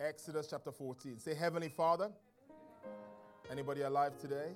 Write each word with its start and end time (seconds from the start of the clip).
Exodus 0.00 0.46
chapter 0.48 0.72
14. 0.72 1.18
Say, 1.18 1.34
Heavenly 1.34 1.68
Father. 1.68 2.10
Anybody 3.50 3.82
alive 3.82 4.16
today? 4.18 4.52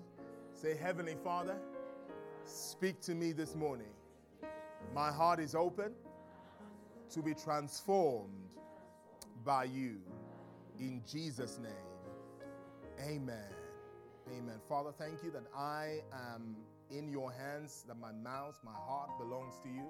Say, 0.54 0.74
Heavenly 0.74 1.16
Father, 1.22 1.56
speak 2.46 3.02
to 3.02 3.14
me 3.14 3.32
this 3.32 3.54
morning. 3.54 3.92
My 4.94 5.12
heart 5.12 5.40
is 5.40 5.54
open 5.54 5.92
to 7.10 7.22
be 7.22 7.34
transformed 7.34 8.32
by 9.44 9.64
you. 9.64 9.96
In 10.80 11.02
Jesus' 11.10 11.58
name, 11.62 13.06
amen. 13.06 13.50
Amen. 14.30 14.60
Father, 14.66 14.92
thank 14.98 15.22
you 15.22 15.30
that 15.30 15.44
I 15.54 15.98
am 16.32 16.56
in 16.90 17.10
your 17.10 17.30
hands, 17.30 17.84
that 17.86 17.98
my 18.00 18.12
mouth, 18.12 18.58
my 18.64 18.72
heart 18.72 19.10
belongs 19.18 19.58
to 19.62 19.68
you. 19.68 19.84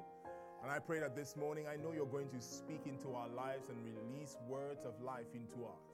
And 0.64 0.72
I 0.72 0.78
pray 0.78 0.98
that 1.00 1.14
this 1.14 1.36
morning, 1.36 1.66
I 1.70 1.76
know 1.76 1.92
you're 1.92 2.06
going 2.06 2.30
to 2.30 2.40
speak 2.40 2.86
into 2.86 3.14
our 3.14 3.28
lives 3.28 3.68
and 3.68 3.76
release 3.84 4.38
words 4.48 4.86
of 4.86 4.98
life 5.04 5.26
into 5.34 5.66
us. 5.66 5.92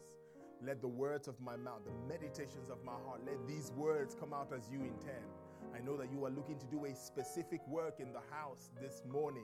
Let 0.64 0.80
the 0.80 0.86
words 0.86 1.26
of 1.26 1.40
my 1.40 1.56
mouth, 1.56 1.80
the 1.84 2.08
meditations 2.08 2.70
of 2.70 2.78
my 2.84 2.92
heart, 3.04 3.22
let 3.26 3.48
these 3.48 3.72
words 3.72 4.14
come 4.14 4.32
out 4.32 4.52
as 4.56 4.70
you 4.70 4.78
intend. 4.84 5.26
I 5.74 5.80
know 5.84 5.96
that 5.96 6.12
you 6.12 6.24
are 6.24 6.30
looking 6.30 6.56
to 6.56 6.66
do 6.66 6.84
a 6.84 6.94
specific 6.94 7.66
work 7.66 7.98
in 7.98 8.12
the 8.12 8.20
house 8.30 8.70
this 8.80 9.02
morning. 9.10 9.42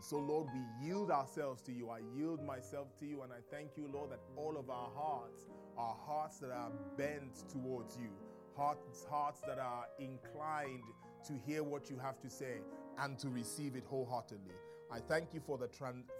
So, 0.00 0.18
Lord, 0.18 0.48
we 0.52 0.88
yield 0.88 1.12
ourselves 1.12 1.62
to 1.62 1.72
you. 1.72 1.90
I 1.90 2.00
yield 2.12 2.44
myself 2.44 2.88
to 2.98 3.06
you, 3.06 3.22
and 3.22 3.32
I 3.32 3.42
thank 3.52 3.76
you, 3.76 3.88
Lord, 3.94 4.10
that 4.10 4.22
all 4.34 4.56
of 4.56 4.70
our 4.70 4.90
hearts 4.96 5.46
are 5.78 5.96
hearts 6.04 6.38
that 6.38 6.50
are 6.50 6.72
bent 6.96 7.48
towards 7.48 7.96
you, 7.96 8.10
hearts, 8.56 9.06
hearts 9.08 9.40
that 9.46 9.60
are 9.60 9.86
inclined 10.00 10.82
to 11.28 11.34
hear 11.46 11.62
what 11.62 11.90
you 11.90 11.98
have 12.00 12.18
to 12.22 12.28
say 12.28 12.56
and 12.98 13.16
to 13.20 13.28
receive 13.28 13.76
it 13.76 13.84
wholeheartedly. 13.88 14.54
I 14.90 14.98
thank 15.00 15.34
you 15.34 15.40
for 15.40 15.58
the, 15.58 15.68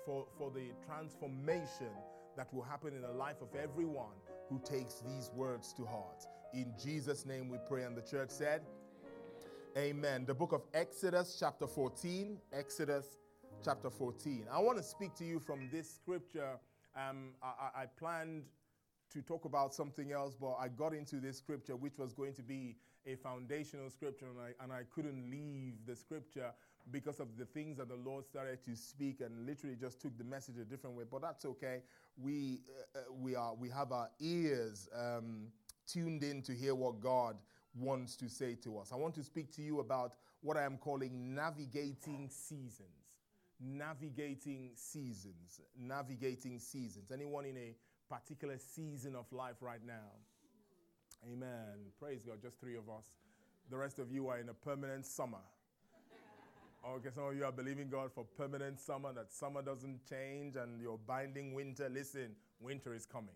for, 0.05 0.27
for 0.37 0.51
the 0.51 0.71
transformation 0.87 1.91
that 2.37 2.53
will 2.53 2.63
happen 2.63 2.95
in 2.95 3.03
the 3.03 3.13
life 3.13 3.41
of 3.41 3.49
everyone 3.55 4.17
who 4.49 4.61
takes 4.65 5.01
these 5.01 5.31
words 5.35 5.73
to 5.75 5.85
heart. 5.85 6.27
In 6.53 6.73
Jesus' 6.83 7.25
name 7.27 7.49
we 7.49 7.59
pray. 7.69 7.85
And 7.85 7.97
the 7.97 8.03
church 8.03 8.31
said, 8.31 8.63
Amen. 9.77 10.25
The 10.25 10.35
book 10.35 10.53
of 10.53 10.63
Exodus, 10.73 11.37
chapter 11.39 11.67
14. 11.67 12.39
Exodus, 12.53 13.19
chapter 13.65 13.91
14. 13.91 14.47
I 14.53 14.61
want 14.61 14.79
to 14.79 14.85
speak 14.85 15.15
to 15.17 15.25
you 15.25 15.41
from 15.41 15.69
this 15.73 15.93
scripture. 15.93 16.59
Um, 16.97 17.31
I, 17.43 17.83
I 17.83 17.87
planned 17.99 18.45
to 19.13 19.23
talk 19.23 19.45
about 19.45 19.75
something 19.75 20.13
else, 20.13 20.37
but 20.41 20.55
I 20.61 20.69
got 20.69 20.95
into 20.95 21.17
this 21.17 21.39
scripture, 21.39 21.77
which 21.77 21.99
was 21.99 22.13
going 22.13 22.35
to 22.35 22.43
be 22.43 22.77
a 23.07 23.17
foundational 23.17 23.91
scripture, 23.91 24.27
and 24.27 24.39
I, 24.41 24.63
and 24.63 24.73
I 24.73 24.83
couldn't 24.95 25.31
leave 25.31 25.75
the 25.87 25.95
scripture 25.97 26.53
because 26.91 27.21
of 27.21 27.37
the 27.39 27.45
things 27.45 27.79
that 27.79 27.89
the 27.89 27.97
Lord 27.97 28.27
started 28.27 28.63
to 28.65 28.77
speak 28.77 29.21
and 29.21 29.47
literally 29.47 29.77
just 29.77 30.01
took 30.01 30.17
the 30.19 30.25
message 30.25 30.57
a 30.59 30.65
different 30.65 30.97
way. 30.97 31.05
But 31.11 31.23
that's 31.23 31.45
okay. 31.45 31.81
We, 32.17 32.61
uh, 32.95 32.99
uh 32.99 33.03
we, 33.13 33.35
are, 33.35 33.55
we 33.55 33.69
have 33.71 33.93
our 33.93 34.11
ears 34.21 34.89
um, 34.95 35.49
tuned 35.87 36.23
in 36.23 36.43
to 36.43 36.53
hear 36.53 36.75
what 36.75 37.01
God 37.01 37.37
wants 37.75 38.17
to 38.17 38.29
say 38.29 38.55
to 38.63 38.79
us. 38.79 38.93
I 38.93 38.97
want 38.97 39.15
to 39.17 39.25
speak 39.25 39.53
to 39.57 39.63
you 39.63 39.81
about 39.81 40.15
what 40.43 40.57
I 40.57 40.65
am 40.65 40.77
calling 40.77 41.35
navigating 41.35 42.29
seasons. 42.31 42.89
Navigating 43.61 44.71
seasons. 44.75 45.61
Navigating 45.79 46.59
seasons. 46.59 47.11
Anyone 47.11 47.47
in 47.47 47.57
a 47.57 47.75
particular 48.09 48.59
season 48.59 49.17
of 49.17 49.25
life 49.33 49.57
right 49.61 49.85
now. 49.87 50.13
Amen. 51.33 51.91
Praise 51.99 52.23
God. 52.23 52.43
Just 52.43 52.61
three 52.61 52.77
of 52.77 52.89
us. 52.89 53.07
The 53.71 53.77
rest 53.77 53.99
of 53.99 54.13
you 54.13 54.29
are 54.29 54.39
in 54.39 54.51
a 54.51 54.55
permanent 54.55 55.07
summer. 55.07 55.39
Okay, 56.87 57.09
some 57.15 57.25
of 57.25 57.35
you 57.35 57.47
are 57.47 57.53
believing 57.53 57.89
God 57.89 58.13
for 58.13 58.27
permanent 58.37 58.79
summer, 58.79 59.11
that 59.15 59.33
summer 59.33 59.63
doesn't 59.63 60.07
change 60.07 60.57
and 60.57 60.83
you're 60.83 60.99
binding 61.07 61.55
winter. 61.55 61.89
Listen, 61.89 62.33
winter 62.61 62.93
is 62.93 63.07
coming. 63.07 63.35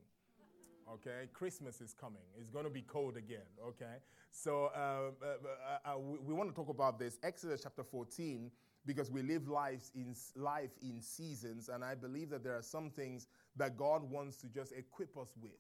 Okay, 0.93 1.29
Christmas 1.33 1.81
is 1.81 1.95
coming. 1.95 2.23
It's 2.39 2.51
going 2.51 2.67
to 2.67 2.71
be 2.71 2.83
cold 2.83 3.17
again. 3.17 3.49
Okay, 3.67 3.97
so 4.31 4.71
uh, 4.77 5.13
uh, 5.25 5.91
uh, 5.91 5.95
uh 5.95 5.99
we, 5.99 6.19
we 6.19 6.35
want 6.35 6.51
to 6.51 6.55
talk 6.55 6.69
about 6.69 6.99
this. 6.99 7.19
Exodus 7.23 7.63
chapter 7.63 7.83
14 7.83 8.51
because 8.85 9.11
we 9.11 9.23
live 9.23 9.49
lives 9.49 9.93
in 9.95 10.15
life 10.37 10.71
in 10.83 11.01
seasons, 11.01 11.71
and 11.71 11.83
I 11.83 11.95
believe 11.95 12.29
that 12.31 12.45
there 12.45 12.57
are 12.57 12.63
some 12.63 12.91
things 12.91 13.29
that 13.57 13.79
God 13.79 14.03
wants 14.11 14.37
to 14.39 14.47
just 14.49 14.73
equip 14.73 15.17
us 15.17 15.33
with. 15.41 15.53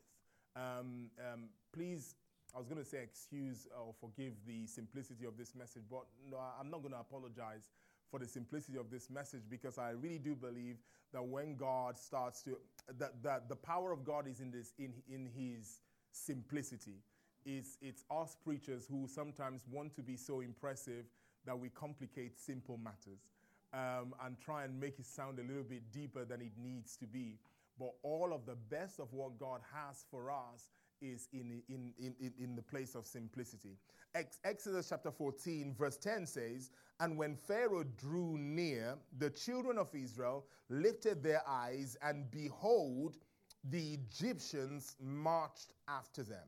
Um, 0.56 1.10
um, 1.32 1.48
please, 1.72 2.14
I 2.54 2.58
was 2.58 2.66
going 2.66 2.82
to 2.82 2.88
say 2.88 2.98
excuse 3.02 3.66
or 3.76 3.94
forgive 4.00 4.32
the 4.46 4.66
simplicity 4.66 5.26
of 5.26 5.36
this 5.36 5.54
message, 5.54 5.82
but 5.90 6.04
no, 6.30 6.38
I'm 6.58 6.70
not 6.70 6.82
going 6.82 6.94
to 6.94 7.00
apologize 7.00 7.68
for 8.10 8.18
the 8.18 8.26
simplicity 8.26 8.78
of 8.78 8.90
this 8.90 9.10
message 9.10 9.42
because 9.50 9.78
I 9.78 9.90
really 9.90 10.18
do 10.18 10.34
believe 10.34 10.76
that 11.12 11.24
when 11.24 11.56
God 11.56 11.98
starts 11.98 12.42
to 12.42 12.56
that, 12.98 13.22
that 13.22 13.48
the 13.48 13.56
power 13.56 13.92
of 13.92 14.04
God 14.04 14.26
is 14.26 14.40
in 14.40 14.50
this 14.50 14.72
in 14.78 14.92
in 15.08 15.26
His 15.26 15.80
simplicity. 16.10 17.02
It's, 17.44 17.78
it's 17.80 18.04
us 18.10 18.36
preachers 18.44 18.86
who 18.90 19.06
sometimes 19.08 19.64
want 19.70 19.94
to 19.96 20.02
be 20.02 20.16
so 20.16 20.40
impressive 20.40 21.06
that 21.46 21.58
we 21.58 21.70
complicate 21.70 22.38
simple 22.38 22.76
matters 22.76 23.30
um, 23.72 24.14
and 24.24 24.38
try 24.38 24.64
and 24.64 24.78
make 24.78 24.98
it 24.98 25.06
sound 25.06 25.38
a 25.38 25.42
little 25.42 25.62
bit 25.62 25.90
deeper 25.92 26.24
than 26.24 26.42
it 26.42 26.52
needs 26.60 26.96
to 26.96 27.06
be. 27.06 27.38
But 27.78 27.92
all 28.02 28.32
of 28.34 28.44
the 28.44 28.56
best 28.56 28.98
of 28.98 29.12
what 29.12 29.38
God 29.38 29.60
has 29.72 30.04
for 30.10 30.30
us 30.30 30.68
is 31.00 31.28
in, 31.32 31.62
in, 31.68 31.92
in, 31.98 32.32
in 32.38 32.56
the 32.56 32.62
place 32.62 32.94
of 32.94 33.06
simplicity. 33.06 33.76
Ex- 34.14 34.38
Exodus 34.44 34.88
chapter 34.88 35.10
14, 35.10 35.74
verse 35.78 35.96
10 35.96 36.26
says, 36.26 36.70
And 37.00 37.16
when 37.18 37.36
Pharaoh 37.36 37.84
drew 37.96 38.38
near, 38.38 38.96
the 39.18 39.30
children 39.30 39.78
of 39.78 39.94
Israel 39.94 40.46
lifted 40.68 41.22
their 41.22 41.42
eyes, 41.46 41.96
and 42.02 42.30
behold, 42.30 43.16
the 43.64 43.94
Egyptians 43.94 44.96
marched 45.00 45.72
after 45.88 46.22
them. 46.22 46.46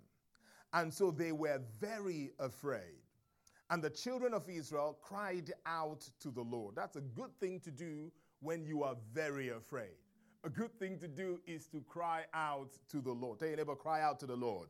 And 0.73 0.93
so 0.93 1.11
they 1.11 1.33
were 1.33 1.61
very 1.81 2.31
afraid. 2.39 3.01
And 3.71 3.83
the 3.83 3.91
children 3.91 4.35
of 4.35 4.49
Israel 4.49 4.99
cried 5.01 5.53
out 5.67 6.09
to 6.21 6.31
the 6.31 6.43
Lord. 6.43 6.75
That's 6.75 6.97
a 6.97 7.01
good 7.01 7.35
thing 7.39 7.61
to 7.61 7.71
do 7.71 8.11
when 8.41 8.65
you 8.65 8.83
are 8.83 8.97
very 9.13 9.51
afraid. 9.51 9.97
A 10.43 10.49
good 10.49 10.73
thing 10.79 10.99
to 11.01 11.09
do 11.09 11.39
is 11.47 11.67
to 11.67 11.83
cry 11.87 12.25
out 12.33 12.71
to 12.89 13.03
the 13.03 13.13
Lord. 13.13 13.39
Tell 13.39 13.49
your 13.49 13.59
neighbor, 13.59 13.75
cry 13.75 14.01
out 14.01 14.19
to 14.21 14.27
the 14.27 14.37
Lord. 14.37 14.69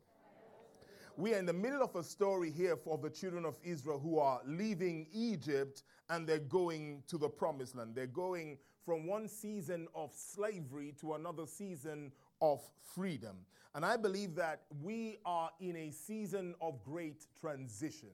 We 1.16 1.34
are 1.34 1.38
in 1.38 1.47
the 1.47 1.53
middle 1.53 1.82
of 1.82 1.94
a 1.94 2.03
story 2.03 2.50
here 2.50 2.76
for 2.76 2.98
the 2.98 3.10
children 3.10 3.44
of 3.44 3.54
Israel 3.62 4.00
who 4.00 4.19
are 4.19 4.41
leaving 4.44 5.06
Egypt 5.12 5.84
and 6.08 6.26
they're 6.26 6.38
going 6.38 7.04
to 7.06 7.19
the 7.19 7.28
promised 7.28 7.76
land. 7.76 7.94
They're 7.94 8.06
going 8.06 8.58
from 8.84 9.06
one 9.06 9.28
season 9.28 9.86
of 9.94 10.12
slavery 10.12 10.92
to 11.00 11.14
another 11.14 11.47
season 11.47 12.10
of 12.41 12.60
freedom. 12.94 13.37
And 13.75 13.84
I 13.84 13.97
believe 13.97 14.34
that 14.37 14.62
we 14.82 15.19
are 15.25 15.50
in 15.60 15.76
a 15.76 15.91
season 15.92 16.54
of 16.60 16.82
great 16.82 17.26
transition. 17.41 18.10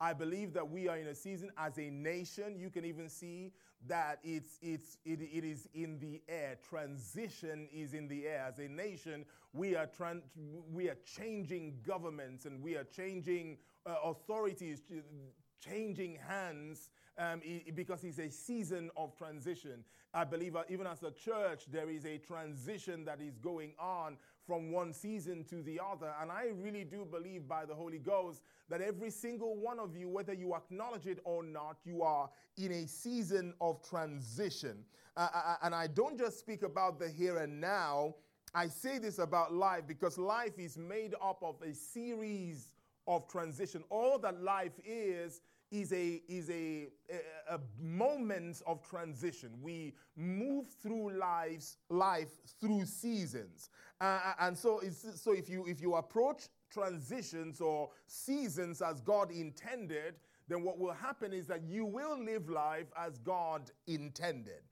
I 0.00 0.12
believe 0.12 0.52
that 0.52 0.68
we 0.68 0.86
are 0.88 0.96
in 0.96 1.08
a 1.08 1.14
season 1.14 1.50
as 1.58 1.76
a 1.78 1.90
nation. 1.90 2.58
You 2.58 2.70
can 2.70 2.84
even 2.84 3.08
see 3.08 3.52
that 3.86 4.18
it's, 4.22 4.58
it's, 4.60 4.98
it, 5.04 5.20
it 5.20 5.44
is 5.44 5.68
in 5.74 5.98
the 5.98 6.20
air. 6.28 6.56
Transition 6.68 7.68
is 7.72 7.94
in 7.94 8.08
the 8.08 8.26
air. 8.26 8.46
As 8.48 8.58
a 8.58 8.68
nation, 8.68 9.24
we 9.52 9.74
are, 9.74 9.86
tran- 9.86 10.22
we 10.72 10.88
are 10.88 10.98
changing 11.16 11.78
governments 11.86 12.44
and 12.44 12.62
we 12.62 12.76
are 12.76 12.84
changing 12.84 13.58
uh, 13.86 13.94
authorities 14.04 14.82
changing 15.60 16.18
hands 16.26 16.90
um, 17.18 17.40
because 17.74 18.02
it's 18.04 18.18
a 18.18 18.30
season 18.30 18.90
of 18.96 19.16
transition. 19.16 19.84
I 20.12 20.24
believe 20.24 20.56
uh, 20.56 20.62
even 20.68 20.86
as 20.86 21.02
a 21.02 21.10
church, 21.10 21.64
there 21.70 21.90
is 21.90 22.04
a 22.06 22.18
transition 22.18 23.04
that 23.04 23.20
is 23.20 23.36
going 23.36 23.72
on 23.78 24.16
from 24.50 24.72
one 24.72 24.92
season 24.92 25.44
to 25.44 25.62
the 25.62 25.78
other. 25.78 26.12
And 26.20 26.28
I 26.28 26.46
really 26.60 26.82
do 26.82 27.06
believe 27.08 27.46
by 27.46 27.64
the 27.64 27.72
Holy 27.72 28.00
Ghost 28.00 28.42
that 28.68 28.80
every 28.80 29.08
single 29.08 29.54
one 29.56 29.78
of 29.78 29.96
you, 29.96 30.08
whether 30.08 30.32
you 30.32 30.56
acknowledge 30.56 31.06
it 31.06 31.20
or 31.22 31.44
not, 31.44 31.76
you 31.84 32.02
are 32.02 32.28
in 32.56 32.72
a 32.72 32.88
season 32.88 33.54
of 33.60 33.80
transition. 33.88 34.78
Uh, 35.16 35.28
uh, 35.32 35.38
uh 35.38 35.56
and 35.62 35.72
I 35.72 35.86
don't 35.86 36.18
just 36.18 36.40
speak 36.40 36.64
about 36.64 36.98
the 36.98 37.08
here 37.08 37.38
and 37.38 37.60
now. 37.60 38.16
I 38.52 38.66
say 38.66 38.98
this 38.98 39.20
about 39.20 39.54
life 39.54 39.82
because 39.86 40.18
life 40.18 40.58
is 40.58 40.76
made 40.76 41.14
up 41.22 41.40
of 41.44 41.62
a 41.62 41.72
series 41.72 42.72
of 43.06 43.28
transition. 43.28 43.84
All 43.88 44.18
that 44.18 44.42
life 44.42 44.72
is 44.84 45.42
is 45.70 45.92
a 45.92 46.22
is 46.28 46.50
a, 46.50 46.88
a, 47.48 47.60
moment 47.80 48.60
of 48.66 48.82
transition. 48.82 49.50
We 49.60 49.94
move 50.16 50.66
through 50.82 51.12
lives 51.12 51.76
life 51.88 52.30
through 52.60 52.86
seasons, 52.86 53.70
uh, 54.00 54.04
uh 54.04 54.32
and 54.40 54.58
so 54.58 54.80
so 55.14 55.32
if 55.32 55.48
you 55.48 55.66
if 55.66 55.80
you 55.80 55.94
approach 55.94 56.48
transitions 56.70 57.60
or 57.60 57.90
seasons 58.06 58.82
as 58.82 59.00
God 59.00 59.30
intended, 59.30 60.14
then 60.48 60.62
what 60.62 60.78
will 60.78 60.92
happen 60.92 61.32
is 61.32 61.46
that 61.46 61.62
you 61.62 61.84
will 61.84 62.18
live 62.22 62.48
life 62.48 62.88
as 62.98 63.18
God 63.18 63.70
intended. 63.86 64.62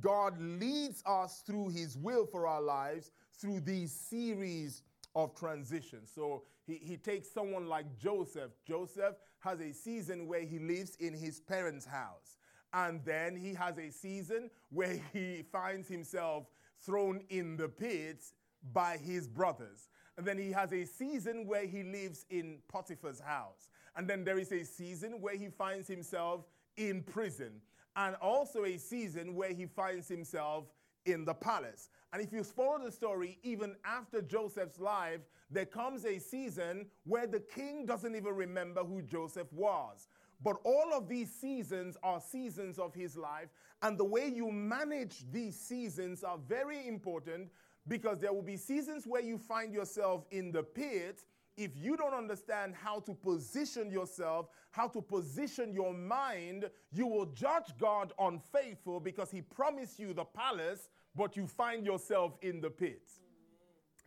God 0.00 0.38
leads 0.40 1.02
us 1.06 1.42
through 1.46 1.70
His 1.70 1.96
will 1.96 2.26
for 2.26 2.46
our 2.46 2.60
lives 2.60 3.10
through 3.40 3.60
these 3.60 3.92
series 3.92 4.82
of 5.14 5.34
transition. 5.34 6.00
So 6.04 6.42
he, 6.66 6.74
he 6.82 6.96
takes 6.96 7.30
someone 7.30 7.66
like 7.66 7.86
Joseph. 7.98 8.50
Joseph 8.66 9.14
has 9.40 9.60
a 9.60 9.72
season 9.72 10.26
where 10.26 10.42
he 10.44 10.58
lives 10.58 10.96
in 10.96 11.14
his 11.14 11.40
parents' 11.40 11.86
house. 11.86 12.36
And 12.72 13.04
then 13.04 13.36
he 13.36 13.54
has 13.54 13.78
a 13.78 13.90
season 13.90 14.50
where 14.70 15.00
he 15.12 15.44
finds 15.50 15.88
himself 15.88 16.46
thrown 16.84 17.22
in 17.30 17.56
the 17.56 17.68
pits 17.68 18.34
by 18.72 18.96
his 18.96 19.26
brothers. 19.26 19.88
And 20.16 20.26
then 20.26 20.38
he 20.38 20.50
has 20.52 20.72
a 20.72 20.84
season 20.84 21.46
where 21.46 21.66
he 21.66 21.82
lives 21.82 22.26
in 22.28 22.58
Potiphar's 22.68 23.20
house. 23.20 23.68
And 23.96 24.08
then 24.08 24.24
there 24.24 24.38
is 24.38 24.52
a 24.52 24.64
season 24.64 25.20
where 25.20 25.36
he 25.36 25.48
finds 25.48 25.88
himself 25.88 26.44
in 26.76 27.02
prison. 27.02 27.60
And 27.96 28.16
also 28.16 28.64
a 28.64 28.76
season 28.76 29.34
where 29.34 29.52
he 29.52 29.66
finds 29.66 30.08
himself 30.08 30.66
in 31.08 31.24
the 31.24 31.34
palace. 31.34 31.88
And 32.12 32.22
if 32.22 32.32
you 32.32 32.44
follow 32.44 32.78
the 32.84 32.92
story, 32.92 33.38
even 33.42 33.76
after 33.84 34.22
Joseph's 34.22 34.78
life, 34.78 35.20
there 35.50 35.66
comes 35.66 36.04
a 36.04 36.18
season 36.18 36.86
where 37.04 37.26
the 37.26 37.40
king 37.40 37.86
doesn't 37.86 38.14
even 38.14 38.34
remember 38.34 38.84
who 38.84 39.02
Joseph 39.02 39.52
was. 39.52 40.08
But 40.42 40.58
all 40.64 40.92
of 40.94 41.08
these 41.08 41.32
seasons 41.32 41.96
are 42.02 42.20
seasons 42.20 42.78
of 42.78 42.94
his 42.94 43.16
life, 43.16 43.48
and 43.82 43.98
the 43.98 44.04
way 44.04 44.28
you 44.28 44.52
manage 44.52 45.24
these 45.32 45.58
seasons 45.58 46.22
are 46.22 46.38
very 46.48 46.86
important 46.86 47.50
because 47.88 48.20
there 48.20 48.32
will 48.32 48.42
be 48.42 48.56
seasons 48.56 49.06
where 49.06 49.22
you 49.22 49.38
find 49.38 49.72
yourself 49.72 50.26
in 50.30 50.52
the 50.52 50.62
pit. 50.62 51.24
If 51.56 51.72
you 51.76 51.96
don't 51.96 52.14
understand 52.14 52.74
how 52.76 53.00
to 53.00 53.14
position 53.14 53.90
yourself, 53.90 54.46
how 54.70 54.86
to 54.88 55.02
position 55.02 55.72
your 55.72 55.92
mind, 55.92 56.70
you 56.92 57.06
will 57.08 57.26
judge 57.26 57.76
God 57.80 58.12
unfaithful 58.20 59.00
because 59.00 59.30
he 59.32 59.42
promised 59.42 59.98
you 59.98 60.14
the 60.14 60.24
palace, 60.24 60.88
but 61.14 61.36
you 61.36 61.46
find 61.46 61.84
yourself 61.84 62.36
in 62.42 62.60
the 62.60 62.70
pit. 62.70 63.02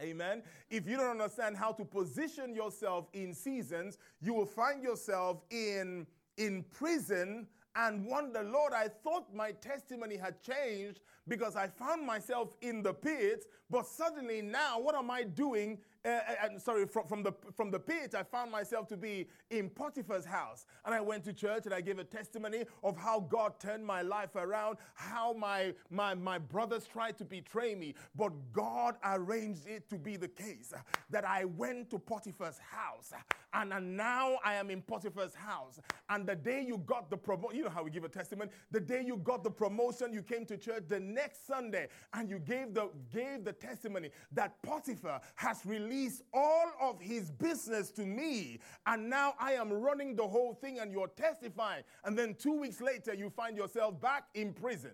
Amen. 0.02 0.42
If 0.70 0.88
you 0.88 0.98
don't 0.98 1.12
understand 1.12 1.58
how 1.58 1.72
to 1.74 1.86
position 1.86 2.56
yourself 2.56 3.08
in 3.14 3.34
seasons, 3.34 3.98
you 4.20 4.34
will 4.34 4.46
find 4.46 4.82
yourself 4.82 5.44
in 5.52 6.08
in 6.38 6.64
prison 6.72 7.48
and 7.76 8.06
wonder, 8.06 8.44
Lord, 8.44 8.74
I 8.74 8.88
thought 8.88 9.34
my 9.34 9.52
testimony 9.52 10.18
had 10.18 10.42
changed 10.42 11.00
because 11.28 11.56
I 11.56 11.68
found 11.68 12.06
myself 12.06 12.56
in 12.62 12.82
the 12.82 12.94
pit, 12.94 13.46
but 13.70 13.86
suddenly 13.86 14.42
now, 14.42 14.80
what 14.80 14.96
am 14.96 15.10
I 15.12 15.24
doing 15.24 15.78
uh, 16.04 16.58
sorry, 16.58 16.88
from, 16.88 17.06
from, 17.08 17.24
the, 17.24 17.34
from 17.56 17.70
the 17.70 17.80
pit, 17.80 18.16
I 18.18 18.24
found 18.24 18.52
myself 18.52 18.88
to 18.88 18.98
be 18.98 19.28
in 19.50 19.70
Potiphar's 19.70 20.26
house. 20.26 20.66
And 20.86 20.96
I 20.96 21.02
went 21.02 21.24
to 21.26 21.34
church 21.34 21.66
and 21.66 21.74
I 21.74 21.82
gave 21.82 22.00
a 22.00 22.04
testimony 22.04 22.66
of 22.84 22.98
how 22.98 23.20
God 23.20 23.60
turned 23.60 23.86
my 23.86 24.02
life 24.02 24.36
around, 24.36 24.78
how 24.96 25.34
my, 25.34 25.74
my, 25.90 26.16
my 26.16 26.40
brothers 26.40 26.88
tried 26.92 27.18
to 27.20 27.26
betray 27.26 27.76
me. 27.76 27.94
But 28.16 28.32
God 28.52 28.96
arranged 29.04 29.68
it 29.68 29.90
to 29.90 29.98
be 29.98 30.18
the 30.18 30.28
case 30.28 30.74
that 31.10 31.26
I 31.26 31.46
went 31.46 31.92
to 31.92 32.00
Potiphar's 32.00 32.58
house. 32.58 33.14
And, 33.54 33.72
and 33.74 33.96
now 33.96 34.40
I 34.44 34.56
am 34.56 34.72
in 34.72 34.82
Potiphar's 34.82 35.36
house. 35.36 35.80
And 36.10 36.26
the 36.26 36.36
day 36.36 36.64
you 36.66 36.80
got 36.80 37.10
the 37.10 37.18
promotion, 37.18 37.58
you 37.58 37.64
know 37.66 37.70
how 37.70 37.84
we 37.84 37.92
give 37.92 38.06
a 38.06 38.10
testimony, 38.10 38.50
the 38.72 38.80
day 38.80 39.04
you 39.06 39.18
got 39.18 39.44
the 39.44 39.52
promotion, 39.52 40.14
you 40.14 40.24
came 40.24 40.46
to 40.48 40.58
church 40.58 40.84
the 40.88 41.00
next 41.00 41.46
Sunday 41.46 41.90
and 42.14 42.30
you 42.30 42.40
gave 42.40 42.74
the, 42.74 42.90
gave 43.14 43.44
the 43.44 43.54
testimony 43.54 44.10
that 44.32 44.62
Potiphar 44.64 45.22
has 45.36 45.64
released 45.66 45.91
release 45.92 46.22
all 46.34 46.72
of 46.82 47.00
his 47.02 47.30
business 47.32 47.92
to 47.92 48.06
me, 48.06 48.60
and 48.86 49.10
now 49.10 49.34
I 49.40 49.54
am 49.54 49.72
running 49.72 50.16
the 50.16 50.28
whole 50.28 50.54
thing, 50.54 50.80
and 50.80 50.92
you're 50.92 51.08
testifying. 51.10 51.84
And 52.06 52.18
then 52.18 52.36
two 52.36 52.54
weeks 52.60 52.82
later, 52.82 53.14
you 53.14 53.30
find 53.30 53.58
yourself 53.58 54.00
back 54.00 54.26
in 54.34 54.54
prison. 54.54 54.92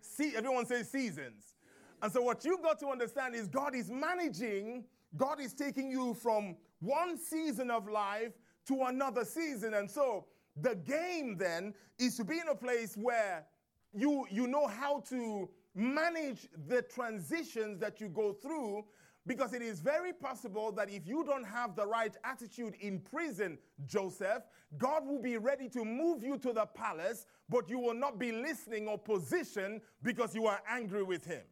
See, 0.00 0.34
everyone 0.36 0.66
says 0.66 0.90
seasons. 0.90 1.56
And 2.02 2.12
so, 2.12 2.22
what 2.22 2.44
you 2.44 2.58
got 2.62 2.78
to 2.80 2.88
understand 2.88 3.34
is 3.34 3.46
God 3.46 3.74
is 3.74 3.90
managing, 3.90 4.84
God 5.16 5.40
is 5.40 5.52
taking 5.52 5.90
you 5.90 6.14
from 6.14 6.56
one 6.80 7.18
season 7.18 7.70
of 7.70 7.88
life 7.88 8.32
to 8.66 8.82
another 8.84 9.24
season. 9.24 9.74
And 9.74 9.90
so, 9.90 10.26
the 10.60 10.74
game 10.74 11.36
then 11.36 11.74
is 11.98 12.16
to 12.16 12.24
be 12.24 12.38
in 12.38 12.48
a 12.48 12.54
place 12.54 12.96
where 12.96 13.44
you, 13.92 14.26
you 14.30 14.46
know 14.46 14.66
how 14.66 15.00
to 15.10 15.48
manage 15.74 16.48
the 16.68 16.82
transitions 16.82 17.78
that 17.80 18.00
you 18.00 18.08
go 18.08 18.32
through 18.32 18.84
because 19.26 19.52
it 19.52 19.62
is 19.62 19.80
very 19.80 20.12
possible 20.12 20.72
that 20.72 20.90
if 20.90 21.06
you 21.06 21.24
don't 21.24 21.44
have 21.44 21.76
the 21.76 21.86
right 21.86 22.16
attitude 22.24 22.74
in 22.80 23.00
prison, 23.00 23.58
Joseph, 23.86 24.42
God 24.78 25.06
will 25.06 25.20
be 25.20 25.36
ready 25.36 25.68
to 25.70 25.84
move 25.84 26.22
you 26.22 26.38
to 26.38 26.52
the 26.52 26.66
palace, 26.66 27.26
but 27.48 27.68
you 27.68 27.78
will 27.78 27.94
not 27.94 28.18
be 28.18 28.32
listening 28.32 28.88
or 28.88 28.98
positioned 28.98 29.82
because 30.02 30.34
you 30.34 30.46
are 30.46 30.60
angry 30.68 31.02
with 31.02 31.24
him. 31.24 31.42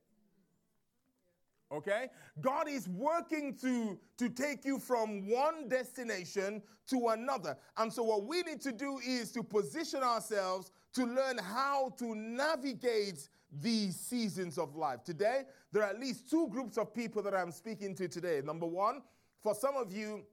Okay? 1.70 2.08
God 2.40 2.68
is 2.68 2.88
working 2.88 3.54
to, 3.58 3.98
to 4.16 4.28
take 4.30 4.64
you 4.64 4.78
from 4.78 5.28
one 5.28 5.68
destination 5.68 6.62
to 6.88 7.08
another. 7.08 7.56
And 7.76 7.92
so, 7.92 8.02
what 8.02 8.24
we 8.24 8.42
need 8.42 8.62
to 8.62 8.72
do 8.72 8.98
is 9.06 9.30
to 9.32 9.42
position 9.42 10.02
ourselves 10.02 10.70
to 10.94 11.04
learn 11.04 11.36
how 11.36 11.90
to 11.98 12.14
navigate 12.14 13.28
these 13.52 13.96
seasons 13.96 14.58
of 14.58 14.76
life. 14.76 15.02
Today, 15.04 15.42
there 15.72 15.82
are 15.82 15.90
at 15.90 16.00
least 16.00 16.30
two 16.30 16.48
groups 16.48 16.76
of 16.76 16.94
people 16.94 17.22
that 17.22 17.34
I'm 17.34 17.50
speaking 17.50 17.94
to 17.96 18.08
today. 18.08 18.40
Number 18.44 18.66
one, 18.66 19.02
for 19.42 19.54
some 19.54 19.76
of 19.76 19.92
you, 19.92 20.24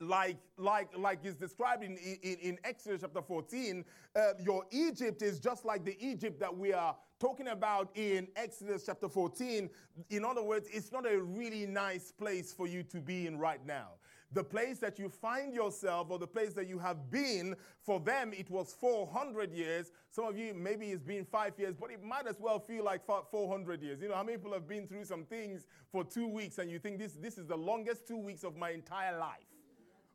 like 0.00 0.38
like 0.56 0.88
like 0.98 1.24
is 1.24 1.36
described 1.36 1.84
in, 1.84 1.96
in, 1.96 2.36
in 2.42 2.58
Exodus 2.64 3.02
chapter 3.02 3.22
14, 3.22 3.84
uh, 4.16 4.20
your 4.42 4.64
Egypt 4.70 5.22
is 5.22 5.38
just 5.38 5.64
like 5.64 5.84
the 5.84 5.96
Egypt 6.04 6.40
that 6.40 6.54
we 6.54 6.72
are 6.72 6.96
talking 7.20 7.48
about 7.48 7.90
in 7.94 8.26
Exodus 8.36 8.84
chapter 8.84 9.08
14. 9.08 9.70
In 10.10 10.24
other 10.24 10.42
words, 10.42 10.68
it's 10.72 10.90
not 10.90 11.10
a 11.10 11.22
really 11.22 11.66
nice 11.66 12.10
place 12.10 12.52
for 12.52 12.66
you 12.66 12.82
to 12.82 13.00
be 13.00 13.26
in 13.26 13.38
right 13.38 13.64
now 13.64 13.92
the 14.34 14.44
place 14.44 14.78
that 14.80 14.98
you 14.98 15.08
find 15.08 15.54
yourself 15.54 16.08
or 16.10 16.18
the 16.18 16.26
place 16.26 16.52
that 16.54 16.66
you 16.66 16.78
have 16.78 17.10
been, 17.10 17.56
for 17.82 18.00
them 18.00 18.32
it 18.36 18.50
was 18.50 18.74
400 18.78 19.52
years. 19.52 19.92
Some 20.10 20.26
of 20.26 20.36
you, 20.36 20.52
maybe 20.54 20.90
it's 20.90 21.02
been 21.02 21.24
five 21.24 21.58
years, 21.58 21.74
but 21.78 21.90
it 21.90 22.02
might 22.02 22.26
as 22.26 22.40
well 22.40 22.58
feel 22.58 22.84
like 22.84 23.06
400 23.06 23.80
years. 23.80 24.02
You 24.02 24.08
know, 24.08 24.14
how 24.14 24.24
many 24.24 24.36
people 24.36 24.52
have 24.52 24.68
been 24.68 24.86
through 24.86 25.04
some 25.04 25.24
things 25.24 25.66
for 25.90 26.04
two 26.04 26.28
weeks 26.28 26.58
and 26.58 26.70
you 26.70 26.78
think 26.78 26.98
this, 26.98 27.12
this 27.12 27.38
is 27.38 27.46
the 27.46 27.56
longest 27.56 28.06
two 28.06 28.18
weeks 28.18 28.44
of 28.44 28.56
my 28.56 28.70
entire 28.70 29.18
life? 29.18 29.46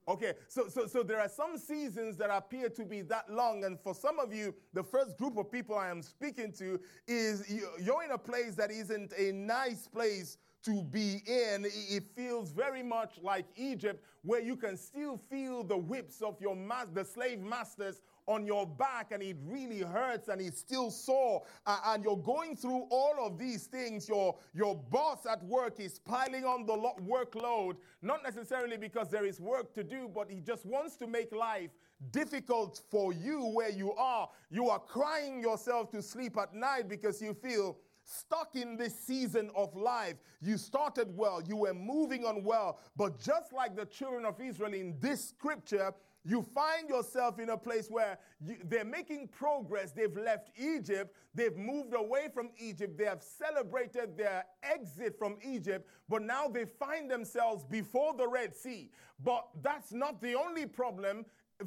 Okay, 0.08 0.34
so, 0.48 0.68
so, 0.68 0.88
so 0.88 1.04
there 1.04 1.20
are 1.20 1.30
some 1.30 1.56
seasons 1.56 2.18
that 2.18 2.32
appear 2.32 2.68
to 2.70 2.84
be 2.84 3.02
that 3.02 3.32
long. 3.32 3.64
And 3.64 3.80
for 3.80 3.94
some 3.94 4.18
of 4.18 4.34
you, 4.34 4.56
the 4.74 4.82
first 4.82 5.18
group 5.18 5.38
of 5.38 5.52
people 5.52 5.78
I 5.78 5.90
am 5.90 6.02
speaking 6.02 6.52
to 6.54 6.80
is 7.08 7.48
you're 7.80 8.04
in 8.04 8.12
a 8.12 8.18
place 8.18 8.56
that 8.56 8.72
isn't 8.72 9.14
a 9.16 9.32
nice 9.32 9.88
place 9.88 10.40
to 10.64 10.84
be 10.84 11.22
in. 11.26 11.66
It 11.66 12.04
feels 12.16 12.52
very 12.52 12.84
much 12.84 13.20
like 13.22 13.46
Egypt, 13.56 14.04
where 14.24 14.42
you 14.42 14.56
can 14.56 14.78
still 14.78 15.20
feel 15.30 15.64
the 15.64 15.78
whips 15.78 16.22
of 16.22 16.40
your 16.42 16.58
the 16.94 17.06
slave 17.06 17.40
masters 17.40 18.02
on 18.28 18.46
your 18.46 18.68
back, 18.68 19.12
and 19.12 19.24
it 19.24 19.38
really 19.44 19.80
hurts, 19.80 20.28
and 20.28 20.40
it's 20.40 20.60
still 20.60 20.92
sore. 20.92 21.42
Uh, 21.66 21.80
and 21.88 22.04
you're 22.04 22.18
going 22.18 22.56
through 22.56 22.86
all 22.92 23.16
of 23.20 23.40
these 23.40 23.66
things. 23.66 24.08
Your 24.08 24.36
your 24.54 24.76
boss 24.76 25.26
at 25.26 25.44
work 25.46 25.80
is 25.80 26.00
piling 26.00 26.46
on 26.46 26.66
the 26.66 26.74
lo- 26.74 26.96
workload, 27.02 27.78
not 28.02 28.24
necessarily 28.24 28.78
because 28.78 29.10
there 29.10 29.26
is 29.26 29.40
work 29.40 29.74
to 29.74 29.84
do, 29.84 30.10
but 30.14 30.30
he 30.30 30.42
just 30.42 30.66
wants 30.66 30.96
to 30.98 31.08
make 31.08 31.34
life 31.34 31.72
difficult 32.12 32.82
for 32.90 33.14
you 33.14 33.46
where 33.46 33.70
you 33.72 33.94
are. 33.94 34.30
You 34.50 34.70
are 34.70 34.80
crying 34.80 35.42
yourself 35.42 35.92
to 35.92 36.02
sleep 36.02 36.38
at 36.38 36.54
night 36.54 36.88
because 36.88 37.22
you 37.22 37.34
feel 37.34 37.78
stuck 38.10 38.56
in 38.56 38.76
this 38.76 38.98
season 38.98 39.50
of 39.56 39.76
life. 39.76 40.16
You 40.42 40.58
started 40.58 41.16
well, 41.16 41.42
you 41.42 41.56
were 41.56 41.74
moving 41.74 42.26
on 42.26 42.44
well, 42.44 42.80
but 42.96 43.20
just 43.20 43.54
like 43.54 43.76
the 43.76 43.86
children 43.86 44.26
of 44.26 44.40
Israel 44.42 44.74
in 44.74 44.96
this 45.00 45.30
scripture, 45.30 45.94
you 46.26 46.44
find 46.54 46.90
yourself 46.90 47.40
in 47.40 47.50
a 47.50 47.58
place 47.58 47.88
where 47.90 48.18
you, 48.42 48.58
they're 48.66 48.84
making 48.84 49.30
progress. 49.30 49.92
They've 49.92 50.16
left 50.16 50.52
Egypt. 50.58 51.16
They've 51.34 51.56
moved 51.56 51.94
away 51.94 52.28
from 52.34 52.50
Egypt. 52.58 52.98
They 52.98 53.06
have 53.06 53.24
celebrated 53.24 54.18
their 54.18 54.46
exit 54.64 55.18
from 55.18 55.38
Egypt, 55.42 55.88
but 56.10 56.22
now 56.22 56.48
they 56.48 56.66
find 56.66 57.10
themselves 57.10 57.64
before 57.64 58.14
the 58.14 58.28
Red 58.28 58.56
Sea. 58.56 58.92
But 59.24 59.48
that's 59.62 59.92
not 59.94 60.22
the 60.22 60.36
only 60.36 60.66
problem. 60.66 61.26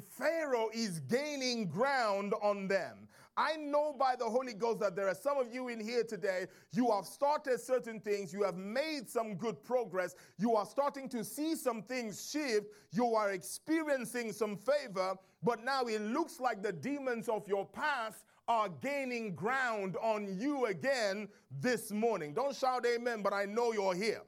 Pharaoh 0.09 0.69
is 0.73 0.99
gaining 0.99 1.67
ground 1.67 2.33
on 2.41 2.67
them. 2.67 3.07
I 3.35 3.55
know 3.57 3.93
by 3.97 4.15
the 4.15 4.25
Holy 4.25 4.53
Ghost 4.53 4.79
that 4.81 4.95
there 4.95 5.07
are 5.07 5.15
some 5.15 5.37
of 5.37 5.53
you 5.53 5.69
in 5.69 5.79
here 5.79 6.03
today, 6.03 6.47
you 6.71 6.91
have 6.91 7.05
started 7.05 7.59
certain 7.59 7.99
things, 7.99 8.31
you 8.31 8.43
have 8.43 8.57
made 8.57 9.09
some 9.09 9.35
good 9.35 9.63
progress, 9.63 10.15
you 10.37 10.55
are 10.55 10.65
starting 10.65 11.09
to 11.09 11.23
see 11.23 11.55
some 11.55 11.81
things 11.81 12.29
shift, 12.29 12.67
you 12.91 13.15
are 13.15 13.31
experiencing 13.31 14.31
some 14.31 14.55
favor, 14.55 15.15
but 15.41 15.63
now 15.63 15.83
it 15.85 16.01
looks 16.01 16.39
like 16.39 16.61
the 16.61 16.71
demons 16.71 17.27
of 17.27 17.47
your 17.47 17.65
past 17.65 18.23
are 18.47 18.69
gaining 18.69 19.33
ground 19.33 19.95
on 20.01 20.37
you 20.39 20.65
again 20.65 21.27
this 21.59 21.91
morning. 21.91 22.33
Don't 22.33 22.55
shout 22.55 22.85
amen, 22.85 23.21
but 23.21 23.33
I 23.33 23.45
know 23.45 23.71
you're 23.71 23.95
here. 23.95 24.21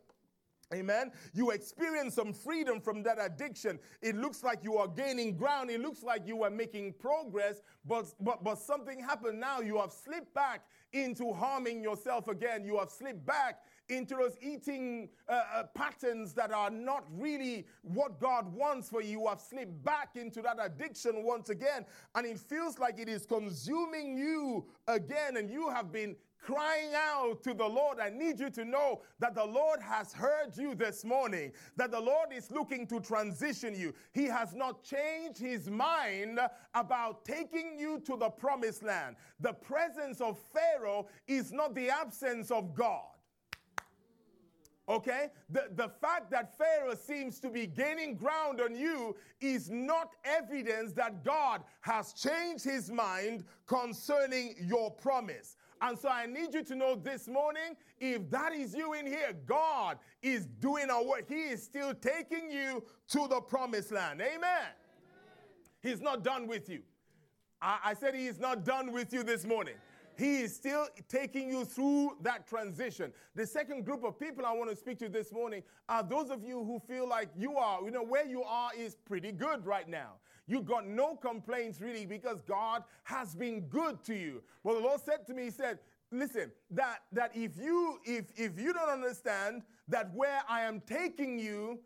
Amen. 0.75 1.12
You 1.34 1.51
experience 1.51 2.13
some 2.13 2.34
freedom 2.34 2.79
from 2.82 3.01
that 3.03 3.17
addiction. 3.20 3.79
It 4.01 4.15
looks 4.15 4.44
like 4.44 4.60
you 4.63 4.77
are 4.77 4.88
gaining 4.88 5.38
ground. 5.38 5.70
It 5.72 5.82
looks 5.82 6.03
like 6.03 6.27
you 6.27 6.44
are 6.44 6.50
making 6.50 6.94
progress, 7.00 7.62
but, 7.86 8.13
but, 8.20 8.44
but 8.44 8.60
something 8.60 9.00
happened 9.00 9.39
now. 9.39 9.62
You 9.62 9.77
have 9.79 9.91
slipped 9.91 10.34
back 10.34 10.62
into 10.94 11.34
harming 11.34 11.82
yourself 11.82 12.27
again. 12.27 12.65
You 12.65 12.77
have 12.77 12.89
slipped 12.89 13.25
back 13.25 13.62
into 13.89 14.15
those 14.15 14.36
eating 14.41 15.10
uh, 15.29 15.41
uh, 15.53 15.63
patterns 15.75 16.34
that 16.34 16.51
are 16.51 16.70
not 16.70 17.05
really 17.12 17.67
what 17.84 18.20
God 18.20 18.51
wants 18.53 18.89
for 18.89 19.01
you. 19.01 19.12
You 19.22 19.27
have 19.27 19.39
slipped 19.39 19.84
back 19.84 20.15
into 20.15 20.41
that 20.41 20.58
addiction 20.60 21.24
once 21.24 21.50
again, 21.50 21.86
and 22.15 22.25
it 22.25 22.39
feels 22.39 22.79
like 22.79 23.00
it 23.00 23.08
is 23.08 23.25
consuming 23.25 24.17
you 24.17 24.65
again, 24.88 25.38
and 25.38 25.50
you 25.50 25.70
have 25.70 25.91
been 25.91 26.15
crying 26.46 26.92
out 26.94 27.42
to 27.44 27.56
the 27.56 27.68
Lord, 27.68 28.00
I 28.00 28.10
need 28.10 28.40
you 28.40 28.52
to 28.52 28.64
know 28.64 29.02
that 29.20 29.34
the 29.34 29.44
Lord 29.44 29.82
has 29.82 30.14
heard 30.14 30.56
you 30.56 30.75
this 30.75 31.04
morning, 31.04 31.52
that 31.75 31.90
the 31.90 32.00
Lord 32.00 32.30
is 32.32 32.52
looking 32.52 32.86
to 32.88 33.00
transition 33.00 33.74
you. 33.75 33.94
He 34.14 34.25
has 34.25 34.54
not 34.54 34.84
changed 34.84 35.40
his 35.40 35.70
mind 35.70 36.40
about 36.75 37.25
taking 37.25 37.80
you 37.80 38.00
to 38.02 38.16
the 38.16 38.30
promised 38.30 38.84
land. 38.84 39.16
The 39.40 39.54
presence 39.54 40.22
of 40.22 40.38
Pharaoh 40.54 41.08
is 41.28 41.52
not 41.52 41.74
the 41.74 41.90
absence 41.90 42.52
of 42.52 42.75
God. 42.75 43.06
Okay? 44.88 45.30
The, 45.50 45.70
the 45.75 45.90
fact 45.90 46.30
that 46.30 46.56
Pharaoh 46.58 46.94
seems 46.94 47.40
to 47.40 47.50
be 47.50 47.66
gaining 47.66 48.16
ground 48.16 48.62
on 48.62 48.75
you 48.75 49.16
is 49.42 49.72
not 49.72 50.12
evidence 50.24 50.94
that 50.94 51.24
God 51.24 51.64
has 51.82 52.14
changed 52.14 52.64
his 52.64 52.92
mind 52.92 53.46
concerning 53.66 54.54
your 54.60 54.92
promise. 54.92 55.56
And 55.86 56.00
so 56.00 56.10
I 56.10 56.25
need 56.25 56.51
you 56.56 56.63
to 56.63 56.75
know 56.75 56.96
this 56.96 57.27
morning 57.27 57.77
if 58.00 58.27
that 58.32 58.54
is 58.54 58.74
you 58.74 58.94
in 58.94 59.06
here, 59.06 59.34
God 59.46 60.00
is 60.24 60.48
doing 60.48 60.89
a 60.89 61.04
work. 61.04 61.25
He 61.30 61.44
is 61.44 61.62
still 61.62 61.94
taking 61.94 62.50
you 62.50 62.84
to 63.10 63.27
the 63.27 63.39
promised 63.39 63.92
land. 63.92 64.20
Amen. 64.20 64.34
Amen. 64.34 64.72
He's 65.84 66.01
not 66.01 66.24
done 66.24 66.48
with 66.48 66.70
you. 66.70 66.82
I, 67.62 67.77
I 67.86 67.94
said 67.94 68.15
he 68.15 68.25
is 68.25 68.39
not 68.39 68.65
done 68.65 68.94
with 68.94 69.13
you 69.13 69.22
this 69.22 69.46
morning. 69.46 69.75
He 70.18 70.38
is 70.42 70.56
still 70.56 70.88
taking 71.08 71.50
you 71.50 71.65
through 71.65 72.18
that 72.22 72.48
transition. 72.48 73.13
The 73.36 73.46
second 73.46 73.86
group 73.86 74.04
of 74.04 74.20
people 74.20 74.44
I 74.44 74.54
want 74.54 74.72
to 74.72 74.75
speak 74.75 74.98
to 75.00 75.10
this 75.10 75.32
morning 75.32 75.62
are 75.88 76.01
those 76.01 76.32
of 76.32 76.44
you 76.44 76.63
who 76.63 76.80
feel 76.80 77.08
like 77.08 77.30
you 77.38 77.58
are, 77.58 77.84
you 77.84 77.92
know, 77.92 78.04
where 78.04 78.25
you 78.25 78.42
are 78.42 78.72
is 78.75 78.96
pretty 78.96 79.32
good 79.32 79.63
right 79.68 79.88
now. 79.88 80.13
You 80.48 80.62
got 80.62 80.88
no 80.88 81.16
complaints 81.16 81.82
really 81.82 82.06
because 82.06 82.42
God 82.42 82.84
has 83.04 83.34
been 83.36 83.62
good 83.62 84.04
to 84.06 84.16
you. 84.16 84.44
Well, 84.64 84.75
the 84.75 84.82
Lord 84.82 85.02
said 85.02 85.25
to 85.28 85.34
me, 85.34 85.46
He 85.46 85.52
said, 85.52 85.80
listen, 86.12 86.52
that, 86.72 87.00
that 87.12 87.32
if 87.36 87.58
you 87.58 88.00
if 88.06 88.25
if 88.36 88.60
you 88.60 88.74
don't 88.74 88.90
understand 88.90 89.64
that 89.88 90.14
where 90.14 90.42
I 90.48 90.62
am 90.62 90.82
taking 90.82 91.40
you 91.40 91.80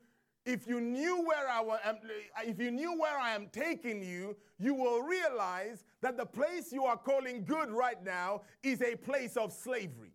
if 0.45 0.67
you 0.67 0.81
knew 0.81 1.23
where 1.25 1.47
I 1.47 1.59
am, 1.59 1.69
um, 1.95 1.97
if 2.43 2.59
you 2.59 2.71
knew 2.71 2.99
where 2.99 3.17
I 3.17 3.35
am 3.35 3.49
taking 3.51 4.01
you, 4.01 4.35
you 4.57 4.73
will 4.73 5.01
realize 5.01 5.83
that 6.01 6.17
the 6.17 6.25
place 6.25 6.71
you 6.71 6.85
are 6.85 6.97
calling 6.97 7.45
good 7.45 7.69
right 7.69 8.03
now 8.03 8.41
is 8.63 8.81
a 8.81 8.95
place 8.95 9.37
of 9.37 9.53
slavery. 9.53 10.11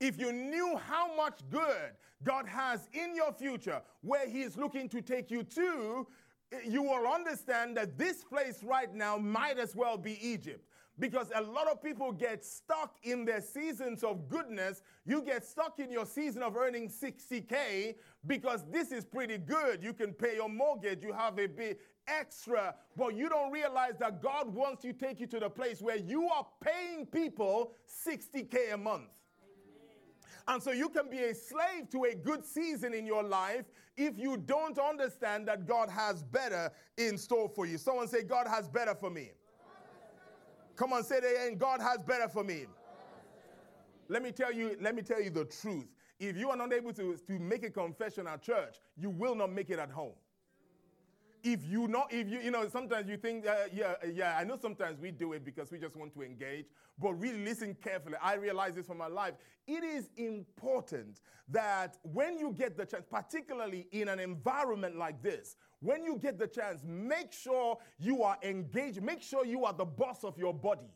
If 0.00 0.18
you 0.18 0.32
knew 0.32 0.76
how 0.76 1.14
much 1.14 1.40
good 1.50 1.92
God 2.24 2.46
has 2.46 2.88
in 2.92 3.14
your 3.14 3.32
future, 3.32 3.80
where 4.02 4.28
He 4.28 4.42
is 4.42 4.56
looking 4.56 4.88
to 4.90 5.00
take 5.00 5.30
you 5.30 5.44
to, 5.44 6.06
you 6.64 6.82
will 6.82 7.06
understand 7.06 7.76
that 7.76 7.98
this 7.98 8.24
place 8.24 8.62
right 8.62 8.92
now 8.94 9.16
might 9.16 9.58
as 9.58 9.74
well 9.74 9.96
be 9.96 10.18
Egypt 10.26 10.64
because 10.98 11.30
a 11.34 11.42
lot 11.42 11.66
of 11.66 11.82
people 11.82 12.12
get 12.12 12.44
stuck 12.44 12.96
in 13.02 13.24
their 13.24 13.40
seasons 13.40 14.04
of 14.04 14.28
goodness. 14.28 14.82
You 15.06 15.22
get 15.22 15.44
stuck 15.44 15.78
in 15.78 15.90
your 15.90 16.04
season 16.04 16.42
of 16.42 16.56
earning 16.56 16.88
60K 16.88 17.94
because 18.26 18.64
this 18.70 18.92
is 18.92 19.04
pretty 19.04 19.38
good. 19.38 19.82
You 19.82 19.94
can 19.94 20.12
pay 20.12 20.36
your 20.36 20.48
mortgage, 20.48 21.02
you 21.02 21.12
have 21.12 21.38
a 21.38 21.46
bit 21.46 21.80
extra, 22.06 22.74
but 22.96 23.16
you 23.16 23.28
don't 23.28 23.50
realize 23.50 23.94
that 24.00 24.22
God 24.22 24.52
wants 24.52 24.82
to 24.82 24.92
take 24.92 25.20
you 25.20 25.26
to 25.28 25.40
the 25.40 25.48
place 25.48 25.80
where 25.80 25.96
you 25.96 26.28
are 26.28 26.46
paying 26.60 27.06
people 27.06 27.72
60K 28.06 28.74
a 28.74 28.76
month. 28.76 29.08
And 30.48 30.62
so 30.62 30.72
you 30.72 30.88
can 30.88 31.08
be 31.10 31.18
a 31.18 31.34
slave 31.34 31.90
to 31.90 32.04
a 32.04 32.14
good 32.14 32.44
season 32.44 32.94
in 32.94 33.06
your 33.06 33.22
life 33.22 33.64
if 33.96 34.18
you 34.18 34.36
don't 34.36 34.78
understand 34.78 35.46
that 35.48 35.66
God 35.66 35.90
has 35.90 36.22
better 36.22 36.70
in 36.96 37.18
store 37.18 37.48
for 37.48 37.66
you. 37.66 37.78
Someone 37.78 38.08
say, 38.08 38.22
God 38.22 38.46
has 38.48 38.68
better 38.68 38.94
for 38.94 39.10
me. 39.10 39.30
Come 40.76 40.92
on, 40.92 41.04
say 41.04 41.16
it 41.18 41.24
again. 41.24 41.58
God 41.58 41.80
has 41.80 42.02
better 42.02 42.28
for 42.28 42.42
me. 42.42 42.66
Let 44.08 44.22
me 44.22 44.32
tell 44.32 44.52
you, 44.52 44.76
let 44.80 44.94
me 44.94 45.02
tell 45.02 45.22
you 45.22 45.30
the 45.30 45.44
truth. 45.44 45.86
If 46.18 46.36
you 46.36 46.50
are 46.50 46.56
not 46.56 46.72
able 46.72 46.92
to, 46.94 47.16
to 47.16 47.38
make 47.38 47.64
a 47.64 47.70
confession 47.70 48.26
at 48.26 48.42
church, 48.42 48.76
you 48.96 49.10
will 49.10 49.34
not 49.34 49.52
make 49.52 49.70
it 49.70 49.78
at 49.78 49.90
home. 49.90 50.14
If 51.42 51.64
you 51.64 51.88
not, 51.88 52.12
if 52.12 52.28
you, 52.28 52.40
you 52.40 52.50
know, 52.50 52.68
sometimes 52.68 53.08
you 53.08 53.16
think, 53.16 53.46
uh, 53.46 53.54
yeah, 53.72 53.94
yeah, 54.12 54.36
I 54.38 54.44
know 54.44 54.58
sometimes 54.60 55.00
we 55.00 55.10
do 55.10 55.32
it 55.32 55.44
because 55.44 55.70
we 55.70 55.78
just 55.78 55.96
want 55.96 56.12
to 56.14 56.22
engage, 56.22 56.66
but 56.98 57.14
really 57.14 57.44
listen 57.44 57.74
carefully. 57.82 58.16
I 58.22 58.34
realize 58.34 58.74
this 58.74 58.86
from 58.86 58.98
my 58.98 59.06
life. 59.06 59.34
It 59.66 59.82
is 59.82 60.10
important 60.16 61.20
that 61.48 61.96
when 62.02 62.38
you 62.38 62.54
get 62.56 62.76
the 62.76 62.84
chance, 62.84 63.04
particularly 63.10 63.86
in 63.92 64.08
an 64.08 64.20
environment 64.20 64.96
like 64.96 65.22
this, 65.22 65.56
when 65.80 66.04
you 66.04 66.18
get 66.18 66.38
the 66.38 66.46
chance, 66.46 66.82
make 66.84 67.32
sure 67.32 67.78
you 67.98 68.22
are 68.22 68.36
engaged. 68.42 69.02
Make 69.02 69.22
sure 69.22 69.46
you 69.46 69.64
are 69.64 69.72
the 69.72 69.84
boss 69.86 70.24
of 70.24 70.36
your 70.36 70.52
body. 70.52 70.92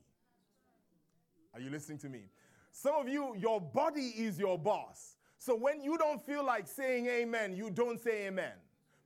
Are 1.55 1.61
you 1.61 1.71
listening 1.71 1.99
to 1.99 2.09
me? 2.09 2.25
Some 2.71 2.95
of 2.97 3.09
you, 3.09 3.35
your 3.37 3.61
body 3.61 4.09
is 4.17 4.39
your 4.39 4.59
boss. 4.59 5.17
So 5.39 5.55
when 5.55 5.81
you 5.81 5.97
don't 5.97 6.25
feel 6.25 6.45
like 6.45 6.67
saying 6.67 7.07
amen, 7.07 7.55
you 7.55 7.71
don't 7.71 8.01
say 8.01 8.27
amen. 8.27 8.53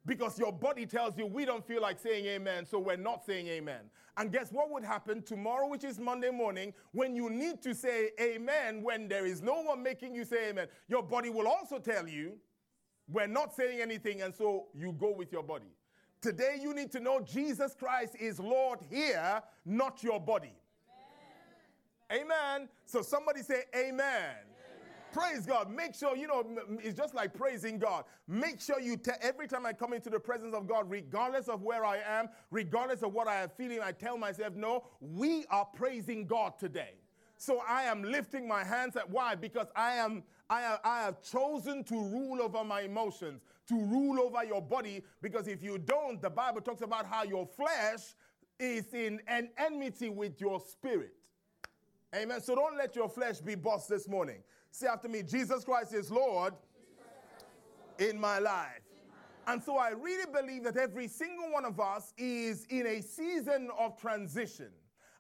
Because 0.09 0.38
your 0.38 0.53
body 0.53 0.87
tells 0.87 1.19
you 1.19 1.27
we 1.27 1.45
don't 1.45 1.65
feel 1.65 1.83
like 1.83 2.00
saying 2.00 2.25
amen, 2.25 2.65
so 2.65 2.79
we're 2.79 2.97
not 2.97 3.27
saying 3.27 3.47
amen. 3.47 3.91
And 4.17 4.33
guess 4.33 4.50
what 4.50 4.71
would 4.71 4.83
happen 4.83 5.23
tomorrow, 5.23 5.69
which 5.69 5.85
is 5.85 5.99
Monday 5.99 6.31
morning, 6.31 6.73
when 6.93 7.15
you 7.15 7.29
need 7.29 7.61
to 7.62 7.75
say 7.75 8.12
amen, 8.19 8.83
when 8.83 9.07
there 9.07 9.27
is 9.27 9.43
no 9.43 9.61
one 9.61 9.83
making 9.83 10.15
you 10.15 10.25
say 10.25 10.49
amen? 10.49 10.69
Your 10.88 11.03
body 11.03 11.29
will 11.29 11.47
also 11.47 11.79
tell 11.79 12.09
you 12.09 12.38
we're 13.07 13.27
not 13.27 13.55
saying 13.55 13.83
anything, 13.83 14.23
and 14.23 14.35
so 14.35 14.69
you 14.75 14.93
go 14.93 15.12
with 15.12 15.31
your 15.31 15.43
body. 15.43 15.73
Today, 16.23 16.57
you 16.61 16.75
need 16.75 16.91
to 16.93 17.00
know 17.00 17.21
Jesus 17.21 17.77
Christ 17.79 18.17
is 18.19 18.41
Lord 18.41 18.81
here, 18.91 19.43
not 19.67 20.03
your 20.03 20.19
body. 20.19 20.55
Amen. 22.11 22.23
Amen. 22.23 22.69
So 22.87 23.03
somebody 23.03 23.43
say, 23.43 23.65
Amen. 23.77 24.37
Praise 25.12 25.47
God. 25.47 25.71
Make 25.71 25.95
sure, 25.95 26.17
you 26.17 26.27
know, 26.27 26.45
it's 26.83 26.97
just 26.97 27.15
like 27.15 27.35
praising 27.35 27.79
God. 27.79 28.05
Make 28.27 28.61
sure 28.61 28.81
you, 28.81 29.00
every 29.21 29.49
time 29.49 29.65
I 29.67 29.73
come 29.73 29.93
into 29.93 30.11
the 30.11 30.21
presence 30.21 30.55
of 30.55 30.67
God, 30.67 30.91
regardless 30.91 31.49
of 31.49 31.62
where 31.62 31.85
I 31.85 31.99
am, 31.99 32.29
regardless 32.50 33.03
of 33.03 33.12
what 33.15 33.27
I 33.29 33.43
am 33.43 33.49
feeling, 33.57 33.81
I 33.81 33.93
tell 33.93 34.19
myself, 34.19 34.55
no, 34.55 34.85
we 35.00 35.45
are 35.50 35.65
praising 35.65 36.27
God 36.27 36.59
today. 36.59 36.95
So 37.37 37.62
I 37.67 37.85
am 37.85 38.03
lifting 38.03 38.49
my 38.49 38.65
hands 38.65 38.97
at 38.97 39.09
why? 39.09 39.37
Because 39.37 39.69
I 39.77 39.93
am 39.95 40.25
I 40.50 40.62
have, 40.62 40.81
I 40.83 41.03
have 41.03 41.23
chosen 41.23 41.85
to 41.85 41.95
rule 41.95 42.41
over 42.43 42.65
my 42.65 42.81
emotions, 42.81 43.43
to 43.69 43.75
rule 43.75 44.19
over 44.21 44.43
your 44.45 44.62
body, 44.62 45.05
because 45.21 45.47
if 45.47 45.62
you 45.62 45.79
don't, 45.79 46.23
the 46.23 46.31
Bible 46.31 46.62
talks 46.62 46.81
about 46.81 47.07
how 47.07 47.23
your 47.23 47.47
flesh 47.47 48.15
is 48.59 48.93
in 48.95 49.21
an 49.29 49.50
enmity 49.59 50.09
with 50.09 50.41
your 50.41 50.59
spirit. 50.59 51.12
Amen. 52.15 52.41
So 52.41 52.55
don't 52.55 52.77
let 52.77 52.97
your 52.97 53.09
flesh 53.09 53.41
be 53.41 53.55
boss 53.55 53.87
this 53.87 54.09
morning. 54.09 54.43
Say 54.71 54.87
after 54.87 55.09
me, 55.09 55.23
Jesus 55.23 55.65
Christ 55.65 55.95
is 55.95 56.11
Lord 56.11 56.55
in 57.99 58.21
my 58.21 58.39
life. 58.39 58.83
And 59.47 59.63
so 59.63 59.79
I 59.79 59.91
really 59.91 60.31
believe 60.31 60.65
that 60.65 60.77
every 60.77 61.09
single 61.09 61.51
one 61.51 61.65
of 61.65 61.81
us 61.81 62.13
is 62.19 62.67
in 62.69 62.87
a 62.87 63.01
season 63.01 63.71
of 63.79 63.99
transition. 63.99 64.69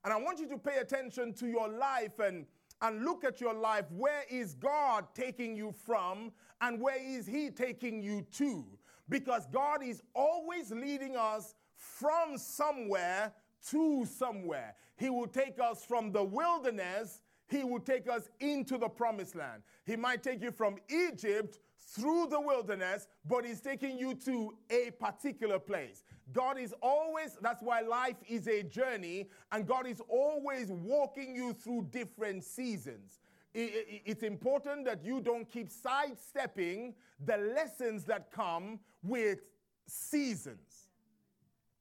And 0.04 0.12
I 0.12 0.16
want 0.16 0.38
you 0.38 0.48
to 0.48 0.58
pay 0.58 0.76
attention 0.78 1.32
to 1.34 1.46
your 1.46 1.68
life 1.68 2.18
and 2.18 2.46
and 2.80 3.04
look 3.04 3.24
at 3.24 3.40
your 3.40 3.54
life. 3.54 3.86
Where 3.90 4.22
is 4.30 4.54
God 4.54 5.06
taking 5.14 5.56
you 5.56 5.72
from 5.72 6.32
and 6.60 6.80
where 6.80 7.02
is 7.02 7.26
He 7.26 7.50
taking 7.50 8.02
you 8.02 8.26
to? 8.32 8.64
Because 9.08 9.46
God 9.46 9.82
is 9.82 10.02
always 10.14 10.70
leading 10.70 11.16
us 11.16 11.54
from 11.76 12.36
somewhere 12.36 13.32
to 13.70 14.06
somewhere. 14.06 14.74
He 14.96 15.10
will 15.10 15.26
take 15.26 15.58
us 15.60 15.84
from 15.84 16.12
the 16.12 16.22
wilderness, 16.22 17.22
He 17.48 17.64
will 17.64 17.80
take 17.80 18.08
us 18.08 18.28
into 18.40 18.76
the 18.78 18.88
promised 18.88 19.34
land. 19.34 19.62
He 19.84 19.96
might 19.96 20.22
take 20.22 20.42
you 20.42 20.50
from 20.50 20.76
Egypt 20.88 21.58
through 21.78 22.26
the 22.28 22.40
wilderness, 22.40 23.08
but 23.26 23.44
He's 23.44 23.60
taking 23.60 23.98
you 23.98 24.14
to 24.26 24.54
a 24.70 24.90
particular 24.92 25.58
place. 25.58 26.02
God 26.32 26.58
is 26.58 26.74
always, 26.82 27.38
that's 27.40 27.62
why 27.62 27.80
life 27.80 28.16
is 28.28 28.46
a 28.46 28.62
journey, 28.62 29.30
and 29.50 29.66
God 29.66 29.86
is 29.86 30.02
always 30.08 30.68
walking 30.68 31.34
you 31.34 31.54
through 31.54 31.88
different 31.90 32.44
seasons. 32.44 33.20
It's 33.54 34.22
important 34.22 34.84
that 34.84 35.02
you 35.02 35.20
don't 35.20 35.50
keep 35.50 35.70
sidestepping 35.70 36.94
the 37.24 37.38
lessons 37.38 38.04
that 38.04 38.30
come 38.30 38.78
with 39.02 39.40
seasons. 39.86 40.88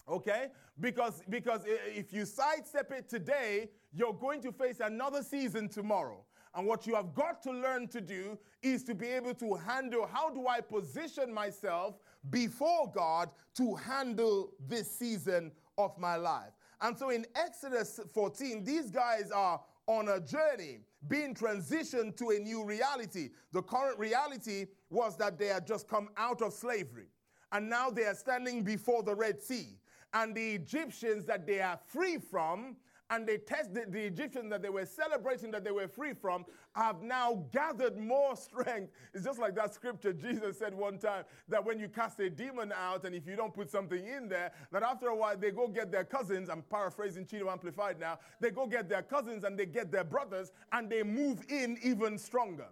Okay? 0.07 0.47
Because, 0.79 1.21
because 1.29 1.61
if 1.65 2.13
you 2.13 2.25
sidestep 2.25 2.91
it 2.93 3.09
today, 3.09 3.69
you're 3.97 4.13
going 4.13 4.41
to 4.41 4.51
face 4.51 4.79
another 4.79 5.23
season 5.23 5.67
tomorrow. 5.67 6.23
And 6.55 6.65
what 6.65 6.87
you 6.87 6.95
have 6.95 7.13
got 7.13 7.41
to 7.43 7.51
learn 7.51 7.87
to 7.89 8.01
do 8.01 8.37
is 8.61 8.83
to 8.85 8.95
be 8.95 9.07
able 9.07 9.33
to 9.35 9.55
handle 9.55 10.07
how 10.11 10.29
do 10.29 10.47
I 10.47 10.61
position 10.61 11.33
myself 11.33 11.95
before 12.29 12.91
God 12.93 13.29
to 13.55 13.75
handle 13.75 14.51
this 14.67 14.89
season 14.91 15.51
of 15.77 15.97
my 15.97 16.15
life. 16.15 16.51
And 16.81 16.97
so 16.97 17.09
in 17.09 17.25
Exodus 17.35 17.99
14, 18.13 18.63
these 18.63 18.91
guys 18.91 19.31
are 19.31 19.61
on 19.87 20.09
a 20.09 20.19
journey, 20.19 20.79
being 21.07 21.33
transitioned 21.33 22.17
to 22.17 22.31
a 22.31 22.39
new 22.39 22.63
reality. 22.63 23.29
The 23.53 23.61
current 23.61 23.97
reality 23.97 24.65
was 24.89 25.15
that 25.17 25.39
they 25.39 25.47
had 25.47 25.65
just 25.65 25.87
come 25.87 26.09
out 26.17 26.41
of 26.41 26.53
slavery. 26.53 27.07
And 27.51 27.69
now 27.69 27.89
they 27.89 28.03
are 28.03 28.15
standing 28.15 28.63
before 28.63 29.03
the 29.03 29.15
Red 29.15 29.41
Sea. 29.41 29.77
And 30.13 30.35
the 30.35 30.55
Egyptians 30.55 31.25
that 31.25 31.45
they 31.47 31.61
are 31.61 31.79
free 31.87 32.17
from 32.17 32.75
and 33.09 33.27
they 33.27 33.37
test 33.37 33.73
the, 33.73 33.85
the 33.87 34.01
Egyptians 34.01 34.49
that 34.49 34.61
they 34.61 34.69
were 34.69 34.85
celebrating 34.85 35.51
that 35.51 35.63
they 35.63 35.71
were 35.71 35.87
free 35.87 36.13
from 36.13 36.45
have 36.73 37.01
now 37.01 37.45
gathered 37.51 37.97
more 37.97 38.35
strength. 38.35 38.91
It's 39.13 39.25
just 39.25 39.39
like 39.39 39.55
that 39.55 39.73
scripture 39.73 40.13
Jesus 40.13 40.57
said 40.59 40.73
one 40.73 40.97
time 40.97 41.23
that 41.47 41.63
when 41.63 41.79
you 41.79 41.87
cast 41.87 42.19
a 42.19 42.29
demon 42.29 42.71
out 42.71 43.05
and 43.05 43.15
if 43.15 43.27
you 43.27 43.35
don't 43.35 43.53
put 43.53 43.69
something 43.69 44.05
in 44.05 44.27
there, 44.27 44.51
that 44.71 44.83
after 44.83 45.07
a 45.07 45.15
while 45.15 45.37
they 45.37 45.51
go 45.51 45.67
get 45.67 45.91
their 45.91 46.03
cousins. 46.03 46.49
I'm 46.49 46.63
paraphrasing 46.63 47.25
Cheeto 47.25 47.51
Amplified 47.51 47.99
now. 47.99 48.19
They 48.39 48.51
go 48.51 48.67
get 48.67 48.89
their 48.89 49.03
cousins 49.03 49.43
and 49.43 49.57
they 49.57 49.65
get 49.65 49.91
their 49.91 50.03
brothers 50.03 50.51
and 50.71 50.89
they 50.89 51.03
move 51.03 51.43
in 51.49 51.77
even 51.83 52.17
stronger 52.17 52.67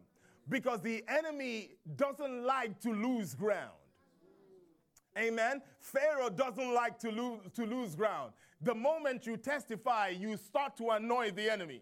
because 0.49 0.81
the 0.81 1.03
enemy 1.07 1.71
doesn't 1.95 2.43
like 2.43 2.79
to 2.81 2.91
lose 2.91 3.33
ground. 3.33 3.71
Amen. 5.17 5.61
Pharaoh 5.79 6.29
doesn't 6.29 6.73
like 6.73 6.99
to 6.99 7.09
lose, 7.09 7.39
to 7.53 7.65
lose 7.65 7.95
ground. 7.95 8.33
The 8.61 8.75
moment 8.75 9.25
you 9.25 9.37
testify, 9.37 10.09
you 10.09 10.35
start 10.37 10.75
to 10.77 10.89
annoy 10.89 11.31
the 11.31 11.51
enemy. 11.51 11.81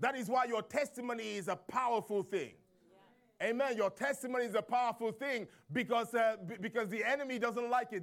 That 0.00 0.16
is 0.16 0.28
why 0.28 0.46
your 0.46 0.62
testimony 0.62 1.36
is 1.36 1.48
a 1.48 1.56
powerful 1.56 2.22
thing. 2.22 2.52
Yeah. 3.40 3.48
Amen. 3.48 3.76
Your 3.76 3.90
testimony 3.90 4.46
is 4.46 4.54
a 4.54 4.62
powerful 4.62 5.12
thing 5.12 5.46
because, 5.72 6.14
uh, 6.14 6.36
b- 6.46 6.56
because 6.60 6.88
the 6.88 7.04
enemy 7.04 7.38
doesn't 7.38 7.70
like 7.70 7.92
it. 7.92 8.02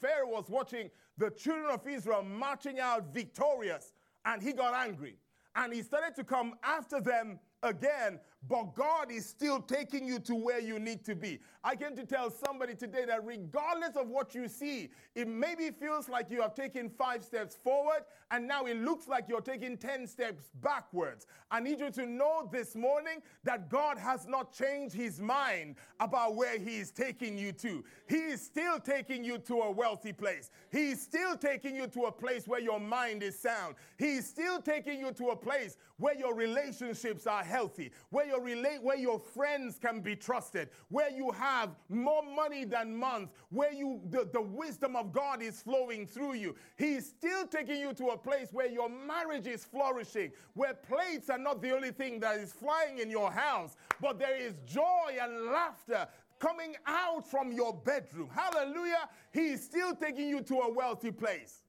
Pharaoh 0.00 0.28
was 0.28 0.48
watching 0.48 0.90
the 1.16 1.30
children 1.30 1.70
of 1.70 1.86
Israel 1.86 2.22
marching 2.22 2.78
out 2.78 3.14
victorious 3.14 3.92
and 4.24 4.42
he 4.42 4.52
got 4.52 4.74
angry. 4.74 5.16
And 5.56 5.72
he 5.72 5.82
started 5.82 6.14
to 6.16 6.24
come 6.24 6.54
after 6.62 7.00
them 7.00 7.40
again 7.62 8.20
but 8.48 8.74
God 8.74 9.10
is 9.10 9.26
still 9.26 9.60
taking 9.60 10.06
you 10.06 10.18
to 10.20 10.34
where 10.34 10.60
you 10.60 10.78
need 10.78 11.04
to 11.04 11.14
be. 11.14 11.40
I 11.62 11.76
came 11.76 11.94
to 11.96 12.04
tell 12.04 12.30
somebody 12.30 12.74
today 12.74 13.04
that 13.06 13.24
regardless 13.24 13.96
of 13.96 14.08
what 14.08 14.34
you 14.34 14.48
see, 14.48 14.88
it 15.14 15.28
maybe 15.28 15.70
feels 15.70 16.08
like 16.08 16.30
you 16.30 16.40
have 16.40 16.54
taken 16.54 16.88
five 16.88 17.22
steps 17.22 17.54
forward 17.54 18.02
and 18.30 18.48
now 18.48 18.64
it 18.64 18.78
looks 18.78 19.08
like 19.08 19.26
you're 19.28 19.40
taking 19.40 19.76
10 19.76 20.06
steps 20.06 20.50
backwards. 20.62 21.26
I 21.50 21.60
need 21.60 21.80
you 21.80 21.90
to 21.90 22.06
know 22.06 22.48
this 22.50 22.74
morning 22.74 23.20
that 23.44 23.68
God 23.68 23.98
has 23.98 24.26
not 24.26 24.52
changed 24.52 24.94
his 24.94 25.20
mind 25.20 25.76
about 25.98 26.34
where 26.34 26.58
he 26.58 26.78
is 26.78 26.90
taking 26.90 27.36
you 27.36 27.52
to. 27.52 27.84
He 28.08 28.16
is 28.16 28.40
still 28.40 28.78
taking 28.78 29.22
you 29.22 29.38
to 29.38 29.60
a 29.60 29.70
wealthy 29.70 30.12
place. 30.12 30.50
He 30.72 30.92
is 30.92 31.02
still 31.02 31.36
taking 31.36 31.76
you 31.76 31.88
to 31.88 32.04
a 32.04 32.12
place 32.12 32.48
where 32.48 32.60
your 32.60 32.80
mind 32.80 33.22
is 33.22 33.38
sound. 33.38 33.74
He 33.98 34.14
is 34.14 34.26
still 34.26 34.62
taking 34.62 34.98
you 34.98 35.12
to 35.12 35.28
a 35.28 35.36
place 35.36 35.76
where 35.98 36.16
your 36.16 36.34
relationships 36.34 37.26
are 37.26 37.44
healthy, 37.44 37.90
where 38.08 38.26
your 38.30 38.40
relate 38.40 38.82
where 38.82 38.96
your 38.96 39.18
friends 39.18 39.78
can 39.78 40.00
be 40.00 40.16
trusted, 40.16 40.70
where 40.88 41.10
you 41.10 41.30
have 41.32 41.70
more 41.88 42.22
money 42.22 42.64
than 42.64 42.96
month, 42.96 43.30
where 43.50 43.72
you 43.72 44.00
the, 44.10 44.28
the 44.32 44.40
wisdom 44.40 44.96
of 44.96 45.12
God 45.12 45.42
is 45.42 45.60
flowing 45.60 46.06
through 46.06 46.34
you. 46.34 46.54
He's 46.78 47.06
still 47.06 47.46
taking 47.46 47.80
you 47.80 47.92
to 47.94 48.06
a 48.08 48.16
place 48.16 48.48
where 48.52 48.70
your 48.70 48.88
marriage 48.88 49.46
is 49.46 49.64
flourishing, 49.64 50.32
where 50.54 50.74
plates 50.74 51.28
are 51.28 51.38
not 51.38 51.60
the 51.60 51.74
only 51.74 51.90
thing 51.90 52.20
that 52.20 52.38
is 52.38 52.52
flying 52.52 52.98
in 52.98 53.10
your 53.10 53.30
house, 53.30 53.76
but 54.00 54.18
there 54.18 54.36
is 54.36 54.54
joy 54.64 55.18
and 55.20 55.46
laughter 55.46 56.06
coming 56.38 56.74
out 56.86 57.28
from 57.30 57.52
your 57.52 57.74
bedroom. 57.74 58.28
Hallelujah. 58.34 59.08
He's 59.32 59.62
still 59.62 59.94
taking 59.94 60.28
you 60.28 60.40
to 60.42 60.54
a 60.60 60.72
wealthy 60.72 61.10
place. 61.10 61.62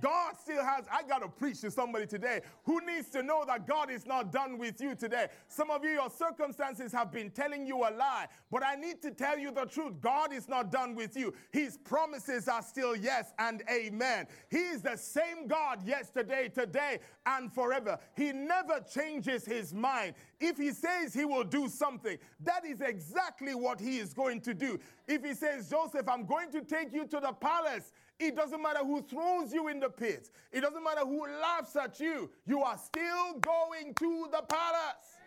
God 0.00 0.34
still 0.40 0.64
has, 0.64 0.84
I 0.90 1.02
got 1.02 1.22
to 1.22 1.28
preach 1.28 1.60
to 1.62 1.70
somebody 1.70 2.06
today 2.06 2.40
who 2.64 2.84
needs 2.84 3.08
to 3.10 3.22
know 3.22 3.44
that 3.46 3.66
God 3.66 3.90
is 3.90 4.06
not 4.06 4.32
done 4.32 4.58
with 4.58 4.80
you 4.80 4.94
today. 4.94 5.28
Some 5.48 5.70
of 5.70 5.84
you, 5.84 5.90
your 5.90 6.10
circumstances 6.10 6.92
have 6.92 7.12
been 7.12 7.30
telling 7.30 7.66
you 7.66 7.78
a 7.78 7.90
lie, 7.90 8.26
but 8.50 8.64
I 8.64 8.74
need 8.74 9.02
to 9.02 9.10
tell 9.10 9.38
you 9.38 9.50
the 9.50 9.64
truth. 9.64 10.00
God 10.00 10.32
is 10.32 10.48
not 10.48 10.70
done 10.70 10.94
with 10.94 11.16
you. 11.16 11.34
His 11.50 11.76
promises 11.76 12.48
are 12.48 12.62
still 12.62 12.96
yes 12.96 13.32
and 13.38 13.62
amen. 13.70 14.26
He 14.50 14.58
is 14.58 14.82
the 14.82 14.96
same 14.96 15.46
God 15.46 15.86
yesterday, 15.86 16.48
today, 16.48 16.98
and 17.26 17.52
forever. 17.52 17.98
He 18.16 18.32
never 18.32 18.80
changes 18.80 19.44
his 19.44 19.74
mind. 19.74 20.14
If 20.40 20.56
he 20.56 20.72
says 20.72 21.12
he 21.14 21.24
will 21.24 21.44
do 21.44 21.68
something, 21.68 22.18
that 22.40 22.64
is 22.64 22.80
exactly 22.80 23.54
what 23.54 23.80
he 23.80 23.98
is 23.98 24.14
going 24.14 24.40
to 24.42 24.54
do. 24.54 24.78
If 25.06 25.24
he 25.24 25.34
says, 25.34 25.68
Joseph, 25.68 26.08
I'm 26.08 26.26
going 26.26 26.50
to 26.52 26.62
take 26.62 26.92
you 26.92 27.06
to 27.06 27.20
the 27.20 27.32
palace, 27.32 27.92
it 28.18 28.36
doesn't 28.36 28.60
matter 28.60 28.80
who 28.80 29.02
throws 29.02 29.52
you 29.52 29.68
in 29.68 29.80
the 29.80 29.88
pit. 29.88 30.30
It 30.52 30.60
doesn't 30.60 30.82
matter 30.82 31.00
who 31.00 31.26
laughs 31.40 31.76
at 31.76 32.00
you. 32.00 32.30
You 32.46 32.62
are 32.62 32.78
still 32.78 33.34
going 33.40 33.94
to 33.94 34.28
the 34.30 34.42
palace. 34.42 35.18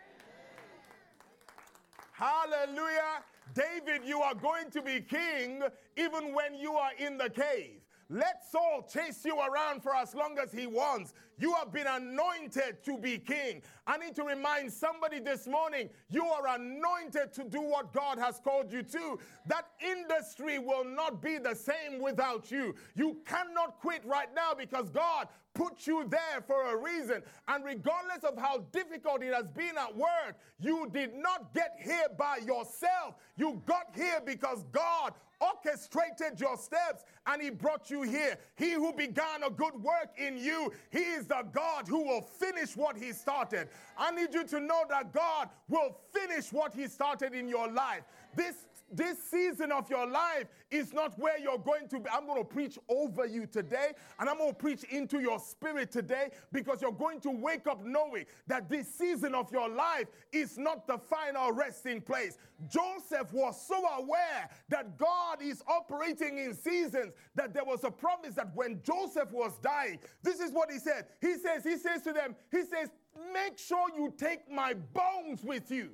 Hallelujah. 2.12 3.24
David, 3.54 4.06
you 4.06 4.20
are 4.20 4.34
going 4.34 4.70
to 4.70 4.82
be 4.82 5.00
king 5.00 5.62
even 5.96 6.34
when 6.34 6.54
you 6.54 6.72
are 6.74 6.92
in 6.98 7.18
the 7.18 7.28
cave. 7.28 7.81
Let 8.12 8.44
Saul 8.50 8.86
chase 8.92 9.24
you 9.24 9.38
around 9.40 9.82
for 9.82 9.94
as 9.94 10.14
long 10.14 10.36
as 10.38 10.52
he 10.52 10.66
wants. 10.66 11.14
You 11.38 11.54
have 11.54 11.72
been 11.72 11.86
anointed 11.86 12.84
to 12.84 12.98
be 12.98 13.16
king. 13.16 13.62
I 13.86 13.96
need 13.96 14.14
to 14.16 14.22
remind 14.22 14.70
somebody 14.70 15.18
this 15.18 15.46
morning 15.46 15.88
you 16.10 16.26
are 16.26 16.54
anointed 16.56 17.32
to 17.32 17.44
do 17.44 17.62
what 17.62 17.94
God 17.94 18.18
has 18.18 18.38
called 18.38 18.70
you 18.70 18.82
to. 18.82 19.18
That 19.46 19.64
industry 19.80 20.58
will 20.58 20.84
not 20.84 21.22
be 21.22 21.38
the 21.38 21.54
same 21.54 22.02
without 22.02 22.50
you. 22.50 22.74
You 22.94 23.16
cannot 23.24 23.80
quit 23.80 24.04
right 24.04 24.28
now 24.34 24.52
because 24.56 24.90
God 24.90 25.28
put 25.54 25.86
you 25.86 26.06
there 26.08 26.40
for 26.46 26.72
a 26.72 26.76
reason. 26.76 27.22
And 27.48 27.64
regardless 27.64 28.24
of 28.24 28.38
how 28.38 28.58
difficult 28.72 29.22
it 29.22 29.34
has 29.34 29.48
been 29.48 29.76
at 29.78 29.96
work, 29.96 30.36
you 30.58 30.88
did 30.92 31.14
not 31.14 31.54
get 31.54 31.76
here 31.82 32.06
by 32.18 32.38
yourself. 32.38 33.16
You 33.36 33.62
got 33.66 33.86
here 33.94 34.20
because 34.24 34.64
God 34.72 35.12
orchestrated 35.40 36.40
your 36.40 36.56
steps 36.56 37.04
and 37.26 37.42
he 37.42 37.50
brought 37.50 37.90
you 37.90 38.02
here. 38.02 38.38
He 38.56 38.72
who 38.72 38.92
began 38.92 39.42
a 39.44 39.50
good 39.50 39.74
work 39.82 40.10
in 40.16 40.36
you, 40.36 40.72
he 40.90 41.00
is 41.00 41.26
the 41.26 41.44
God 41.52 41.88
who 41.88 42.04
will 42.04 42.22
finish 42.22 42.76
what 42.76 42.96
he 42.96 43.12
started. 43.12 43.68
I 43.98 44.10
need 44.12 44.32
you 44.32 44.44
to 44.44 44.60
know 44.60 44.84
that 44.88 45.12
God 45.12 45.48
will 45.68 45.96
finish 46.12 46.52
what 46.52 46.72
he 46.72 46.86
started 46.86 47.34
in 47.34 47.48
your 47.48 47.70
life. 47.70 48.02
This 48.34 48.54
this 48.92 49.18
season 49.22 49.72
of 49.72 49.88
your 49.90 50.06
life 50.06 50.46
is 50.70 50.92
not 50.92 51.18
where 51.18 51.38
you're 51.38 51.58
going 51.58 51.88
to 51.88 52.00
be. 52.00 52.08
I'm 52.10 52.26
going 52.26 52.42
to 52.42 52.48
preach 52.48 52.78
over 52.88 53.26
you 53.26 53.46
today, 53.46 53.92
and 54.18 54.28
I'm 54.28 54.38
going 54.38 54.50
to 54.50 54.56
preach 54.56 54.84
into 54.84 55.20
your 55.20 55.38
spirit 55.38 55.90
today 55.90 56.30
because 56.52 56.82
you're 56.82 56.92
going 56.92 57.20
to 57.20 57.30
wake 57.30 57.66
up 57.66 57.84
knowing 57.84 58.26
that 58.46 58.68
this 58.68 58.92
season 58.92 59.34
of 59.34 59.50
your 59.50 59.68
life 59.68 60.06
is 60.32 60.58
not 60.58 60.86
the 60.86 60.98
final 60.98 61.52
resting 61.52 62.00
place. 62.00 62.38
Joseph 62.68 63.32
was 63.32 63.60
so 63.66 63.84
aware 63.98 64.48
that 64.68 64.98
God 64.98 65.42
is 65.42 65.62
operating 65.66 66.38
in 66.38 66.54
seasons 66.54 67.12
that 67.34 67.52
there 67.54 67.64
was 67.64 67.84
a 67.84 67.90
promise 67.90 68.34
that 68.34 68.54
when 68.54 68.80
Joseph 68.82 69.30
was 69.32 69.58
dying, 69.62 69.98
this 70.22 70.40
is 70.40 70.52
what 70.52 70.70
he 70.70 70.78
said. 70.78 71.06
He 71.20 71.34
says, 71.34 71.64
he 71.64 71.76
says 71.76 72.02
to 72.02 72.12
them, 72.12 72.36
he 72.50 72.62
says, 72.64 72.90
make 73.32 73.58
sure 73.58 73.88
you 73.96 74.12
take 74.16 74.50
my 74.50 74.74
bones 74.74 75.42
with 75.42 75.70
you. 75.70 75.90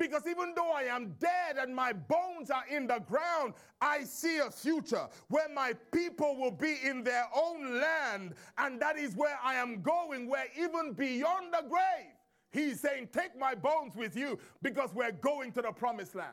Because 0.00 0.26
even 0.26 0.54
though 0.56 0.72
I 0.72 0.84
am 0.84 1.14
dead 1.20 1.58
and 1.58 1.76
my 1.76 1.92
bones 1.92 2.50
are 2.50 2.64
in 2.70 2.86
the 2.86 3.00
ground, 3.00 3.52
I 3.82 4.02
see 4.04 4.38
a 4.38 4.50
future 4.50 5.06
where 5.28 5.50
my 5.50 5.74
people 5.92 6.38
will 6.38 6.50
be 6.50 6.76
in 6.82 7.04
their 7.04 7.26
own 7.36 7.78
land. 7.78 8.32
And 8.56 8.80
that 8.80 8.96
is 8.96 9.14
where 9.14 9.38
I 9.44 9.56
am 9.56 9.82
going, 9.82 10.26
where 10.26 10.46
even 10.58 10.94
beyond 10.94 11.52
the 11.52 11.68
grave, 11.68 12.14
he's 12.50 12.80
saying, 12.80 13.10
Take 13.12 13.38
my 13.38 13.54
bones 13.54 13.94
with 13.94 14.16
you 14.16 14.38
because 14.62 14.88
we're 14.94 15.12
going 15.12 15.52
to 15.52 15.60
the 15.60 15.70
promised 15.70 16.14
land. 16.14 16.32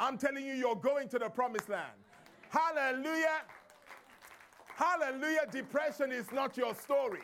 I'm 0.00 0.18
telling 0.18 0.44
you, 0.44 0.54
you're 0.54 0.74
going 0.74 1.08
to 1.10 1.20
the 1.20 1.28
promised 1.28 1.68
land. 1.68 1.92
Hallelujah. 2.50 3.42
Hallelujah. 4.74 5.46
Depression 5.52 6.10
is 6.10 6.32
not 6.32 6.56
your 6.56 6.74
story. 6.74 7.22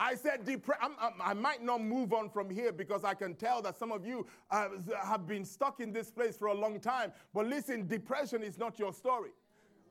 I 0.00 0.14
said, 0.14 0.44
depre- 0.44 0.78
I'm, 0.80 0.92
I'm, 1.00 1.14
i 1.20 1.34
might 1.34 1.62
not 1.62 1.82
move 1.82 2.12
on 2.12 2.30
from 2.30 2.48
here 2.50 2.72
because 2.72 3.04
I 3.04 3.14
can 3.14 3.34
tell 3.34 3.60
that 3.62 3.76
some 3.76 3.90
of 3.90 4.06
you 4.06 4.26
uh, 4.50 4.68
have 5.02 5.26
been 5.26 5.44
stuck 5.44 5.80
in 5.80 5.92
this 5.92 6.10
place 6.10 6.36
for 6.36 6.48
a 6.48 6.54
long 6.54 6.80
time. 6.80 7.12
But 7.34 7.46
listen, 7.46 7.86
depression 7.86 8.42
is 8.42 8.58
not 8.58 8.78
your 8.78 8.92
story. 8.92 9.30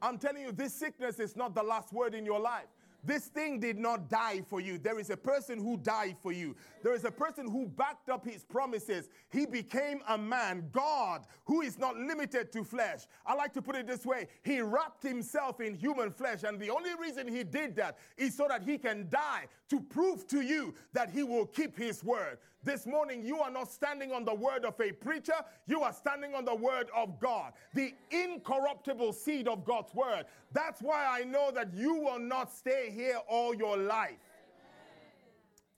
I'm 0.02 0.17
telling 0.17 0.43
you, 0.43 0.52
this 0.52 0.74
sickness 0.74 1.20
is 1.20 1.36
not 1.36 1.56
the 1.56 1.63
last 1.63 1.91
word 1.91 2.13
in 2.13 2.26
your 2.26 2.39
life. 2.39 2.67
This 3.03 3.25
thing 3.27 3.60
did 3.60 3.77
not 3.77 4.10
die 4.10 4.41
for 4.47 4.60
you. 4.60 4.77
There 4.77 4.99
is 4.99 5.10
a 5.10 5.17
person 5.17 5.60
who 5.60 5.77
died 5.77 6.17
for 6.21 6.31
you. 6.31 6.55
There 6.83 6.93
is 6.93 7.05
a 7.05 7.12
person 7.12 7.49
who 7.49 7.67
backed 7.67 8.10
up 8.10 8.25
his 8.25 8.43
promises. 8.43 9.10
He 9.29 9.45
became 9.45 10.01
a 10.07 10.17
man, 10.17 10.69
God, 10.71 11.25
who 11.45 11.62
is 11.62 11.77
not 11.77 11.95
limited 11.95 12.51
to 12.53 12.63
flesh. 12.63 13.01
I 13.25 13.33
like 13.33 13.53
to 13.53 13.62
put 13.62 13.75
it 13.75 13.88
this 13.88 14.05
way 14.05 14.27
He 14.43 14.62
wrapped 14.62 15.03
himself 15.03 15.62
in 15.62 15.75
human 15.75 16.12
flesh, 16.12 16.43
and 16.43 16.60
the 16.60 16.69
only 16.69 16.91
reason 16.99 17.27
he 17.27 17.43
did 17.43 17.75
that 17.77 17.97
is 18.17 18.36
so 18.36 18.47
that 18.49 18.63
he 18.63 18.77
can 18.77 19.07
die 19.10 19.45
to 19.69 19.79
prove 19.79 20.27
to 20.27 20.41
you 20.41 20.73
that 20.93 21.10
he 21.10 21.23
will 21.23 21.45
keep 21.45 21.77
his 21.77 22.03
word. 22.03 22.38
This 22.67 22.86
morning, 22.86 23.23
you 23.23 23.39
are 23.39 23.49
not 23.49 23.71
standing 23.71 24.12
on 24.12 24.25
the 24.25 24.36
word 24.36 24.65
of 24.65 24.77
a 24.82 24.91
preacher, 24.91 25.36
you 25.67 25.84
are 25.84 25.93
standing 25.93 26.36
on 26.36 26.43
the 26.43 26.53
word 26.53 26.89
of 26.93 27.17
God, 27.17 27.53
the 27.73 27.93
incorruptible 28.12 29.13
seed 29.13 29.47
of 29.47 29.63
God's 29.63 29.95
word. 29.95 30.25
That's 30.51 30.82
why 30.82 31.06
I 31.10 31.23
know 31.23 31.49
that 31.51 31.73
you 31.73 31.95
will 31.95 32.19
not 32.19 32.51
stay 32.51 32.91
here 32.93 33.21
all 33.30 33.56
your 33.56 33.77
life. 33.77 34.19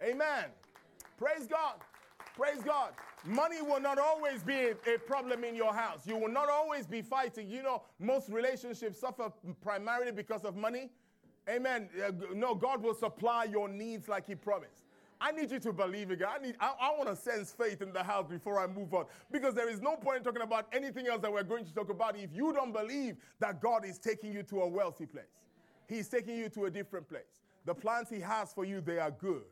Amen. 0.02 0.46
Praise 1.16 1.46
God. 1.46 1.76
Praise 2.36 2.64
God. 2.64 2.94
Money 3.24 3.62
will 3.62 3.82
not 3.82 4.00
always 4.00 4.42
be 4.42 4.70
a, 4.70 4.98
problem 5.06 5.44
in 5.44 5.54
your 5.54 5.76
house. 5.76 6.08
You 6.08 6.18
will 6.18 6.32
not 6.32 6.50
always 6.50 6.88
be 6.88 7.04
fighting. 7.04 7.52
You 7.52 7.62
know, 7.62 7.84
most 8.00 8.30
relationships 8.30 9.00
suffer 9.00 9.32
primarily 9.62 10.12
because 10.12 10.44
of 10.44 10.56
money. 10.56 10.90
Amen. 11.48 11.88
Uh, 12.04 12.14
no, 12.34 12.56
God 12.56 12.82
will 12.82 12.96
supply 12.96 13.44
your 13.44 13.70
needs 13.70 14.08
like 14.08 14.26
He 14.26 14.34
promised. 14.34 14.89
I 15.22 15.32
need 15.32 15.52
you 15.52 15.60
to 15.60 15.74
believe 15.74 16.12
again. 16.12 16.28
I 16.34 16.42
need. 16.42 16.56
I, 16.60 16.74
I 16.80 16.90
want 16.98 17.10
to 17.10 17.16
sense 17.16 17.52
faith 17.52 17.82
in 17.82 17.92
the 17.92 18.04
house 18.04 18.26
before 18.30 18.60
I 18.60 18.68
move 18.68 18.94
on, 18.94 19.06
because 19.32 19.54
there 19.54 19.70
is 19.70 19.82
no 19.82 19.96
point 19.96 20.24
talking 20.24 20.42
about 20.42 20.68
anything 20.72 21.08
else 21.08 21.22
that 21.22 21.32
we're 21.32 21.44
going 21.44 21.66
to 21.66 21.74
talk 21.74 21.90
about 21.90 22.18
if 22.18 22.30
you 22.34 22.54
don't 22.54 22.72
believe 22.72 23.18
that 23.40 23.62
God 23.62 23.86
is 23.86 23.98
taking 23.98 24.32
you 24.32 24.44
to 24.44 24.62
a 24.62 24.68
wealthy 24.68 25.06
place. 25.06 25.26
He's 25.88 26.08
taking 26.08 26.38
you 26.38 26.50
to 26.50 26.66
a 26.66 26.72
different 26.72 27.10
place. 27.10 27.42
The 27.66 27.76
plans 27.76 28.10
He 28.10 28.20
has 28.22 28.54
for 28.54 28.64
you, 28.64 28.80
they 28.80 29.00
are 29.00 29.12
good. 29.12 29.44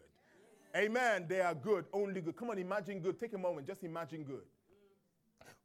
Amen. 0.75 1.25
They 1.27 1.41
are 1.41 1.55
good. 1.55 1.85
Only 1.91 2.21
good. 2.21 2.35
Come 2.35 2.49
on, 2.51 2.59
imagine 2.59 2.99
good. 2.99 3.19
Take 3.19 3.33
a 3.33 3.37
moment. 3.37 3.67
Just 3.67 3.83
imagine 3.83 4.23
good. 4.23 4.43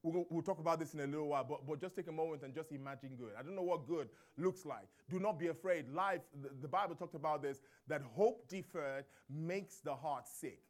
We'll, 0.03 0.27
we'll, 0.31 0.43
talk 0.43 0.59
about 0.59 0.81
this 0.81 0.95
in 0.95 1.01
a 1.01 1.07
little 1.07 1.29
while, 1.29 1.45
but, 1.49 1.65
but 1.65 1.81
just 1.81 1.95
take 1.95 2.09
a 2.09 2.13
moment 2.13 2.43
and 2.43 2.53
just 2.53 2.73
imagine 2.73 3.11
good. 3.17 3.31
I 3.39 3.43
don't 3.43 3.55
know 3.55 3.63
what 3.63 3.87
good 3.87 4.09
looks 4.37 4.67
like. 4.67 4.89
Do 5.09 5.21
not 5.21 5.39
be 5.39 5.47
afraid. 5.47 5.89
Life, 5.89 6.23
the, 6.43 6.51
the 6.61 6.67
Bible 6.67 6.97
talked 6.97 7.15
about 7.15 7.41
this, 7.41 7.61
that 7.87 8.03
hope 8.03 8.49
deferred 8.49 9.05
makes 9.31 9.77
the 9.77 9.95
heart 9.95 10.27
sick. 10.27 10.61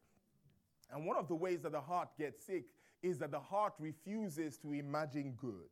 And 0.92 1.06
one 1.06 1.16
of 1.16 1.28
the 1.28 1.34
ways 1.34 1.62
that 1.62 1.72
the 1.72 1.80
heart 1.80 2.10
gets 2.18 2.44
sick 2.44 2.64
is 3.02 3.18
that 3.18 3.30
the 3.30 3.40
heart 3.40 3.72
refuses 3.78 4.58
to 4.58 4.74
imagine 4.74 5.32
good. 5.40 5.70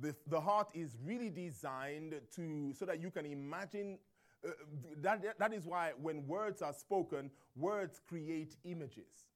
The, 0.00 0.14
the 0.28 0.40
heart 0.40 0.70
is 0.72 0.96
really 1.04 1.28
designed 1.28 2.14
to 2.34 2.72
so 2.72 2.86
that 2.86 3.00
you 3.00 3.10
can 3.10 3.26
imagine. 3.26 3.98
Uh, 4.42 4.52
that, 5.02 5.38
that 5.38 5.52
is 5.52 5.66
why 5.66 5.92
when 6.00 6.26
words 6.26 6.62
are 6.62 6.72
spoken, 6.72 7.30
words 7.56 8.00
create 8.08 8.56
images 8.64 9.29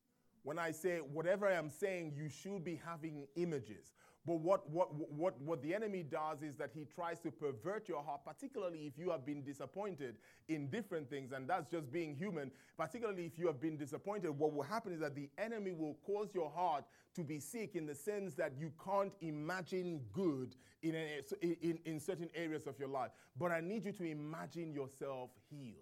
when 0.44 0.58
I 0.58 0.70
say 0.70 0.98
whatever 0.98 1.46
I 1.46 1.54
am 1.54 1.70
saying, 1.70 2.12
you 2.16 2.28
should 2.28 2.64
be 2.64 2.80
having 2.86 3.26
images. 3.34 3.92
But 4.26 4.36
what, 4.36 4.70
what, 4.70 4.94
what, 4.94 5.38
what 5.40 5.62
the 5.62 5.74
enemy 5.74 6.02
does 6.02 6.42
is 6.42 6.56
that 6.56 6.70
he 6.74 6.86
tries 6.86 7.18
to 7.20 7.30
pervert 7.30 7.88
your 7.88 8.02
heart, 8.02 8.24
particularly 8.24 8.86
if 8.86 8.98
you 8.98 9.10
have 9.10 9.26
been 9.26 9.42
disappointed 9.42 10.16
in 10.48 10.68
different 10.68 11.10
things, 11.10 11.32
and 11.32 11.48
that's 11.48 11.70
just 11.70 11.92
being 11.92 12.14
human. 12.14 12.50
Particularly 12.78 13.26
if 13.26 13.38
you 13.38 13.46
have 13.46 13.60
been 13.60 13.76
disappointed, 13.76 14.30
what 14.30 14.54
will 14.54 14.62
happen 14.62 14.94
is 14.94 15.00
that 15.00 15.14
the 15.14 15.28
enemy 15.36 15.72
will 15.72 15.96
cause 16.06 16.28
your 16.32 16.50
heart 16.50 16.84
to 17.16 17.22
be 17.22 17.38
sick 17.38 17.74
in 17.74 17.84
the 17.86 17.94
sense 17.94 18.34
that 18.34 18.52
you 18.58 18.72
can't 18.82 19.12
imagine 19.20 20.00
good 20.12 20.56
in, 20.82 20.94
in, 21.42 21.78
in 21.84 22.00
certain 22.00 22.30
areas 22.34 22.66
of 22.66 22.78
your 22.78 22.88
life. 22.88 23.10
But 23.38 23.50
I 23.50 23.60
need 23.60 23.84
you 23.84 23.92
to 23.92 24.04
imagine 24.04 24.72
yourself 24.72 25.30
healed. 25.50 25.76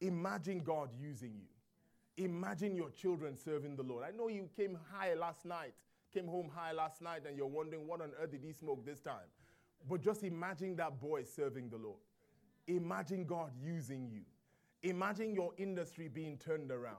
Imagine 0.00 0.60
God 0.60 0.90
using 1.00 1.34
you. 1.34 1.59
Imagine 2.20 2.76
your 2.76 2.90
children 2.90 3.34
serving 3.34 3.76
the 3.76 3.82
Lord. 3.82 4.04
I 4.06 4.14
know 4.14 4.28
you 4.28 4.50
came 4.54 4.76
high 4.92 5.14
last 5.14 5.46
night, 5.46 5.72
came 6.12 6.26
home 6.26 6.50
high 6.54 6.72
last 6.72 7.00
night, 7.00 7.22
and 7.26 7.34
you're 7.34 7.46
wondering 7.46 7.86
what 7.86 8.02
on 8.02 8.10
earth 8.20 8.32
did 8.32 8.42
he 8.44 8.52
smoke 8.52 8.84
this 8.84 9.00
time? 9.00 9.28
But 9.88 10.02
just 10.02 10.22
imagine 10.22 10.76
that 10.76 11.00
boy 11.00 11.24
serving 11.24 11.70
the 11.70 11.78
Lord. 11.78 12.00
Imagine 12.66 13.24
God 13.24 13.52
using 13.58 14.06
you. 14.12 14.20
Imagine 14.82 15.32
your 15.32 15.52
industry 15.56 16.08
being 16.08 16.36
turned 16.36 16.70
around. 16.70 16.98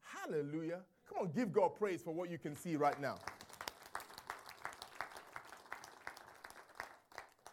Hallelujah. 0.00 0.80
Come 1.08 1.26
on, 1.26 1.32
give 1.32 1.52
God 1.52 1.76
praise 1.76 2.02
for 2.02 2.12
what 2.12 2.28
you 2.28 2.38
can 2.38 2.56
see 2.56 2.74
right 2.74 3.00
now. 3.00 3.18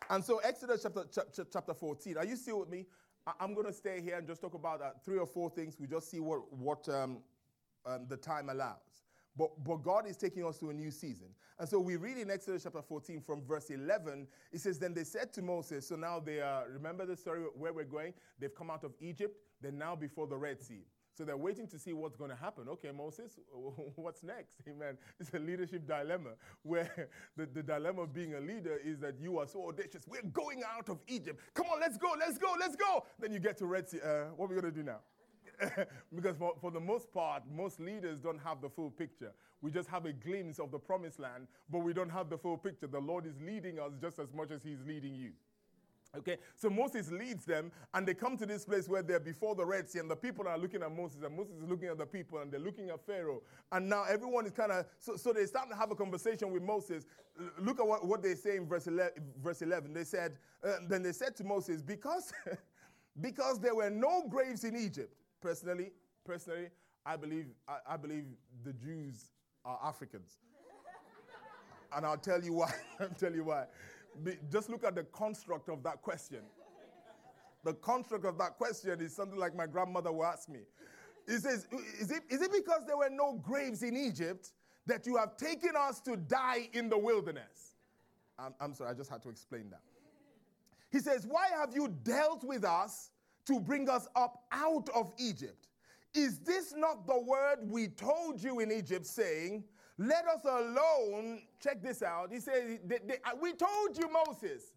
And 0.10 0.23
so, 0.23 0.39
Exodus 0.39 0.83
chapter, 0.83 1.45
chapter 1.51 1.73
14. 1.75 2.17
Are 2.17 2.25
you 2.25 2.38
still 2.38 2.62
with 2.62 2.69
me? 2.69 2.86
I'm 3.39 3.53
going 3.53 3.65
to 3.67 3.73
stay 3.73 4.01
here 4.01 4.17
and 4.17 4.27
just 4.27 4.41
talk 4.41 4.53
about 4.53 4.81
uh, 4.81 4.91
three 5.03 5.17
or 5.17 5.25
four 5.25 5.49
things. 5.49 5.77
We 5.79 5.87
just 5.87 6.09
see 6.09 6.19
what, 6.19 6.51
what 6.53 6.87
um, 6.89 7.17
um, 7.85 8.05
the 8.07 8.17
time 8.17 8.49
allows. 8.49 9.03
But, 9.37 9.63
but 9.63 9.83
God 9.83 10.07
is 10.07 10.17
taking 10.17 10.45
us 10.45 10.57
to 10.59 10.69
a 10.71 10.73
new 10.73 10.89
season. 10.89 11.27
And 11.59 11.69
so 11.69 11.79
we 11.79 11.95
read 11.95 12.17
in 12.17 12.31
Exodus 12.31 12.63
chapter 12.63 12.81
14 12.81 13.21
from 13.21 13.43
verse 13.43 13.69
11, 13.69 14.27
it 14.51 14.61
says, 14.61 14.79
Then 14.79 14.93
they 14.93 15.03
said 15.03 15.31
to 15.33 15.41
Moses, 15.41 15.87
so 15.87 15.95
now 15.95 16.19
they 16.19 16.39
are, 16.39 16.65
remember 16.71 17.05
the 17.05 17.15
story 17.15 17.41
where 17.55 17.73
we're 17.73 17.83
going? 17.83 18.13
They've 18.39 18.53
come 18.53 18.71
out 18.71 18.83
of 18.83 18.93
Egypt, 18.99 19.37
they're 19.61 19.71
now 19.71 19.95
before 19.95 20.27
the 20.27 20.37
Red 20.37 20.61
Sea. 20.61 20.85
So 21.17 21.25
they're 21.25 21.36
waiting 21.36 21.67
to 21.69 21.80
see 21.80 21.93
what's 21.93 22.15
going 22.15 22.30
to 22.30 22.36
happen. 22.36 22.69
Okay, 22.69 22.91
Moses, 22.95 23.39
what's 23.95 24.21
next? 24.21 24.58
Amen. 24.69 24.99
It's 25.19 25.34
a 25.34 25.39
leadership 25.39 25.88
dilemma 25.88 26.32
where 26.62 27.10
the, 27.36 27.47
the 27.47 27.63
dilemma 27.63 28.03
of 28.03 28.13
being 28.13 28.36
a 28.36 28.39
leader 28.39 28.80
is 28.86 28.99
that 28.99 29.15
you 29.19 29.39
are 29.39 29.47
so 29.47 29.67
audacious. 29.67 30.03
We're 30.08 30.21
going 30.32 30.62
out 30.63 30.89
of 30.89 30.99
Egypt. 31.08 31.41
Come 31.56 31.65
on, 31.73 31.80
let's 31.80 31.97
go, 31.97 32.13
let's 32.19 32.38
go, 32.38 32.53
let's 32.60 32.75
go. 32.75 33.03
Then 33.19 33.34
you 33.34 33.39
get 33.39 33.58
to 33.58 33.65
Red 33.65 33.89
Sea. 33.89 33.99
Uh, 33.99 34.25
what 34.36 34.45
are 34.45 34.49
we 34.49 34.62
going 34.62 34.71
to 34.73 34.80
do 34.80 34.84
now? 34.84 34.99
because 36.15 36.38
for, 36.38 36.53
for 36.62 36.69
the 36.69 36.80
most 36.80 37.12
part, 37.12 37.41
most 37.51 37.80
leaders 37.80 38.19
don't 38.19 38.39
have 38.39 38.62
the 38.62 38.69
full 38.69 38.91
picture. 38.91 39.32
We 39.62 39.71
just 39.71 39.89
have 39.89 40.06
a 40.06 40.13
glimpse 40.13 40.60
of 40.60 40.69
the 40.69 40.77
promised 40.77 41.19
land, 41.19 41.47
but 41.71 41.80
we 41.80 41.93
don't 41.93 42.12
have 42.12 42.30
the 42.30 42.38
full 42.38 42.58
picture. 42.58 42.86
The 42.86 42.99
Lord 42.99 43.25
is 43.25 43.41
leading 43.41 43.80
us 43.80 43.93
just 43.99 44.19
as 44.19 44.32
much 44.34 44.51
as 44.51 44.62
He's 44.62 44.86
leading 44.86 45.15
you. 45.15 45.32
Okay, 46.17 46.38
so 46.56 46.69
Moses 46.69 47.12
leads 47.12 47.45
them, 47.45 47.71
and 47.93 48.08
they 48.08 48.13
come 48.13 48.38
to 48.38 48.45
this 48.45 48.65
place 48.65 48.89
where 48.89 49.03
they're 49.03 49.19
before 49.19 49.53
the 49.56 49.65
Red 49.65 49.89
Sea, 49.89 49.99
and 49.99 50.10
the 50.10 50.15
people 50.15 50.47
are 50.47 50.58
looking 50.58 50.82
at 50.82 50.91
Moses, 50.91 51.21
and 51.23 51.36
Moses 51.36 51.53
is 51.62 51.69
looking 51.69 51.89
at 51.89 51.97
the 51.97 52.06
people, 52.06 52.39
and 52.39 52.51
they're 52.51 52.60
looking 52.60 52.89
at 52.89 53.06
Pharaoh. 53.06 53.43
And 53.71 53.88
now 53.88 54.03
everyone 54.10 54.45
is 54.45 54.51
kind 54.51 54.71
of, 54.71 54.86
so, 54.99 55.15
so 55.15 55.32
they 55.32 55.45
start 55.45 55.69
to 55.69 55.75
have 55.75 55.91
a 55.91 55.95
conversation 55.95 56.51
with 56.51 56.63
Moses. 56.63 57.06
Look 57.60 57.80
at 57.80 57.88
what, 57.88 58.06
what 58.06 58.23
they 58.23 58.34
say 58.36 58.58
in 58.58 58.65
verse 58.65 58.88
11. 58.88 59.12
Verse 59.43 59.62
11. 59.62 59.93
They 59.93 60.03
said, 60.03 60.38
uh, 60.63 60.77
then 60.88 61.03
they 61.03 61.12
said 61.12 61.36
to 61.38 61.43
Moses, 61.43 61.82
because, 61.82 62.34
because 63.21 63.60
there 63.60 63.75
were 63.75 63.89
no 63.89 64.27
graves 64.27 64.63
in 64.63 64.75
Egypt. 64.75 65.13
Personally, 65.39 65.91
personally, 66.25 66.69
I 67.06 67.15
believe, 67.15 67.47
I, 67.67 67.93
I 67.93 67.97
believe 67.97 68.25
the 68.63 68.73
Jews 68.73 69.25
are 69.63 69.80
Africans. 69.84 70.38
and 71.95 72.06
I'll 72.06 72.17
tell 72.17 72.43
you 72.43 72.53
why. 72.53 72.73
I'll 72.99 73.10
tell 73.10 73.34
you 73.34 73.43
why 73.43 73.65
just 74.51 74.69
look 74.69 74.84
at 74.84 74.95
the 74.95 75.03
construct 75.03 75.69
of 75.69 75.84
that 75.84 76.01
question. 76.01 76.41
The 77.63 77.73
construct 77.73 78.25
of 78.25 78.38
that 78.38 78.58
question 78.58 79.01
is 79.01 79.15
something 79.15 79.38
like 79.38 79.56
my 79.56 79.67
grandmother 79.67 80.12
will 80.12 80.25
ask 80.25 80.47
me. 80.47 80.62
He 81.27 81.34
says, 81.34 81.67
is 81.99 82.12
it, 82.12 82.23
is 82.30 82.41
it 82.41 82.51
because 82.53 82.86
there 82.86 82.97
were 82.97 83.10
no 83.10 83.34
graves 83.34 83.84
in 83.84 83.97
Egypt 83.97 84.53
that 84.86 85.06
you 85.06 85.17
have 85.17 85.36
taken 85.36 85.71
us 85.77 85.99
to 86.01 86.15
die 86.15 86.69
in 86.71 86.88
the 86.88 86.97
wilderness? 86.97 87.75
I'm, 88.39 88.53
I'm 88.62 88.73
sorry, 88.73 88.91
I 88.91 88.93
just 88.93 89.10
had 89.10 89.21
to 89.23 89.30
explain 89.30 89.69
that. 89.71 89.82
He 90.91 90.99
says, 90.99 91.27
Why 91.27 91.47
have 91.60 91.75
you 91.75 91.93
dealt 92.03 92.43
with 92.43 92.63
us 92.63 93.12
to 93.45 93.60
bring 93.60 93.89
us 93.89 94.08
up 94.15 94.45
out 94.51 94.88
of 94.95 95.12
Egypt? 95.17 95.67
Is 96.13 96.39
this 96.39 96.73
not 96.75 97.06
the 97.06 97.19
word 97.19 97.58
we 97.63 97.89
told 97.89 98.41
you 98.41 98.60
in 98.60 98.71
Egypt, 98.71 99.06
saying, 99.06 99.63
let 99.97 100.27
us 100.27 100.41
alone. 100.45 101.41
Check 101.60 101.81
this 101.81 102.03
out. 102.03 102.31
He 102.31 102.39
says, 102.39 102.79
they, 102.86 102.99
they, 103.05 103.17
We 103.41 103.53
told 103.53 103.97
you, 103.97 104.10
Moses, 104.12 104.73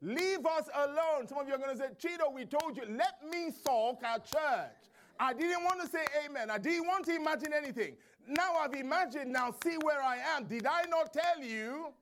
leave 0.00 0.44
us 0.44 0.68
alone. 0.74 1.28
Some 1.28 1.38
of 1.38 1.48
you 1.48 1.54
are 1.54 1.58
going 1.58 1.76
to 1.76 1.82
say, 1.82 1.90
Cheeto, 2.08 2.32
we 2.32 2.44
told 2.44 2.76
you, 2.76 2.82
let 2.88 3.18
me 3.30 3.50
sulk 3.64 4.02
at 4.02 4.24
church. 4.24 4.70
I 5.18 5.32
didn't 5.32 5.62
want 5.62 5.80
to 5.80 5.88
say 5.88 6.04
amen. 6.26 6.50
I 6.50 6.58
didn't 6.58 6.88
want 6.88 7.04
to 7.06 7.14
imagine 7.14 7.52
anything. 7.56 7.94
Now 8.26 8.54
I've 8.54 8.74
imagined, 8.74 9.32
now 9.32 9.54
see 9.62 9.76
where 9.82 10.02
I 10.02 10.16
am. 10.16 10.44
Did 10.44 10.66
I 10.66 10.82
not 10.88 11.12
tell 11.12 11.40
you? 11.44 11.92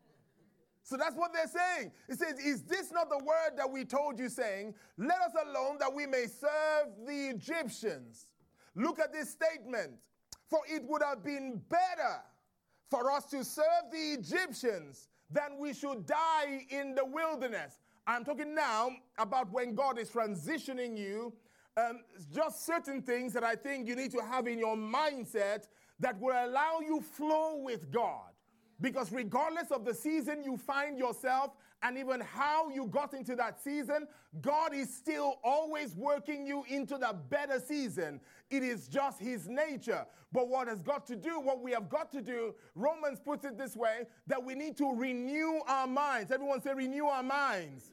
So 0.84 0.96
that's 0.96 1.14
what 1.14 1.32
they're 1.32 1.46
saying. 1.46 1.92
It 2.08 2.18
says, 2.18 2.38
Is 2.38 2.62
this 2.62 2.90
not 2.90 3.10
the 3.10 3.18
word 3.18 3.56
that 3.56 3.70
we 3.70 3.84
told 3.84 4.18
you, 4.18 4.28
saying, 4.28 4.74
Let 4.96 5.20
us 5.20 5.32
alone 5.46 5.76
that 5.80 5.92
we 5.92 6.06
may 6.06 6.26
serve 6.26 7.06
the 7.06 7.28
Egyptians? 7.28 8.28
Look 8.74 8.98
at 8.98 9.12
this 9.12 9.30
statement. 9.30 9.92
For 10.48 10.60
it 10.68 10.82
would 10.84 11.02
have 11.02 11.22
been 11.22 11.62
better 11.68 12.20
for 12.92 13.10
us 13.10 13.24
to 13.24 13.42
serve 13.42 13.84
the 13.90 14.12
Egyptians 14.12 15.08
than 15.30 15.56
we 15.58 15.72
should 15.72 16.04
die 16.04 16.66
in 16.68 16.94
the 16.94 17.02
wilderness. 17.02 17.78
I'm 18.06 18.22
talking 18.22 18.54
now 18.54 18.90
about 19.16 19.50
when 19.50 19.74
God 19.74 19.98
is 19.98 20.10
transitioning 20.10 20.98
you. 20.98 21.32
Um, 21.78 22.00
just 22.34 22.66
certain 22.66 23.00
things 23.00 23.32
that 23.32 23.44
I 23.44 23.54
think 23.54 23.88
you 23.88 23.96
need 23.96 24.10
to 24.10 24.20
have 24.20 24.46
in 24.46 24.58
your 24.58 24.76
mindset 24.76 25.68
that 26.00 26.20
will 26.20 26.36
allow 26.36 26.80
you 26.80 27.00
flow 27.00 27.56
with 27.56 27.90
God. 27.90 28.28
Because 28.78 29.10
regardless 29.10 29.70
of 29.70 29.86
the 29.86 29.94
season 29.94 30.44
you 30.44 30.58
find 30.58 30.98
yourself, 30.98 31.52
and 31.82 31.98
even 31.98 32.20
how 32.20 32.68
you 32.70 32.86
got 32.86 33.12
into 33.12 33.34
that 33.36 33.62
season, 33.62 34.06
God 34.40 34.72
is 34.74 34.94
still 34.94 35.38
always 35.42 35.94
working 35.94 36.46
you 36.46 36.64
into 36.68 36.96
the 36.96 37.14
better 37.28 37.58
season. 37.60 38.20
It 38.50 38.62
is 38.62 38.86
just 38.88 39.20
His 39.20 39.48
nature. 39.48 40.06
But 40.32 40.48
what 40.48 40.68
has 40.68 40.82
got 40.82 41.06
to 41.08 41.16
do, 41.16 41.40
what 41.40 41.60
we 41.60 41.72
have 41.72 41.88
got 41.88 42.10
to 42.12 42.22
do, 42.22 42.54
Romans 42.74 43.20
puts 43.20 43.44
it 43.44 43.58
this 43.58 43.76
way 43.76 44.06
that 44.26 44.42
we 44.42 44.54
need 44.54 44.76
to 44.78 44.94
renew 44.94 45.60
our 45.66 45.86
minds. 45.86 46.30
Everyone 46.30 46.60
say, 46.60 46.72
renew 46.72 47.06
our 47.06 47.22
minds. 47.22 47.92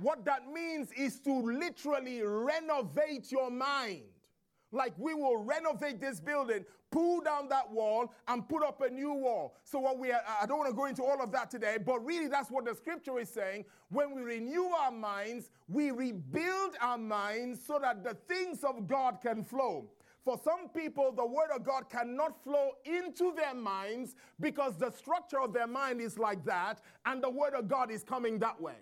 What 0.00 0.24
that 0.26 0.52
means 0.52 0.92
is 0.92 1.18
to 1.20 1.32
literally 1.32 2.22
renovate 2.22 3.32
your 3.32 3.50
mind. 3.50 4.02
Like 4.76 4.92
we 4.98 5.14
will 5.14 5.38
renovate 5.38 6.00
this 6.00 6.20
building, 6.20 6.64
pull 6.90 7.22
down 7.22 7.48
that 7.48 7.70
wall, 7.70 8.12
and 8.28 8.46
put 8.46 8.62
up 8.62 8.82
a 8.82 8.90
new 8.90 9.14
wall. 9.14 9.56
So, 9.64 9.78
what 9.78 9.98
we 9.98 10.12
are, 10.12 10.20
I 10.40 10.44
don't 10.44 10.58
want 10.58 10.70
to 10.70 10.76
go 10.76 10.84
into 10.84 11.02
all 11.02 11.22
of 11.22 11.32
that 11.32 11.50
today, 11.50 11.78
but 11.84 12.04
really 12.04 12.28
that's 12.28 12.50
what 12.50 12.66
the 12.66 12.74
scripture 12.74 13.18
is 13.18 13.30
saying. 13.30 13.64
When 13.88 14.14
we 14.14 14.22
renew 14.22 14.66
our 14.66 14.92
minds, 14.92 15.50
we 15.66 15.90
rebuild 15.90 16.76
our 16.80 16.98
minds 16.98 17.60
so 17.66 17.78
that 17.80 18.04
the 18.04 18.14
things 18.28 18.62
of 18.64 18.86
God 18.86 19.18
can 19.22 19.42
flow. 19.42 19.88
For 20.26 20.38
some 20.44 20.68
people, 20.68 21.12
the 21.12 21.24
word 21.24 21.50
of 21.54 21.64
God 21.64 21.88
cannot 21.88 22.42
flow 22.42 22.72
into 22.84 23.32
their 23.34 23.54
minds 23.54 24.16
because 24.40 24.76
the 24.76 24.90
structure 24.90 25.40
of 25.40 25.54
their 25.54 25.68
mind 25.68 26.00
is 26.00 26.18
like 26.18 26.44
that, 26.44 26.82
and 27.06 27.22
the 27.22 27.30
word 27.30 27.54
of 27.54 27.68
God 27.68 27.90
is 27.90 28.02
coming 28.02 28.38
that 28.40 28.60
way. 28.60 28.74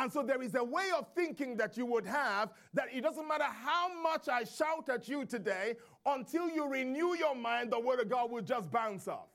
And 0.00 0.10
so 0.10 0.22
there 0.22 0.40
is 0.40 0.54
a 0.54 0.64
way 0.64 0.86
of 0.96 1.08
thinking 1.14 1.58
that 1.58 1.76
you 1.76 1.84
would 1.84 2.06
have 2.06 2.54
that 2.72 2.86
it 2.90 3.02
doesn't 3.02 3.28
matter 3.28 3.44
how 3.44 3.90
much 4.02 4.30
I 4.30 4.44
shout 4.44 4.88
at 4.88 5.06
you 5.10 5.26
today, 5.26 5.74
until 6.06 6.48
you 6.48 6.66
renew 6.66 7.14
your 7.14 7.34
mind, 7.34 7.70
the 7.70 7.78
word 7.78 8.00
of 8.00 8.08
God 8.08 8.30
will 8.30 8.40
just 8.40 8.70
bounce 8.70 9.08
off. 9.08 9.28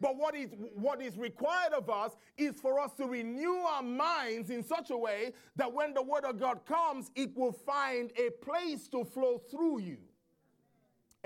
But 0.00 0.16
what 0.16 0.36
is, 0.36 0.50
what 0.74 1.02
is 1.02 1.18
required 1.18 1.72
of 1.72 1.90
us 1.90 2.12
is 2.36 2.60
for 2.60 2.78
us 2.78 2.92
to 2.98 3.06
renew 3.06 3.64
our 3.68 3.82
minds 3.82 4.50
in 4.50 4.62
such 4.62 4.90
a 4.90 4.96
way 4.96 5.32
that 5.56 5.72
when 5.72 5.92
the 5.92 6.02
word 6.02 6.24
of 6.24 6.38
God 6.38 6.64
comes, 6.66 7.10
it 7.16 7.36
will 7.36 7.52
find 7.52 8.12
a 8.16 8.30
place 8.44 8.86
to 8.88 9.04
flow 9.04 9.38
through 9.50 9.80
you. 9.80 9.98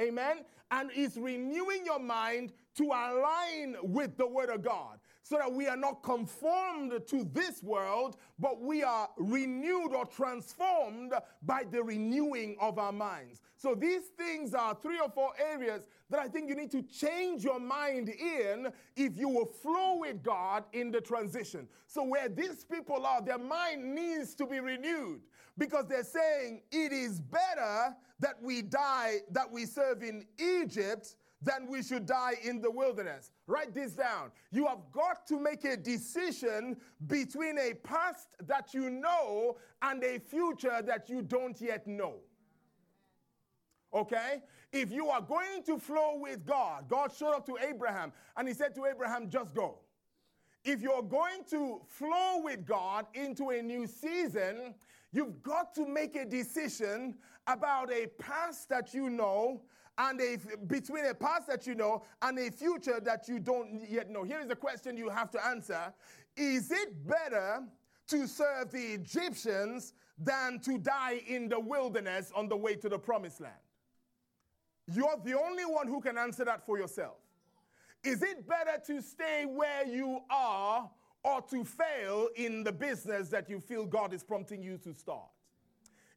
Amen. 0.01 0.39
And 0.71 0.91
it's 0.95 1.19
renewing 1.19 1.85
your 1.85 2.01
mind 2.01 2.55
to 2.77 2.85
align 2.85 3.77
with 3.83 4.17
the 4.17 4.27
Word 4.27 4.51
of 4.51 4.63
God 4.63 4.99
so 5.29 5.37
that 5.39 5.53
we 5.53 5.67
are 5.67 5.77
not 5.77 6.05
conformed 6.05 6.93
to 7.05 7.29
this 7.33 7.61
world, 7.61 8.17
but 8.39 8.61
we 8.61 8.85
are 8.85 9.09
renewed 9.17 9.93
or 9.93 10.07
transformed 10.07 11.12
by 11.43 11.65
the 11.69 11.83
renewing 11.83 12.57
of 12.61 12.79
our 12.79 12.93
minds. 12.93 13.41
So 13.57 13.75
these 13.75 14.05
things 14.17 14.55
are 14.55 14.73
three 14.81 15.01
or 15.01 15.11
four 15.11 15.33
areas 15.37 15.89
that 16.11 16.21
I 16.21 16.29
think 16.29 16.49
you 16.49 16.55
need 16.55 16.71
to 16.71 16.83
change 16.83 17.43
your 17.43 17.59
mind 17.59 18.09
in 18.09 18.69
if 18.95 19.19
you 19.19 19.29
will 19.29 19.47
flow 19.47 19.99
with 19.99 20.23
God 20.23 20.62
in 20.73 20.93
the 20.93 21.01
transition. 21.01 21.67
So 21.89 22.05
where 22.05 22.29
these 22.29 22.65
people 22.65 23.05
are, 23.05 23.21
their 23.21 23.37
mind 23.37 23.97
needs 23.97 24.33
to 24.37 24.47
be 24.47 24.61
renewed 24.61 25.23
because 25.59 25.87
they're 25.89 26.05
saying 26.05 26.62
it 26.71 26.93
is 26.93 27.19
better 27.19 27.97
that 28.21 28.41
we 28.41 28.62
die 28.62 29.17
that 29.33 29.51
we 29.51 29.67
serve 29.67 30.05
in 30.05 30.25
Egypt 30.39 31.17
than 31.42 31.66
we 31.68 31.83
should 31.83 32.07
die 32.07 32.35
in 32.42 32.61
the 32.61 32.70
wilderness. 32.70 33.31
Write 33.46 33.75
this 33.75 33.92
down. 33.92 34.31
You 34.51 34.66
have 34.66 34.90
got 34.90 35.27
to 35.29 35.38
make 35.38 35.64
a 35.64 35.77
decision 35.77 36.77
between 37.07 37.59
a 37.59 37.75
past 37.75 38.29
that 38.46 38.72
you 38.72 38.90
know 38.90 39.57
and 39.83 40.03
a 40.03 40.18
future 40.18 40.83
that 40.85 41.09
you 41.09 41.22
don't 41.22 41.61
yet 41.61 41.87
know. 41.87 42.14
Okay? 43.92 44.42
If 44.72 44.90
you 44.90 45.09
are 45.09 45.20
going 45.20 45.62
to 45.66 45.79
flow 45.79 46.18
with 46.18 46.44
God, 46.44 46.88
God 46.88 47.12
showed 47.12 47.35
up 47.35 47.46
to 47.46 47.57
Abraham 47.66 48.12
and 48.37 48.49
he 48.49 48.55
said 48.55 48.75
to 48.75 48.87
Abraham, 48.87 49.29
just 49.31 49.55
go. 49.55 49.79
If 50.64 50.83
you're 50.83 51.03
going 51.03 51.44
to 51.51 51.81
flow 51.87 52.40
with 52.42 52.66
God 52.66 53.07
into 53.14 53.51
a 53.51 53.62
new 53.62 53.87
season, 53.87 54.75
you've 55.12 55.42
got 55.42 55.75
to 55.77 55.87
make 55.87 56.16
a 56.16 56.25
decision 56.25 57.14
about 57.46 57.92
a 57.92 58.09
past 58.18 58.68
that 58.70 58.92
you 58.92 59.09
know 59.09 59.62
and 59.99 60.21
a, 60.21 60.39
between 60.67 61.07
a 61.07 61.15
past 61.15 61.47
that 61.49 61.67
you 61.67 61.75
know 61.75 62.03
and 62.23 62.39
a 62.39 62.51
future 62.51 63.01
that 63.01 63.29
you 63.29 63.39
don't 63.39 63.89
yet 63.89 64.11
know. 64.11 64.25
Here 64.25 64.41
is 64.41 64.49
the 64.49 64.57
question 64.57 64.97
you 64.97 65.09
have 65.09 65.31
to 65.33 65.47
answer 65.47 65.93
Is 66.37 66.71
it 66.71 67.07
better 67.07 67.63
to 68.09 68.27
serve 68.27 68.71
the 68.71 68.95
Egyptians 68.95 69.95
than 70.19 70.61
to 70.61 70.79
die 70.79 71.23
in 71.27 71.49
the 71.49 71.59
wilderness 71.59 72.33
on 72.35 72.49
the 72.49 72.57
way 72.57 72.75
to 72.77 72.89
the 72.89 72.99
promised 72.99 73.41
land? 73.41 73.55
You're 74.93 75.21
the 75.25 75.39
only 75.39 75.65
one 75.65 75.89
who 75.89 76.01
can 76.01 76.17
answer 76.17 76.45
that 76.45 76.65
for 76.65 76.79
yourself. 76.79 77.17
Is 78.05 78.23
it 78.23 78.47
better 78.47 78.81
to 78.87 79.03
stay 79.03 79.45
where 79.47 79.85
you 79.85 80.21
are 80.31 80.89
or 81.25 81.43
to 81.51 81.65
fail 81.65 82.29
in 82.37 82.63
the 82.63 82.71
business 82.71 83.29
that 83.31 83.51
you 83.51 83.59
feel 83.59 83.85
God 83.85 84.15
is 84.15 84.23
prompting 84.23 84.63
you 84.63 84.79
to 84.79 84.95
start? 84.95 85.29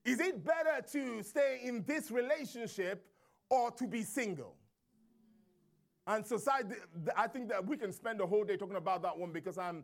Is 0.06 0.20
it 0.20 0.46
better 0.46 0.86
to 0.92 1.24
stay 1.24 1.62
in 1.64 1.84
this 1.86 2.12
relationship 2.12 3.08
or 3.50 3.72
to 3.72 3.88
be 3.88 4.04
single? 4.04 4.56
And 6.08 6.26
society, 6.26 6.74
I 7.16 7.28
think 7.28 7.50
that 7.50 7.66
we 7.66 7.78
can 7.78 7.92
spend 7.92 8.20
a 8.20 8.26
whole 8.26 8.44
day 8.44 8.58
talking 8.58 8.78
about 8.78 9.04
that 9.04 9.16
one 9.16 9.32
because 9.32 9.60
I'm, 9.60 9.84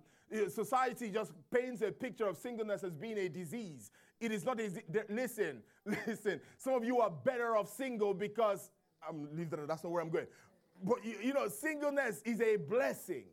society 0.49 1.11
just 1.11 1.31
paints 1.53 1.83
a 1.83 1.91
picture 1.91 2.25
of 2.25 2.35
singleness 2.35 2.83
as 2.83 2.95
being 2.95 3.17
a 3.19 3.29
disease. 3.29 3.91
It 4.19 4.31
is 4.31 4.43
not 4.43 4.59
a 4.59 4.71
listen, 5.07 5.61
listen. 6.07 6.41
Some 6.57 6.73
of 6.73 6.83
you 6.83 6.99
are 6.99 7.11
better 7.11 7.55
off 7.55 7.71
single 7.71 8.15
because 8.15 8.71
I'm 9.07 9.29
that. 9.49 9.67
That's 9.67 9.83
not 9.83 9.91
where 9.91 10.01
I'm 10.01 10.09
going. 10.09 10.25
But 10.83 11.05
you, 11.05 11.15
you 11.21 11.33
know, 11.33 11.47
singleness 11.47 12.21
is 12.25 12.41
a 12.41 12.55
blessing. 12.55 13.25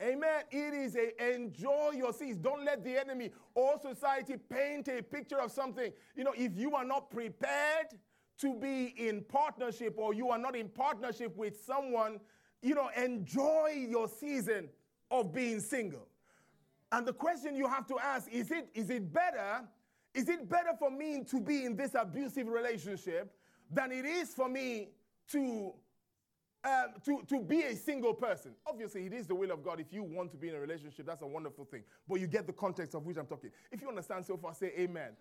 Amen. 0.00 0.42
It 0.50 0.74
is 0.74 0.96
a 0.96 1.34
enjoy 1.34 1.92
your 1.96 2.12
seats. 2.12 2.38
Don't 2.38 2.64
let 2.64 2.82
the 2.82 2.98
enemy 2.98 3.30
or 3.54 3.78
society 3.78 4.36
paint 4.36 4.88
a 4.88 5.02
picture 5.02 5.38
of 5.38 5.52
something. 5.52 5.92
You 6.16 6.24
know, 6.24 6.32
if 6.36 6.56
you 6.56 6.74
are 6.74 6.84
not 6.84 7.10
prepared 7.10 7.88
to 8.42 8.54
be 8.54 8.92
in 8.96 9.22
partnership 9.22 9.94
or 9.96 10.12
you 10.12 10.28
are 10.30 10.38
not 10.38 10.56
in 10.56 10.68
partnership 10.68 11.36
with 11.36 11.64
someone, 11.64 12.18
you 12.60 12.74
know, 12.74 12.90
enjoy 12.96 13.86
your 13.88 14.08
season 14.08 14.68
of 15.10 15.32
being 15.32 15.60
single. 15.60 16.08
And 16.90 17.06
the 17.06 17.12
question 17.12 17.54
you 17.54 17.68
have 17.68 17.86
to 17.86 17.98
ask 17.98 18.28
is 18.30 18.50
it 18.50 18.68
is 18.74 18.90
it 18.90 19.12
better 19.12 19.62
is 20.12 20.28
it 20.28 20.48
better 20.48 20.72
for 20.78 20.90
me 20.90 21.24
to 21.30 21.40
be 21.40 21.64
in 21.64 21.76
this 21.76 21.94
abusive 21.94 22.48
relationship 22.48 23.32
than 23.70 23.92
it 23.92 24.04
is 24.04 24.34
for 24.34 24.48
me 24.48 24.88
to 25.30 25.72
um, 26.64 26.92
to, 27.04 27.22
to 27.28 27.40
be 27.40 27.62
a 27.62 27.74
single 27.74 28.14
person. 28.14 28.52
Obviously, 28.66 29.06
it 29.06 29.12
is 29.12 29.26
the 29.26 29.34
will 29.34 29.50
of 29.50 29.64
God. 29.64 29.80
If 29.80 29.92
you 29.92 30.04
want 30.04 30.30
to 30.30 30.36
be 30.36 30.48
in 30.48 30.54
a 30.54 30.60
relationship, 30.60 31.06
that's 31.06 31.22
a 31.22 31.26
wonderful 31.26 31.64
thing. 31.64 31.82
But 32.08 32.20
you 32.20 32.28
get 32.28 32.46
the 32.46 32.52
context 32.52 32.94
of 32.94 33.04
which 33.04 33.16
I'm 33.16 33.26
talking. 33.26 33.50
If 33.72 33.82
you 33.82 33.88
understand 33.88 34.24
so 34.26 34.36
far, 34.36 34.54
say 34.54 34.72
amen. 34.78 34.86
amen. 34.86 35.16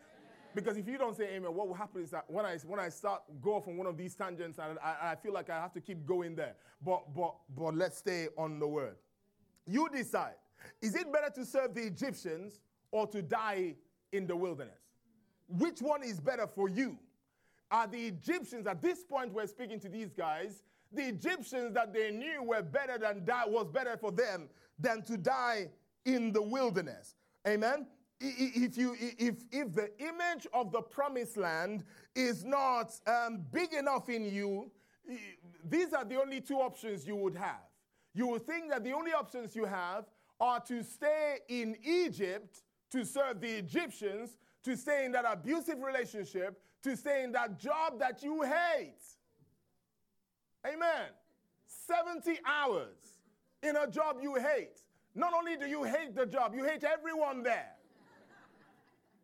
Because 0.54 0.78
if 0.78 0.88
you 0.88 0.98
don't 0.98 1.16
say 1.16 1.36
amen, 1.36 1.54
what 1.54 1.68
will 1.68 1.76
happen 1.76 2.04
is 2.04 2.12
that 2.12 2.26
when 2.28 2.46
I, 2.46 2.58
when 2.68 2.80
I 2.80 2.90
start 2.90 3.22
go 3.42 3.56
off 3.56 3.68
on 3.68 3.78
one 3.78 3.88
of 3.88 3.98
these 3.98 4.16
tangents, 4.16 4.60
and 4.60 4.78
I, 4.80 5.12
I 5.12 5.16
feel 5.16 5.34
like 5.34 5.50
I 5.50 5.60
have 5.60 5.74
to 5.74 5.82
keep 5.82 6.06
going 6.06 6.36
there. 6.36 6.56
But, 6.84 7.14
but, 7.16 7.36
but 7.56 7.76
let's 7.76 7.98
stay 7.98 8.28
on 8.38 8.60
the 8.60 8.68
word. 8.68 8.96
You 9.66 9.88
decide. 9.90 10.34
Is 10.82 10.96
it 10.96 11.12
better 11.12 11.32
to 11.36 11.46
serve 11.46 11.74
the 11.74 11.82
Egyptians 11.82 12.60
or 12.92 13.08
to 13.08 13.22
die 13.22 13.76
in 14.12 14.28
the 14.28 14.36
wilderness? 14.36 14.80
Which 15.48 15.82
one 15.82 16.04
is 16.04 16.20
better 16.20 16.48
for 16.48 16.70
you? 16.70 16.98
Are 17.70 17.88
the 17.88 18.08
Egyptians, 18.08 18.68
at 18.68 18.82
this 18.82 19.04
point, 19.04 19.34
we're 19.34 19.48
speaking 19.48 19.80
to 19.80 19.90
these 19.90 20.12
guys, 20.12 20.64
the 20.92 21.04
Egyptians 21.08 21.74
that 21.74 21.94
they 21.94 22.12
knew 22.12 22.44
were 22.44 22.62
better 22.62 22.98
than 22.98 23.24
die 23.24 23.46
was 23.48 23.70
better 23.70 23.96
for 23.96 24.12
them 24.12 24.50
than 24.78 25.02
to 25.04 25.18
die 25.18 25.70
in 26.06 26.34
the 26.34 26.42
wilderness. 26.42 27.16
Amen. 27.48 27.88
If 28.24 28.78
you 28.78 28.96
if 29.00 29.44
if 29.52 29.74
the 29.74 29.90
image 30.00 30.46
of 30.54 30.72
the 30.72 30.82
promised 30.82 31.38
land 31.38 31.84
is 32.16 32.44
not 32.44 32.94
um, 33.08 33.44
big 33.52 33.74
enough 33.74 34.10
in 34.10 34.26
you, 34.26 34.70
these 35.68 35.92
are 35.94 36.06
the 36.06 36.22
only 36.22 36.40
two 36.40 36.58
options 36.58 37.08
you 37.08 37.16
would 37.16 37.36
have. 37.36 37.64
You 38.14 38.28
would 38.28 38.46
think 38.46 38.70
that 38.70 38.84
the 38.84 38.94
only 38.94 39.12
options 39.12 39.56
you 39.56 39.66
have 39.66 40.06
are 40.40 40.60
to 40.62 40.84
stay 40.84 41.38
in 41.50 41.76
Egypt 41.84 42.62
to 42.92 43.06
serve 43.06 43.42
the 43.42 43.58
Egyptians, 43.58 44.38
to 44.64 44.76
stay 44.76 45.06
in 45.06 45.12
that 45.14 45.26
abusive 45.28 45.80
relationship, 45.82 46.62
to 46.84 46.96
stay 46.96 47.24
in 47.24 47.32
that 47.32 47.60
job 47.60 48.00
that 48.00 48.22
you 48.22 48.44
hate. 48.44 49.02
Amen. 50.66 51.08
70 51.66 52.40
hours 52.46 52.98
in 53.64 53.76
a 53.78 53.88
job 53.88 54.18
you 54.22 54.36
hate. 54.36 54.82
Not 55.16 55.34
only 55.34 55.58
do 55.58 55.66
you 55.66 55.84
hate 55.84 56.16
the 56.16 56.26
job, 56.26 56.54
you 56.54 56.64
hate 56.64 56.84
everyone 56.84 57.44
there. 57.44 57.72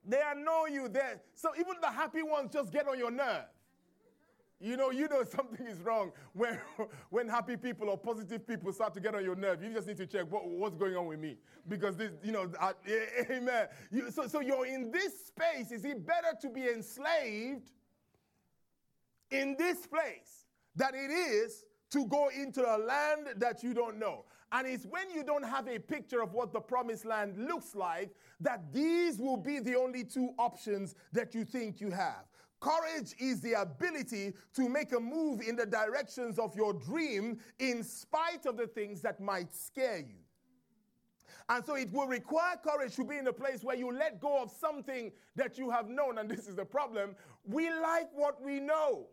They 0.08 0.22
annoy 0.32 0.68
you 0.72 0.88
there. 0.88 1.22
So 1.36 1.50
even 1.60 1.76
the 1.82 1.92
happy 1.92 2.24
ones 2.24 2.52
just 2.54 2.72
get 2.72 2.88
on 2.88 2.98
your 2.98 3.12
nerve. 3.12 3.46
You 4.60 4.76
know, 4.76 4.90
you 4.90 5.08
know 5.08 5.24
something 5.36 5.68
is 5.68 5.80
wrong 5.82 6.12
when, 6.34 6.58
when 7.10 7.28
happy 7.28 7.58
people 7.58 7.90
or 7.90 7.98
positive 7.98 8.48
people 8.48 8.72
start 8.72 8.94
to 8.96 9.00
get 9.00 9.14
on 9.14 9.24
your 9.24 9.36
nerve. 9.36 9.62
You 9.62 9.74
just 9.74 9.88
need 9.88 9.98
to 9.98 10.08
check 10.08 10.32
what, 10.32 10.48
what's 10.48 10.76
going 10.76 10.96
on 10.96 11.08
with 11.08 11.20
me. 11.20 11.38
Because 11.68 11.98
this, 11.98 12.12
you 12.24 12.32
know, 12.32 12.50
uh, 12.60 12.74
amen. 13.30 13.68
You, 13.92 14.10
so, 14.10 14.28
so 14.28 14.40
you're 14.40 14.66
in 14.66 14.92
this 14.92 15.28
space. 15.28 15.72
Is 15.72 15.84
it 15.84 16.06
better 16.06 16.36
to 16.42 16.50
be 16.50 16.70
enslaved 16.70 17.70
in 19.30 19.56
this 19.58 19.86
place 19.86 20.46
that 20.78 20.94
it 20.96 21.12
is 21.12 21.66
to 21.92 22.06
go 22.08 22.30
into 22.30 22.62
a 22.62 22.78
land 22.78 23.28
that 23.38 23.64
you 23.64 23.74
don't 23.74 23.98
know. 23.98 24.26
And 24.52 24.66
it's 24.66 24.86
when 24.86 25.10
you 25.12 25.24
don't 25.24 25.44
have 25.44 25.68
a 25.68 25.78
picture 25.78 26.22
of 26.22 26.34
what 26.34 26.54
the 26.54 26.60
promised 26.60 27.06
land 27.06 27.38
looks 27.38 27.76
like 27.76 28.12
that 28.40 28.72
these 28.72 29.20
will 29.20 29.38
be 29.38 29.60
the 29.60 29.76
only 29.76 30.04
two 30.04 30.30
options 30.38 30.96
that 31.12 31.36
you 31.36 31.44
think 31.44 31.82
you 31.82 31.92
have. 31.92 32.24
Courage 32.60 33.14
is 33.20 33.42
the 33.42 33.54
ability 33.54 34.34
to 34.56 34.70
make 34.70 34.94
a 34.94 35.00
move 35.00 35.42
in 35.42 35.56
the 35.56 35.66
directions 35.66 36.40
of 36.40 36.56
your 36.56 36.74
dream 36.74 37.40
in 37.60 37.84
spite 37.84 38.46
of 38.46 38.58
the 38.58 38.68
things 38.68 39.02
that 39.02 39.20
might 39.20 39.54
scare 39.54 40.00
you. 40.00 40.16
And 41.50 41.64
so 41.64 41.76
it 41.76 41.92
will 41.92 42.08
require 42.08 42.56
courage 42.58 42.96
to 42.96 43.06
be 43.06 43.18
in 43.18 43.28
a 43.28 43.34
place 43.34 43.64
where 43.64 43.76
you 43.76 43.92
let 43.92 44.20
go 44.20 44.42
of 44.42 44.52
something 44.52 45.12
that 45.36 45.58
you 45.58 45.70
have 45.70 45.88
known. 45.88 46.18
And 46.18 46.30
this 46.30 46.48
is 46.48 46.56
the 46.56 46.66
problem. 46.66 47.16
We 47.46 47.70
like 47.70 48.10
what 48.14 48.42
we 48.42 48.60
know. 48.60 49.08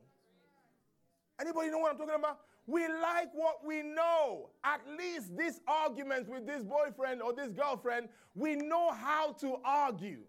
Anybody 1.40 1.70
know 1.70 1.78
what 1.78 1.92
I'm 1.92 1.98
talking 1.98 2.14
about? 2.14 2.40
We 2.66 2.88
like 2.88 3.28
what 3.34 3.64
we 3.64 3.82
know. 3.82 4.50
At 4.64 4.80
least 4.98 5.36
this 5.36 5.60
argument 5.66 6.28
with 6.28 6.46
this 6.46 6.62
boyfriend 6.62 7.20
or 7.20 7.32
this 7.34 7.50
girlfriend, 7.50 8.08
we 8.34 8.56
know 8.56 8.92
how 8.92 9.32
to 9.40 9.56
argue. 9.64 10.20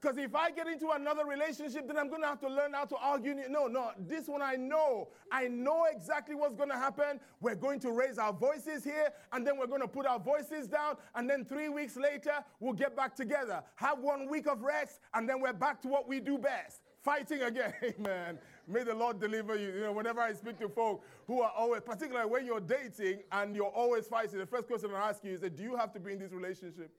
Because 0.00 0.16
if 0.16 0.34
I 0.34 0.50
get 0.50 0.66
into 0.66 0.88
another 0.92 1.26
relationship, 1.26 1.86
then 1.86 1.98
I'm 1.98 2.08
going 2.08 2.22
to 2.22 2.28
have 2.28 2.40
to 2.40 2.48
learn 2.48 2.72
how 2.72 2.86
to 2.86 2.96
argue. 2.96 3.34
No, 3.50 3.66
no, 3.66 3.90
this 3.98 4.28
one 4.28 4.40
I 4.40 4.54
know. 4.54 5.08
I 5.30 5.48
know 5.48 5.84
exactly 5.92 6.34
what's 6.34 6.54
going 6.54 6.70
to 6.70 6.78
happen. 6.78 7.20
We're 7.40 7.54
going 7.54 7.80
to 7.80 7.92
raise 7.92 8.16
our 8.16 8.32
voices 8.32 8.82
here, 8.82 9.10
and 9.32 9.46
then 9.46 9.58
we're 9.58 9.66
going 9.66 9.82
to 9.82 9.88
put 9.88 10.06
our 10.06 10.18
voices 10.18 10.68
down, 10.68 10.96
and 11.14 11.28
then 11.28 11.44
three 11.44 11.68
weeks 11.68 11.96
later, 11.96 12.32
we'll 12.60 12.72
get 12.72 12.96
back 12.96 13.14
together. 13.14 13.62
Have 13.74 13.98
one 13.98 14.26
week 14.30 14.46
of 14.46 14.62
rest, 14.62 15.00
and 15.12 15.28
then 15.28 15.38
we're 15.38 15.52
back 15.52 15.82
to 15.82 15.88
what 15.88 16.08
we 16.08 16.18
do 16.18 16.38
best 16.38 16.80
fighting 17.02 17.42
again. 17.42 17.74
Amen. 17.82 18.38
May 18.70 18.84
the 18.84 18.94
Lord 18.94 19.20
deliver 19.20 19.56
you. 19.56 19.68
You 19.68 19.80
know, 19.80 19.92
whenever 19.92 20.20
I 20.20 20.32
speak 20.32 20.58
to 20.60 20.68
folk 20.68 21.04
who 21.26 21.42
are 21.42 21.52
always, 21.56 21.82
particularly 21.82 22.30
when 22.30 22.46
you're 22.46 22.60
dating 22.60 23.20
and 23.32 23.54
you're 23.54 23.66
always 23.66 24.06
fighting, 24.06 24.38
the 24.38 24.46
first 24.46 24.66
question 24.66 24.90
I 24.94 25.08
ask 25.08 25.24
you 25.24 25.32
is, 25.32 25.40
that 25.40 25.56
do 25.56 25.62
you 25.62 25.76
have 25.76 25.92
to 25.94 26.00
be 26.00 26.12
in 26.12 26.18
this 26.18 26.32
relationship? 26.32 26.90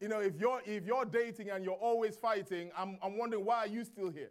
You 0.00 0.08
know, 0.08 0.20
if 0.20 0.36
you're 0.38 0.60
if 0.64 0.86
you're 0.86 1.04
dating 1.04 1.50
and 1.50 1.64
you're 1.64 1.74
always 1.74 2.16
fighting, 2.16 2.70
I'm, 2.76 2.98
I'm 3.02 3.18
wondering 3.18 3.44
why 3.44 3.58
are 3.58 3.66
you 3.66 3.84
still 3.84 4.10
here? 4.10 4.30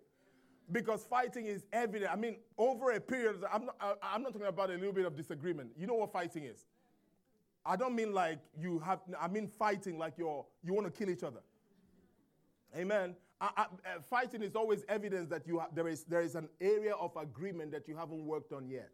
Because 0.72 1.04
fighting 1.06 1.46
is 1.46 1.64
evident. 1.72 2.12
I 2.12 2.16
mean, 2.16 2.38
over 2.58 2.92
a 2.92 3.00
period, 3.00 3.38
I'm 3.52 3.66
not, 3.66 3.76
I, 4.02 4.16
am 4.16 4.24
not 4.24 4.34
talking 4.34 4.48
about 4.48 4.70
a 4.70 4.74
little 4.74 4.92
bit 4.94 5.06
of 5.06 5.16
disagreement. 5.16 5.72
You 5.78 5.88
know 5.88 5.94
what 5.94 6.12
fighting 6.12 6.44
is? 6.44 6.66
I 7.66 7.76
don't 7.76 7.96
mean 7.96 8.14
like 8.14 8.40
you 8.60 8.80
have, 8.80 9.00
I 9.20 9.28
mean 9.28 9.48
fighting 9.48 9.98
like 9.98 10.14
you're, 10.18 10.46
you 10.64 10.74
want 10.74 10.88
to 10.88 10.92
kill 10.92 11.10
each 11.10 11.24
other. 11.24 11.42
Amen. 12.76 13.16
I, 13.40 13.62
uh, 13.62 13.66
fighting 14.10 14.42
is 14.42 14.56
always 14.56 14.84
evidence 14.90 15.30
that 15.30 15.46
you 15.46 15.60
ha- 15.60 15.68
there, 15.74 15.88
is, 15.88 16.04
there 16.04 16.22
is 16.22 16.36
an 16.36 16.50
area 16.60 16.94
of 16.96 17.16
agreement 17.16 17.72
that 17.72 17.88
you 17.88 17.96
haven't 17.96 18.26
worked 18.26 18.52
on 18.52 18.68
yet. 18.68 18.92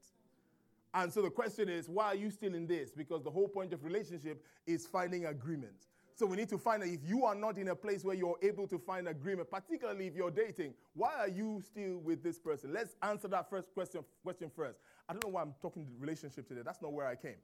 And 0.93 1.12
so 1.12 1.21
the 1.21 1.29
question 1.29 1.69
is, 1.69 1.88
why 1.88 2.08
are 2.08 2.15
you 2.15 2.29
still 2.29 2.53
in 2.53 2.67
this? 2.67 2.91
Because 2.91 3.23
the 3.23 3.32
whole 3.32 3.47
point 3.47 3.73
of 3.73 3.84
relationship 3.84 4.43
is 4.67 4.86
finding 4.86 5.25
agreement. 5.25 5.88
So 6.15 6.27
we 6.27 6.38
need 6.38 6.49
to 6.49 6.58
find 6.60 6.84
out 6.84 6.89
if 6.89 6.99
you 7.03 7.25
are 7.25 7.34
not 7.34 7.58
in 7.58 7.69
a 7.69 7.75
place 7.75 8.03
where 8.03 8.15
you're 8.15 8.38
able 8.43 8.67
to 8.67 8.77
find 8.77 9.08
agreement, 9.08 9.49
particularly 9.49 10.08
if 10.08 10.15
you're 10.15 10.29
dating, 10.29 10.75
why 10.93 11.13
are 11.17 11.29
you 11.29 11.63
still 11.65 11.97
with 11.99 12.21
this 12.21 12.38
person? 12.38 12.71
Let's 12.71 12.95
answer 13.01 13.27
that 13.29 13.49
first 13.49 13.73
question, 13.73 14.01
question 14.21 14.51
first. 14.56 14.77
I 15.10 15.13
don't 15.13 15.23
know 15.25 15.32
why 15.32 15.41
I'm 15.41 15.56
talking 15.62 15.88
relationship 15.97 16.47
today. 16.47 16.62
That's 16.63 16.82
not 16.82 16.93
where 16.93 17.08
I 17.08 17.15
came. 17.15 17.38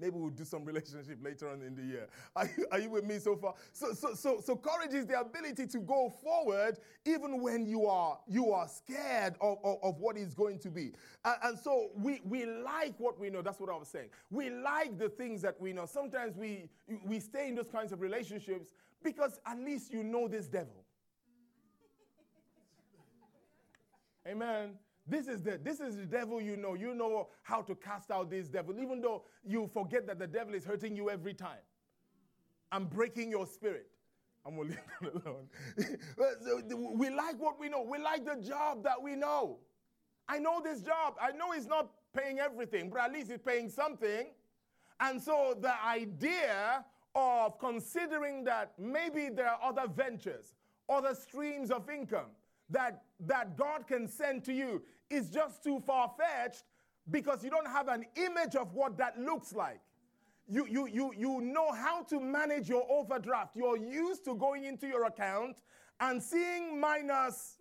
Maybe 0.00 0.16
we'll 0.16 0.30
do 0.30 0.44
some 0.44 0.64
relationship 0.64 1.18
later 1.22 1.50
on 1.50 1.62
in 1.62 1.74
the 1.74 1.82
year. 1.82 2.08
Are 2.34 2.48
you, 2.56 2.66
are 2.72 2.78
you 2.78 2.90
with 2.90 3.04
me 3.04 3.18
so 3.18 3.36
far? 3.36 3.54
So, 3.72 3.92
so, 3.92 4.14
so, 4.14 4.40
so 4.40 4.56
courage 4.56 4.94
is 4.94 5.06
the 5.06 5.20
ability 5.20 5.66
to 5.66 5.78
go 5.80 6.12
forward 6.22 6.78
even 7.04 7.40
when 7.42 7.66
you 7.66 7.86
are 7.86 8.18
you 8.26 8.52
are 8.52 8.68
scared 8.68 9.34
of, 9.40 9.58
of, 9.64 9.78
of 9.82 9.98
what 9.98 10.16
is 10.16 10.34
going 10.34 10.58
to 10.60 10.70
be. 10.70 10.92
And, 11.24 11.36
and 11.42 11.58
so 11.58 11.90
we, 11.96 12.20
we 12.24 12.46
like 12.46 12.94
what 12.98 13.18
we 13.18 13.30
know. 13.30 13.42
That's 13.42 13.60
what 13.60 13.70
I 13.70 13.76
was 13.76 13.88
saying. 13.88 14.08
We 14.30 14.50
like 14.50 14.98
the 14.98 15.08
things 15.08 15.42
that 15.42 15.60
we 15.60 15.72
know. 15.72 15.86
Sometimes 15.86 16.36
we 16.36 16.68
we 17.04 17.20
stay 17.20 17.48
in 17.48 17.54
those 17.54 17.68
kinds 17.68 17.92
of 17.92 18.00
relationships 18.00 18.72
because 19.02 19.40
at 19.46 19.58
least 19.58 19.92
you 19.92 20.02
know 20.02 20.28
this 20.28 20.46
devil. 20.46 20.84
Amen. 24.26 24.72
This 25.06 25.26
is 25.28 25.42
the 25.42 25.58
this 25.62 25.80
is 25.80 25.96
the 25.96 26.04
devil 26.04 26.40
you 26.40 26.56
know. 26.56 26.74
You 26.74 26.94
know 26.94 27.28
how 27.42 27.62
to 27.62 27.74
cast 27.74 28.10
out 28.10 28.30
this 28.30 28.48
devil, 28.48 28.78
even 28.78 29.00
though 29.00 29.24
you 29.44 29.68
forget 29.72 30.06
that 30.06 30.18
the 30.18 30.26
devil 30.26 30.54
is 30.54 30.64
hurting 30.64 30.94
you 30.94 31.10
every 31.10 31.34
time. 31.34 31.64
I'm 32.70 32.84
breaking 32.84 33.30
your 33.30 33.46
spirit. 33.46 33.88
I'm 34.46 34.56
gonna 34.56 34.68
leave 34.68 34.78
that 35.02 35.14
alone. 35.26 36.96
we 36.98 37.10
like 37.10 37.38
what 37.38 37.58
we 37.58 37.68
know. 37.68 37.82
We 37.82 37.98
like 37.98 38.24
the 38.24 38.36
job 38.36 38.84
that 38.84 39.02
we 39.02 39.16
know. 39.16 39.58
I 40.28 40.38
know 40.38 40.60
this 40.62 40.80
job. 40.80 41.14
I 41.20 41.32
know 41.32 41.52
it's 41.52 41.66
not 41.66 41.90
paying 42.16 42.38
everything, 42.38 42.90
but 42.90 43.00
at 43.00 43.12
least 43.12 43.30
it's 43.30 43.42
paying 43.42 43.68
something. 43.68 44.28
And 45.00 45.20
so 45.20 45.56
the 45.60 45.74
idea 45.84 46.84
of 47.14 47.58
considering 47.58 48.44
that 48.44 48.72
maybe 48.78 49.28
there 49.28 49.48
are 49.48 49.58
other 49.62 49.88
ventures, 49.88 50.54
other 50.88 51.14
streams 51.14 51.70
of 51.70 51.90
income 51.90 52.30
that, 52.70 53.02
that 53.26 53.56
God 53.56 53.86
can 53.86 54.08
send 54.08 54.44
to 54.44 54.52
you 54.52 54.82
is 55.08 55.30
just 55.30 55.62
too 55.62 55.82
far 55.86 56.12
fetched 56.18 56.64
because 57.10 57.42
you 57.42 57.50
don't 57.50 57.68
have 57.68 57.88
an 57.88 58.04
image 58.16 58.54
of 58.54 58.74
what 58.74 58.96
that 58.98 59.18
looks 59.18 59.52
like. 59.52 59.80
You, 60.46 60.66
you, 60.66 60.86
you, 60.86 61.12
you 61.16 61.40
know 61.40 61.72
how 61.72 62.02
to 62.04 62.20
manage 62.20 62.68
your 62.68 62.84
overdraft. 62.90 63.56
You're 63.56 63.76
used 63.76 64.24
to 64.24 64.34
going 64.34 64.64
into 64.64 64.86
your 64.86 65.04
account 65.04 65.56
and 66.00 66.22
seeing 66.22 66.80
minus. 66.80 67.56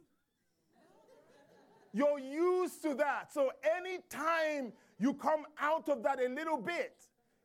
You're 1.94 2.20
used 2.20 2.82
to 2.84 2.96
that. 2.96 3.32
So 3.34 3.52
anytime 3.78 4.74
you 4.98 5.14
come 5.14 5.46
out 5.60 5.90
of 5.90 6.04
that 6.04 6.20
a 6.20 6.30
little 6.30 6.58
bit, 6.58 6.94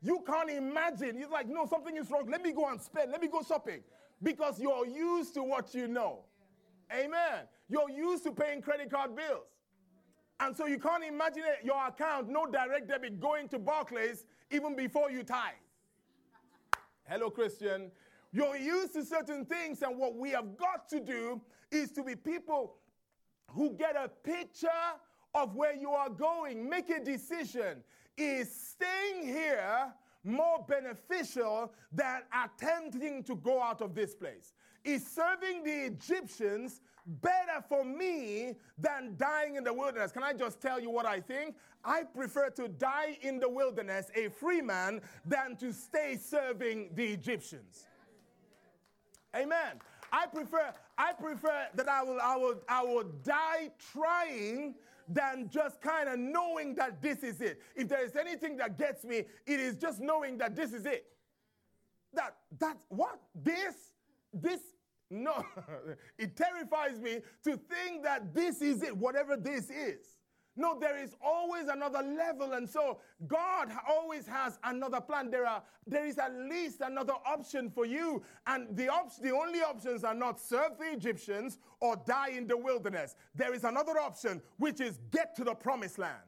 you 0.02 0.22
can't 0.26 0.50
imagine. 0.50 1.16
It's 1.16 1.30
like, 1.30 1.48
no, 1.48 1.66
something 1.66 1.96
is 1.96 2.10
wrong. 2.10 2.28
Let 2.30 2.42
me 2.42 2.52
go 2.52 2.68
and 2.68 2.80
spend. 2.80 3.10
Let 3.10 3.22
me 3.22 3.28
go 3.28 3.42
shopping. 3.42 3.80
Because 4.22 4.60
you're 4.60 4.86
used 4.86 5.34
to 5.34 5.42
what 5.42 5.74
you 5.74 5.88
know. 5.88 6.24
Amen. 6.92 7.46
You're 7.68 7.90
used 7.90 8.24
to 8.24 8.32
paying 8.32 8.60
credit 8.60 8.90
card 8.90 9.16
bills. 9.16 9.46
And 10.40 10.56
so 10.56 10.66
you 10.66 10.78
can't 10.78 11.04
imagine 11.04 11.44
it, 11.44 11.64
your 11.64 11.86
account, 11.86 12.28
no 12.28 12.46
direct 12.46 12.88
debit 12.88 13.20
going 13.20 13.48
to 13.48 13.58
Barclays 13.58 14.26
even 14.50 14.74
before 14.76 15.10
you 15.10 15.22
tithe. 15.22 15.54
Hello, 17.04 17.30
Christian. 17.30 17.90
You're 18.32 18.56
used 18.56 18.94
to 18.94 19.04
certain 19.04 19.44
things, 19.44 19.82
and 19.82 19.96
what 19.96 20.16
we 20.16 20.30
have 20.30 20.56
got 20.56 20.88
to 20.88 20.98
do 20.98 21.40
is 21.70 21.92
to 21.92 22.02
be 22.02 22.16
people 22.16 22.74
who 23.50 23.74
get 23.74 23.94
a 23.94 24.08
picture 24.08 24.68
of 25.34 25.54
where 25.54 25.76
you 25.76 25.90
are 25.90 26.10
going, 26.10 26.68
make 26.68 26.90
a 26.90 26.98
decision. 26.98 27.82
Is 28.16 28.74
staying 28.76 29.26
here 29.26 29.92
more 30.24 30.64
beneficial 30.66 31.72
than 31.92 32.22
attempting 32.32 33.22
to 33.24 33.36
go 33.36 33.62
out 33.62 33.82
of 33.82 33.94
this 33.94 34.14
place? 34.14 34.54
Is 34.84 35.06
serving 35.06 35.62
the 35.62 35.86
Egyptians 35.86 36.80
better 37.06 37.62
for 37.68 37.84
me 37.84 38.54
than 38.78 39.16
dying 39.16 39.56
in 39.56 39.64
the 39.64 39.72
wilderness. 39.72 40.12
Can 40.12 40.22
I 40.22 40.32
just 40.32 40.60
tell 40.60 40.80
you 40.80 40.90
what 40.90 41.06
I 41.06 41.20
think? 41.20 41.56
I 41.84 42.02
prefer 42.04 42.50
to 42.50 42.68
die 42.68 43.18
in 43.20 43.38
the 43.38 43.48
wilderness, 43.48 44.10
a 44.14 44.28
free 44.28 44.62
man, 44.62 45.00
than 45.26 45.56
to 45.56 45.72
stay 45.72 46.16
serving 46.16 46.90
the 46.94 47.04
Egyptians. 47.04 47.84
Amen. 49.36 49.80
I 50.12 50.26
prefer, 50.26 50.72
I 50.96 51.12
prefer 51.12 51.66
that 51.74 51.88
I 51.88 52.02
will, 52.02 52.20
I 52.20 52.36
will, 52.36 52.60
I 52.68 52.82
will 52.84 53.04
die 53.24 53.70
trying 53.92 54.74
than 55.08 55.50
just 55.50 55.80
kind 55.82 56.08
of 56.08 56.18
knowing 56.18 56.74
that 56.76 57.02
this 57.02 57.22
is 57.22 57.40
it. 57.40 57.60
If 57.74 57.88
there 57.88 58.04
is 58.04 58.16
anything 58.16 58.56
that 58.58 58.78
gets 58.78 59.04
me, 59.04 59.24
it 59.46 59.60
is 59.60 59.76
just 59.76 60.00
knowing 60.00 60.38
that 60.38 60.56
this 60.56 60.72
is 60.72 60.86
it. 60.86 61.06
That, 62.14 62.36
that's 62.58 62.86
what? 62.88 63.20
This, 63.34 63.74
this 64.32 64.60
no, 65.10 65.44
it 66.18 66.36
terrifies 66.36 66.98
me 67.00 67.20
to 67.44 67.56
think 67.56 68.02
that 68.04 68.34
this 68.34 68.62
is 68.62 68.82
it, 68.82 68.96
whatever 68.96 69.36
this 69.36 69.70
is. 69.70 70.14
No, 70.56 70.78
there 70.78 71.02
is 71.02 71.16
always 71.20 71.66
another 71.66 72.00
level. 72.00 72.52
And 72.52 72.68
so 72.68 73.00
God 73.26 73.70
always 73.88 74.26
has 74.26 74.58
another 74.62 75.00
plan. 75.00 75.30
There, 75.30 75.46
are, 75.46 75.62
there 75.86 76.06
is 76.06 76.16
at 76.18 76.32
least 76.32 76.80
another 76.80 77.14
option 77.26 77.70
for 77.70 77.84
you. 77.84 78.22
And 78.46 78.76
the, 78.76 78.88
op- 78.88 79.16
the 79.20 79.32
only 79.32 79.60
options 79.60 80.04
are 80.04 80.14
not 80.14 80.38
serve 80.38 80.78
the 80.78 80.92
Egyptians 80.92 81.58
or 81.80 81.96
die 82.06 82.30
in 82.30 82.46
the 82.46 82.56
wilderness. 82.56 83.16
There 83.34 83.52
is 83.52 83.64
another 83.64 83.98
option, 83.98 84.40
which 84.58 84.80
is 84.80 85.00
get 85.10 85.34
to 85.36 85.44
the 85.44 85.54
promised 85.54 85.98
land. 85.98 86.22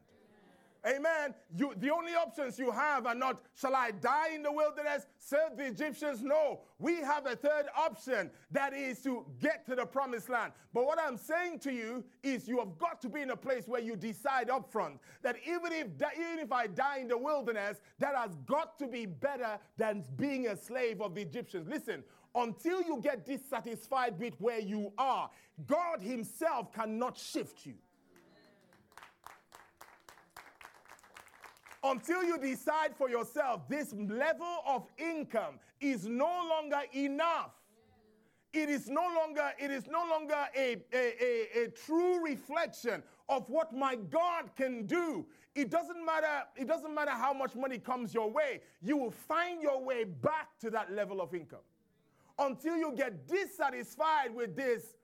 Amen. 0.87 1.35
You, 1.53 1.72
the 1.79 1.92
only 1.92 2.12
options 2.14 2.59
you 2.59 2.70
have 2.70 3.07
are 3.07 3.14
not, 3.14 3.42
shall 3.57 3.75
I 3.75 3.90
die 3.90 4.35
in 4.35 4.42
the 4.42 4.53
wilderness, 4.53 5.07
serve 5.18 5.57
the 5.57 5.66
Egyptians? 5.66 6.22
No. 6.22 6.61
We 6.79 6.96
have 7.01 7.27
a 7.27 7.35
third 7.35 7.66
option 7.77 8.31
that 8.53 8.72
is 8.72 9.01
to 9.03 9.27
get 9.40 9.66
to 9.66 9.75
the 9.75 9.85
promised 9.85 10.29
land. 10.29 10.53
But 10.72 10.87
what 10.87 11.01
I'm 11.01 11.16
saying 11.16 11.59
to 11.61 11.72
you 11.72 12.05
is 12.22 12.46
you 12.46 12.59
have 12.61 12.79
got 12.79 13.01
to 13.03 13.09
be 13.09 13.22
in 13.22 13.31
a 13.31 13.37
place 13.37 13.66
where 13.66 13.81
you 13.81 13.96
decide 13.96 14.49
up 14.49 14.70
front 14.70 15.01
that 15.22 15.37
even 15.44 15.72
if, 15.72 15.88
even 16.18 16.38
if 16.38 16.53
I 16.53 16.68
die 16.68 16.99
in 16.99 17.09
the 17.09 17.18
wilderness, 17.18 17.81
that 17.99 18.14
has 18.14 18.37
got 18.46 18.79
to 18.79 18.87
be 18.87 19.07
better 19.07 19.59
than 19.77 20.05
being 20.16 20.46
a 20.46 20.57
slave 20.57 21.01
of 21.01 21.16
the 21.16 21.22
Egyptians. 21.22 21.68
Listen, 21.68 22.05
until 22.37 22.83
you 22.83 23.01
get 23.03 23.25
dissatisfied 23.27 24.20
with 24.20 24.35
where 24.38 24.61
you 24.61 24.92
are, 24.99 25.31
God 25.66 26.01
Himself 26.01 26.72
cannot 26.72 27.18
shift 27.18 27.66
you. 27.66 27.75
Until 31.90 32.25
you 32.25 32.38
decide 32.38 32.96
for 32.96 33.09
yourself 33.09 33.68
this 33.68 33.94
level 33.94 34.62
of 34.66 34.87
income 34.99 35.59
is 35.81 36.07
no 36.07 36.46
longer 36.49 36.81
enough. 36.94 37.53
It 38.53 38.68
is 38.68 38.88
no 38.88 39.07
longer 39.16 39.53
it 39.59 39.70
is 39.70 39.87
no 39.87 40.05
longer 40.09 40.46
a, 40.57 40.77
a, 40.92 41.12
a, 41.22 41.64
a, 41.64 41.68
true 41.68 42.24
reflection 42.24 43.03
of 43.28 43.49
what 43.51 43.74
my 43.74 43.97
god 43.97 44.51
can 44.57 44.87
do. 44.87 45.26
It 45.55 45.70
doesn't 45.70 46.05
matter 46.05 46.45
it 46.57 46.66
doesn't 46.66 46.95
matter 46.95 47.11
how 47.11 47.32
much 47.32 47.55
money 47.55 47.78
comes 47.78 48.14
your 48.14 48.30
way 48.30 48.61
you 48.82 48.97
will 48.97 49.11
find 49.11 49.62
your 49.62 49.82
way 49.82 50.05
back 50.05 50.59
to 50.61 50.70
that 50.70 50.93
level 50.93 51.20
of 51.20 51.34
income. 51.34 51.66
Until 52.39 52.76
you 52.76 52.95
get 52.97 53.28
dissatisfied 53.28 54.34
with 54.34 54.57
this 54.57 54.95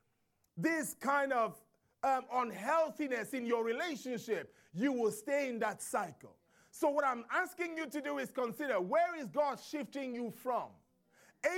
this 0.57 0.95
kind 0.95 1.33
of 1.33 1.61
um, 2.03 2.23
unhealthiness 2.33 3.35
in 3.35 3.47
your 3.47 3.65
relationship 3.65 4.55
you 4.75 4.93
will 4.93 5.11
stay 5.13 5.49
in 5.49 5.59
that 5.59 5.83
cycle 5.83 6.37
so, 6.75 6.89
what 6.89 7.05
I'm 7.05 7.25
asking 7.31 7.77
you 7.77 7.87
to 7.87 8.01
do 8.01 8.17
is 8.17 8.31
consider 8.31 8.81
where 8.81 9.15
is 9.21 9.29
God 9.29 9.61
shifting 9.61 10.15
you 10.15 10.33
from? 10.43 10.69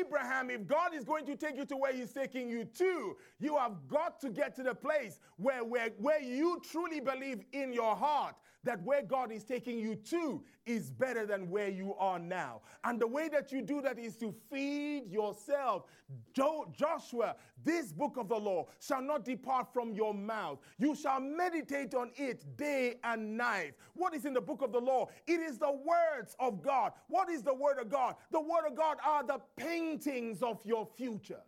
Abraham, 0.00 0.50
if 0.50 0.66
God 0.66 0.92
is 0.92 1.04
going 1.04 1.24
to 1.26 1.36
take 1.36 1.56
you 1.56 1.64
to 1.66 1.76
where 1.76 1.92
He's 1.92 2.12
taking 2.12 2.48
you 2.48 2.64
to, 2.64 3.16
you 3.38 3.56
have 3.56 3.86
got 3.86 4.20
to 4.22 4.30
get 4.30 4.56
to 4.56 4.64
the 4.64 4.74
place 4.74 5.20
where, 5.36 5.62
where, 5.62 5.90
where 5.98 6.20
you 6.20 6.60
truly 6.68 6.98
believe 6.98 7.44
in 7.52 7.72
your 7.72 7.94
heart 7.94 8.34
that 8.64 8.82
where 8.82 9.02
God 9.02 9.30
is 9.30 9.44
taking 9.44 9.78
you 9.78 9.94
to 9.94 10.42
is 10.66 10.90
better 10.90 11.26
than 11.26 11.50
where 11.50 11.68
you 11.68 11.94
are 11.94 12.18
now. 12.18 12.62
And 12.82 13.00
the 13.00 13.06
way 13.06 13.28
that 13.28 13.52
you 13.52 13.62
do 13.62 13.80
that 13.82 13.98
is 13.98 14.16
to 14.16 14.34
feed 14.50 15.10
yourself. 15.10 15.84
Jo- 16.32 16.72
Joshua, 16.72 17.36
this 17.64 17.92
book 17.92 18.16
of 18.16 18.28
the 18.28 18.36
law 18.36 18.66
shall 18.80 19.02
not 19.02 19.24
depart 19.24 19.72
from 19.72 19.92
your 19.92 20.14
mouth. 20.14 20.58
You 20.78 20.94
shall 20.94 21.20
meditate 21.20 21.94
on 21.94 22.10
it 22.16 22.44
day 22.56 22.96
and 23.04 23.36
night. 23.36 23.74
What 23.94 24.14
is 24.14 24.24
in 24.24 24.32
the 24.34 24.40
book 24.40 24.62
of 24.62 24.72
the 24.72 24.80
law? 24.80 25.08
It 25.26 25.40
is 25.40 25.58
the 25.58 25.72
words 25.72 26.34
of 26.38 26.62
God. 26.62 26.92
What 27.08 27.28
is 27.28 27.42
the 27.42 27.54
word 27.54 27.78
of 27.78 27.90
God? 27.90 28.16
The 28.30 28.40
word 28.40 28.66
of 28.66 28.74
God 28.74 28.98
are 29.04 29.24
the 29.24 29.40
paintings 29.56 30.42
of 30.42 30.60
your 30.64 30.86
future. 30.96 31.40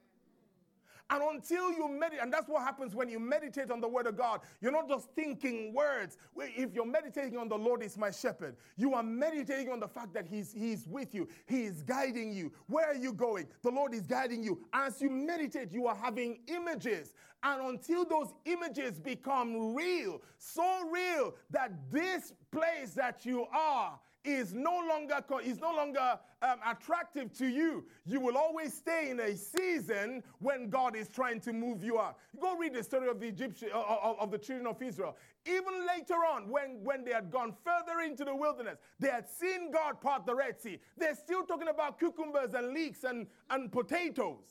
And 1.09 1.22
until 1.22 1.72
you 1.72 1.88
meditate, 1.88 2.20
and 2.22 2.32
that's 2.32 2.48
what 2.48 2.62
happens 2.62 2.94
when 2.94 3.09
you 3.09 3.20
meditate 3.20 3.70
on 3.70 3.80
the 3.80 3.88
word 3.88 4.09
of 4.09 4.16
God, 4.16 4.40
you're 4.61 4.72
not 4.72 4.88
just 4.88 5.09
thinking 5.14 5.72
words. 5.72 6.18
If 6.36 6.74
you're 6.74 6.86
meditating 6.86 7.38
on 7.38 7.48
the 7.48 7.57
Lord 7.57 7.82
is 7.82 7.96
my 7.96 8.11
shepherd, 8.11 8.57
you 8.76 8.94
are 8.94 9.04
meditating 9.04 9.70
on 9.70 9.78
the 9.78 9.86
fact 9.86 10.14
that 10.14 10.26
He's, 10.26 10.52
he's 10.52 10.86
with 10.88 11.14
you, 11.14 11.28
He 11.46 11.62
is 11.62 11.82
guiding 11.82 12.32
you. 12.32 12.52
Where 12.66 12.86
are 12.86 12.94
you 12.94 13.12
going? 13.12 13.46
The 13.62 13.70
Lord 13.70 13.94
is 13.94 14.02
guiding 14.02 14.42
you. 14.42 14.59
As 14.72 15.00
you 15.00 15.09
meditate, 15.09 15.70
you 15.70 15.86
are 15.86 15.94
having 15.94 16.40
images. 16.48 17.14
And 17.42 17.62
until 17.62 18.04
those 18.04 18.32
images 18.44 18.98
become 18.98 19.74
real, 19.74 20.20
so 20.38 20.88
real 20.90 21.34
that 21.50 21.70
this 21.92 22.32
place 22.50 22.94
that 22.94 23.24
you 23.24 23.46
are 23.54 23.98
is 24.27 24.53
no 24.53 24.81
longer 24.89 25.20
is 25.45 25.61
no 25.61 25.72
longer 25.72 26.18
um, 26.43 26.59
attractive 26.68 27.33
to 27.39 27.47
you. 27.47 27.85
You 28.05 28.20
will 28.20 28.37
always 28.37 28.74
stay 28.74 29.11
in 29.11 29.20
a 29.20 29.37
season 29.37 30.22
when 30.41 30.68
God 30.68 30.97
is 30.97 31.09
trying 31.09 31.41
to 31.43 31.53
move 31.53 31.83
you 31.83 31.99
out. 31.99 32.18
Go 32.41 32.57
read 32.57 32.74
the 32.74 32.83
story 32.83 33.09
of 33.09 33.20
the 33.20 33.29
Egyptian 33.29 33.70
of, 33.72 34.18
of 34.18 34.31
the 34.31 34.39
children 34.39 34.66
of 34.66 34.81
Israel. 34.83 35.16
Even 35.47 35.87
later 35.87 36.14
on, 36.14 36.51
when, 36.51 36.83
when 36.83 37.05
they 37.05 37.12
had 37.12 37.31
gone 37.31 37.55
further 37.64 38.01
into 38.01 38.24
the 38.24 38.35
wilderness, 38.35 38.79
they 38.99 39.09
had 39.09 39.29
seen 39.29 39.70
God 39.70 40.01
part 40.01 40.27
the 40.27 40.35
Red 40.35 40.61
Sea. 40.61 40.79
They're 40.97 41.14
still 41.14 41.45
talking 41.45 41.68
about 41.68 41.99
cucumbers 41.99 42.55
and 42.55 42.74
leeks 42.74 43.05
and, 43.05 43.27
and 43.51 43.70
potatoes. 43.70 44.43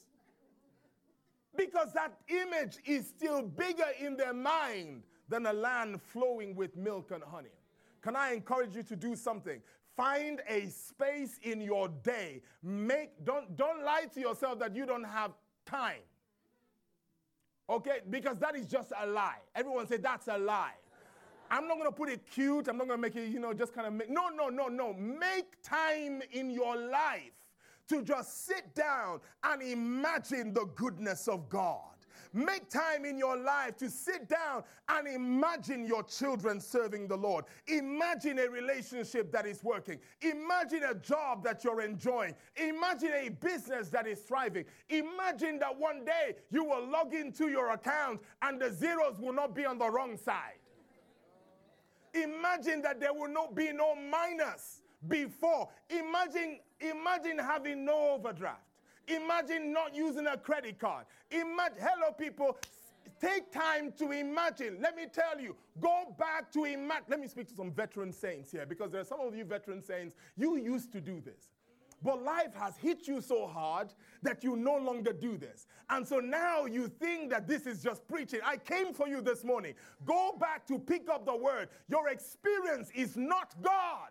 Because 1.58 1.94
that 1.94 2.14
image 2.28 2.78
is 2.86 3.08
still 3.08 3.42
bigger 3.42 3.86
in 4.00 4.18
their 4.18 4.34
mind 4.34 5.04
than 5.30 5.46
a 5.46 5.54
land 5.54 6.02
flowing 6.02 6.56
with 6.56 6.76
milk 6.76 7.12
and 7.12 7.24
honey. 7.24 7.50
Can 8.06 8.16
I 8.16 8.34
encourage 8.34 8.76
you 8.76 8.84
to 8.84 8.96
do 8.96 9.16
something? 9.16 9.60
Find 9.98 10.40
a 10.48 10.68
space 10.68 11.40
in 11.42 11.60
your 11.60 11.90
day. 11.90 12.44
Make 12.62 13.26
don't 13.26 13.58
don't 13.58 13.84
lie 13.84 14.06
to 14.14 14.20
yourself 14.20 14.60
that 14.60 14.76
you 14.76 14.86
don't 14.86 15.04
have 15.04 15.32
time. 15.66 16.04
Okay? 17.68 18.02
Because 18.08 18.38
that 18.38 18.56
is 18.56 18.68
just 18.68 18.94
a 19.02 19.08
lie. 19.08 19.40
Everyone 19.56 19.88
say 19.88 19.98
that's 19.98 20.28
a 20.28 20.38
lie. 20.38 20.76
I'm 21.50 21.68
not 21.68 21.80
going 21.80 21.90
to 21.90 21.96
put 21.96 22.10
it 22.10 22.30
cute. 22.30 22.68
I'm 22.68 22.78
not 22.78 22.88
going 22.88 23.00
to 23.00 23.02
make 23.02 23.16
it, 23.16 23.28
you 23.30 23.40
know, 23.40 23.54
just 23.56 23.74
kind 23.74 23.88
of 23.88 23.94
make 23.94 24.12
No, 24.12 24.30
no, 24.30 24.50
no, 24.50 24.68
no. 24.68 24.94
Make 24.94 25.60
time 25.64 26.22
in 26.32 26.52
your 26.52 26.78
life 26.78 27.34
to 27.88 28.04
just 28.04 28.46
sit 28.46 28.76
down 28.76 29.20
and 29.44 29.64
imagine 29.64 30.54
the 30.54 30.66
goodness 30.76 31.28
of 31.28 31.50
God. 31.50 31.95
Make 32.36 32.70
time 32.70 33.06
in 33.06 33.18
your 33.18 33.38
life 33.38 33.78
to 33.78 33.90
sit 33.90 34.28
down 34.28 34.64
and 34.90 35.08
imagine 35.08 35.86
your 35.86 36.04
children 36.04 36.60
serving 36.60 37.08
the 37.08 37.16
Lord. 37.16 37.46
Imagine 37.68 38.40
a 38.40 38.50
relationship 38.50 39.32
that 39.32 39.46
is 39.46 39.64
working. 39.64 40.00
Imagine 40.22 40.84
a 40.84 40.96
job 40.96 41.46
that 41.46 41.64
you're 41.64 41.80
enjoying. 41.80 42.36
Imagine 42.58 43.12
a 43.14 43.30
business 43.30 43.88
that 43.88 44.06
is 44.06 44.20
thriving. 44.20 44.66
Imagine 44.90 45.60
that 45.60 45.80
one 45.80 46.04
day 46.04 46.36
you 46.50 46.66
will 46.66 46.86
log 46.86 47.14
into 47.14 47.48
your 47.48 47.72
account 47.72 48.20
and 48.42 48.60
the 48.60 48.70
zeros 48.70 49.18
will 49.18 49.32
not 49.32 49.56
be 49.56 49.66
on 49.66 49.78
the 49.78 49.90
wrong 49.90 50.18
side. 50.18 50.60
Imagine 52.14 52.82
that 52.82 53.00
there 53.00 53.14
will 53.14 53.32
not 53.32 53.56
be 53.56 53.72
no 53.72 53.96
minus 53.96 54.82
before. 55.08 55.70
Imagine, 55.90 56.60
imagine 56.82 57.40
having 57.40 57.86
no 57.86 58.10
overdraft. 58.10 58.65
Imagine 59.08 59.72
not 59.72 59.96
using 59.96 60.28
a 60.28 60.38
credit 60.38 60.80
card. 60.80 61.06
Imagine, 61.32 61.78
hello, 61.80 62.12
people. 62.12 62.58
Take 63.22 63.52
time 63.52 63.94
to 63.98 64.12
imagine. 64.12 64.78
Let 64.82 64.96
me 64.96 65.06
tell 65.12 65.40
you, 65.40 65.56
go 65.80 66.16
back 66.20 66.52
to 66.52 66.66
imagine. 66.66 67.06
Let 67.08 67.20
me 67.20 67.28
speak 67.28 67.48
to 67.50 67.56
some 67.56 67.72
veteran 67.72 68.12
saints 68.12 68.52
here 68.52 68.66
because 68.66 68.92
there 68.92 69.02
are 69.02 69.06
some 69.06 69.22
of 69.22 69.36
you 69.36 69.46
veteran 69.46 69.82
saints, 69.82 70.16
you 70.36 70.58
used 70.58 70.92
to 70.94 71.02
do 71.02 71.22
this. 71.22 71.52
But 72.04 72.22
life 72.24 72.54
has 72.56 72.78
hit 72.78 73.08
you 73.08 73.22
so 73.22 73.48
hard 73.48 73.94
that 74.22 74.44
you 74.44 74.56
no 74.56 74.78
longer 74.78 75.14
do 75.14 75.38
this. 75.38 75.66
And 75.90 76.08
so 76.08 76.20
now 76.20 76.66
you 76.66 76.88
think 76.88 77.32
that 77.32 77.48
this 77.48 77.66
is 77.66 77.82
just 77.82 78.08
preaching. 78.08 78.42
I 78.46 78.58
came 78.58 78.94
for 78.94 79.08
you 79.08 79.22
this 79.22 79.44
morning. 79.44 79.74
Go 80.06 80.36
back 80.40 80.68
to 80.68 80.78
pick 80.78 81.10
up 81.10 81.26
the 81.26 81.36
word. 81.36 81.70
Your 81.88 82.10
experience 82.10 82.92
is 82.94 83.18
not 83.18 83.56
God. 83.62 84.10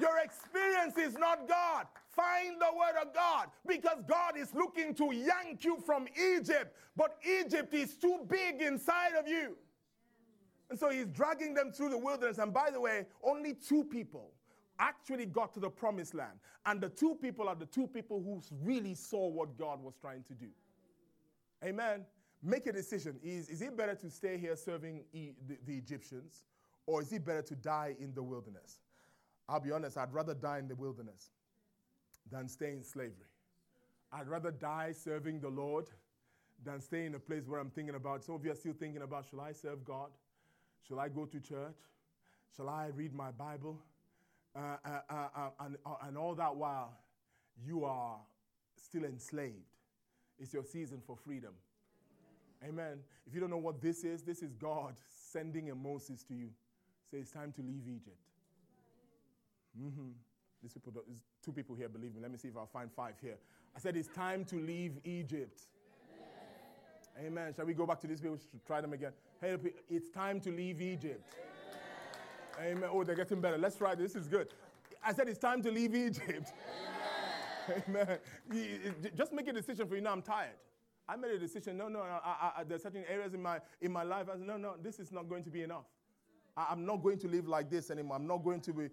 Your 0.00 0.18
experience 0.18 0.96
is 0.98 1.16
not 1.18 1.48
God. 1.48 1.86
Find 2.10 2.60
the 2.60 2.76
word 2.76 3.00
of 3.00 3.14
God 3.14 3.48
because 3.66 4.02
God 4.06 4.36
is 4.38 4.54
looking 4.54 4.94
to 4.94 5.14
yank 5.14 5.64
you 5.64 5.78
from 5.84 6.06
Egypt, 6.16 6.74
but 6.96 7.18
Egypt 7.40 7.72
is 7.74 7.94
too 7.94 8.20
big 8.28 8.62
inside 8.62 9.14
of 9.18 9.28
you. 9.28 9.56
And 10.70 10.78
so 10.78 10.90
he's 10.90 11.06
dragging 11.06 11.54
them 11.54 11.72
through 11.72 11.90
the 11.90 11.98
wilderness. 11.98 12.38
And 12.38 12.52
by 12.52 12.70
the 12.70 12.80
way, 12.80 13.06
only 13.22 13.54
two 13.54 13.84
people 13.84 14.32
actually 14.78 15.26
got 15.26 15.54
to 15.54 15.60
the 15.60 15.70
promised 15.70 16.14
land. 16.14 16.38
And 16.64 16.80
the 16.80 16.88
two 16.88 17.14
people 17.14 17.48
are 17.48 17.54
the 17.54 17.66
two 17.66 17.86
people 17.86 18.22
who 18.22 18.42
really 18.62 18.94
saw 18.94 19.28
what 19.28 19.56
God 19.56 19.82
was 19.82 19.94
trying 20.00 20.24
to 20.24 20.34
do. 20.34 20.48
Amen. 21.64 22.04
Make 22.42 22.66
a 22.66 22.72
decision. 22.72 23.18
Is, 23.22 23.48
is 23.48 23.62
it 23.62 23.76
better 23.76 23.94
to 23.94 24.10
stay 24.10 24.36
here 24.36 24.56
serving 24.56 25.04
e- 25.12 25.32
the, 25.46 25.56
the 25.66 25.76
Egyptians, 25.76 26.44
or 26.86 27.00
is 27.02 27.12
it 27.12 27.24
better 27.24 27.42
to 27.42 27.54
die 27.54 27.94
in 27.98 28.12
the 28.14 28.22
wilderness? 28.22 28.78
I'll 29.48 29.60
be 29.60 29.70
honest, 29.70 29.96
I'd 29.96 30.12
rather 30.12 30.34
die 30.34 30.58
in 30.58 30.68
the 30.68 30.74
wilderness 30.74 31.30
than 32.30 32.48
stay 32.48 32.72
in 32.72 32.82
slavery. 32.82 33.30
I'd 34.12 34.28
rather 34.28 34.50
die 34.50 34.92
serving 34.92 35.40
the 35.40 35.48
Lord 35.48 35.86
than 36.64 36.80
stay 36.80 37.04
in 37.04 37.14
a 37.14 37.18
place 37.18 37.46
where 37.46 37.60
I'm 37.60 37.70
thinking 37.70 37.94
about. 37.94 38.24
Some 38.24 38.34
of 38.34 38.44
you 38.44 38.52
are 38.52 38.56
still 38.56 38.72
thinking 38.72 39.02
about 39.02 39.26
shall 39.30 39.40
I 39.40 39.52
serve 39.52 39.84
God? 39.84 40.10
Shall 40.86 40.98
I 40.98 41.08
go 41.08 41.26
to 41.26 41.40
church? 41.40 41.76
Shall 42.56 42.68
I 42.68 42.88
read 42.94 43.12
my 43.12 43.30
Bible? 43.30 43.78
Uh, 44.54 44.76
uh, 44.84 45.00
uh, 45.10 45.14
uh 45.36 45.50
and, 45.60 45.76
uh, 45.84 45.94
and 46.06 46.16
all 46.16 46.34
that 46.34 46.54
while 46.54 46.96
you 47.64 47.84
are 47.84 48.18
still 48.76 49.04
enslaved. 49.04 49.54
It's 50.38 50.52
your 50.52 50.64
season 50.64 51.00
for 51.06 51.16
freedom. 51.16 51.52
Amen. 52.66 52.98
If 53.26 53.34
you 53.34 53.40
don't 53.40 53.50
know 53.50 53.58
what 53.58 53.80
this 53.82 54.04
is, 54.04 54.22
this 54.22 54.42
is 54.42 54.54
God 54.54 54.94
sending 55.08 55.70
a 55.70 55.74
Moses 55.74 56.22
to 56.24 56.34
you. 56.34 56.48
Say 57.10 57.18
it's 57.18 57.30
time 57.30 57.52
to 57.52 57.62
leave 57.62 57.86
Egypt. 57.86 58.16
Mm-hmm. 59.80 60.10
These 60.62 60.72
people, 60.72 60.92
two 61.44 61.52
people 61.52 61.76
here 61.76 61.88
believe 61.88 62.14
me. 62.14 62.20
Let 62.20 62.30
me 62.30 62.38
see 62.38 62.48
if 62.48 62.56
I'll 62.56 62.66
find 62.66 62.90
five 62.90 63.14
here. 63.20 63.36
I 63.74 63.78
said 63.78 63.96
it's 63.96 64.08
time 64.08 64.44
to 64.46 64.56
leave 64.56 64.98
Egypt. 65.04 65.62
Amen. 67.18 67.26
Amen. 67.26 67.54
Shall 67.54 67.66
we 67.66 67.74
go 67.74 67.86
back 67.86 68.00
to 68.00 68.06
these 68.06 68.20
people? 68.20 68.38
Should 68.38 68.64
try 68.66 68.80
them 68.80 68.92
again. 68.92 69.12
Hey, 69.40 69.56
it's 69.90 70.08
time 70.08 70.40
to 70.40 70.50
leave 70.50 70.80
Egypt. 70.80 71.34
Amen. 72.58 72.76
Amen. 72.78 72.90
Oh, 72.92 73.04
they're 73.04 73.14
getting 73.14 73.40
better. 73.40 73.58
Let's 73.58 73.76
try 73.76 73.94
this. 73.94 74.16
is 74.16 74.28
good. 74.28 74.48
I 75.04 75.12
said 75.12 75.28
it's 75.28 75.38
time 75.38 75.62
to 75.62 75.70
leave 75.70 75.94
Egypt. 75.94 76.52
Amen. 77.88 78.18
Amen. 78.50 78.94
Just 79.16 79.32
make 79.32 79.48
a 79.48 79.52
decision 79.52 79.86
for 79.86 79.94
you. 79.94 80.00
Now 80.00 80.12
I'm 80.12 80.22
tired. 80.22 80.56
I 81.08 81.16
made 81.16 81.30
a 81.32 81.38
decision. 81.38 81.76
No, 81.76 81.88
no, 81.88 82.00
I, 82.00 82.52
I, 82.58 82.64
there's 82.64 82.82
certain 82.82 83.04
areas 83.08 83.34
in 83.34 83.42
my 83.42 83.60
in 83.80 83.92
my 83.92 84.02
life. 84.02 84.26
I 84.28 84.36
said, 84.36 84.46
no, 84.46 84.56
no, 84.56 84.74
this 84.82 84.98
is 84.98 85.12
not 85.12 85.28
going 85.28 85.44
to 85.44 85.50
be 85.50 85.62
enough. 85.62 85.84
I'm 86.56 86.86
not 86.86 87.02
going 87.02 87.18
to 87.18 87.28
live 87.28 87.46
like 87.46 87.70
this 87.70 87.90
anymore. 87.90 88.16
I'm 88.16 88.26
not 88.26 88.42
going 88.42 88.60
to 88.62 88.72
be. 88.72 88.88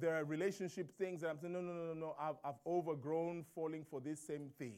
There, 0.00 0.18
are 0.18 0.24
relationship 0.24 0.96
things 0.96 1.20
that 1.20 1.28
I'm 1.28 1.38
saying, 1.38 1.52
no, 1.52 1.60
no, 1.60 1.72
no, 1.72 1.86
no, 1.88 1.94
no. 1.94 2.16
I've, 2.18 2.36
I've 2.44 2.60
overgrown 2.66 3.44
falling 3.54 3.84
for 3.90 4.00
this 4.00 4.20
same 4.20 4.50
thing. 4.58 4.74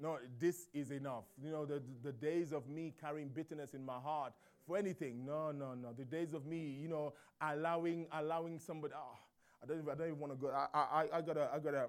No, 0.00 0.18
this 0.40 0.66
is 0.74 0.90
enough. 0.90 1.24
You 1.40 1.52
know, 1.52 1.64
the, 1.64 1.80
the 2.02 2.10
days 2.10 2.52
of 2.52 2.68
me 2.68 2.92
carrying 3.00 3.28
bitterness 3.28 3.74
in 3.74 3.84
my 3.84 3.98
heart 3.98 4.32
for 4.66 4.76
anything. 4.76 5.24
No, 5.24 5.52
no, 5.52 5.74
no. 5.74 5.92
The 5.92 6.04
days 6.04 6.34
of 6.34 6.44
me, 6.44 6.76
you 6.80 6.88
know, 6.88 7.12
allowing 7.40 8.06
allowing 8.12 8.58
somebody. 8.58 8.94
Oh, 8.96 9.16
I 9.62 9.66
don't 9.66 9.78
even, 9.78 9.90
I 9.90 9.94
don't 9.94 10.08
even 10.08 10.18
want 10.18 10.32
to 10.32 10.38
go. 10.38 10.48
I, 10.48 10.66
I, 10.74 11.06
I 11.18 11.20
gotta, 11.20 11.48
I 11.54 11.58
gotta. 11.60 11.86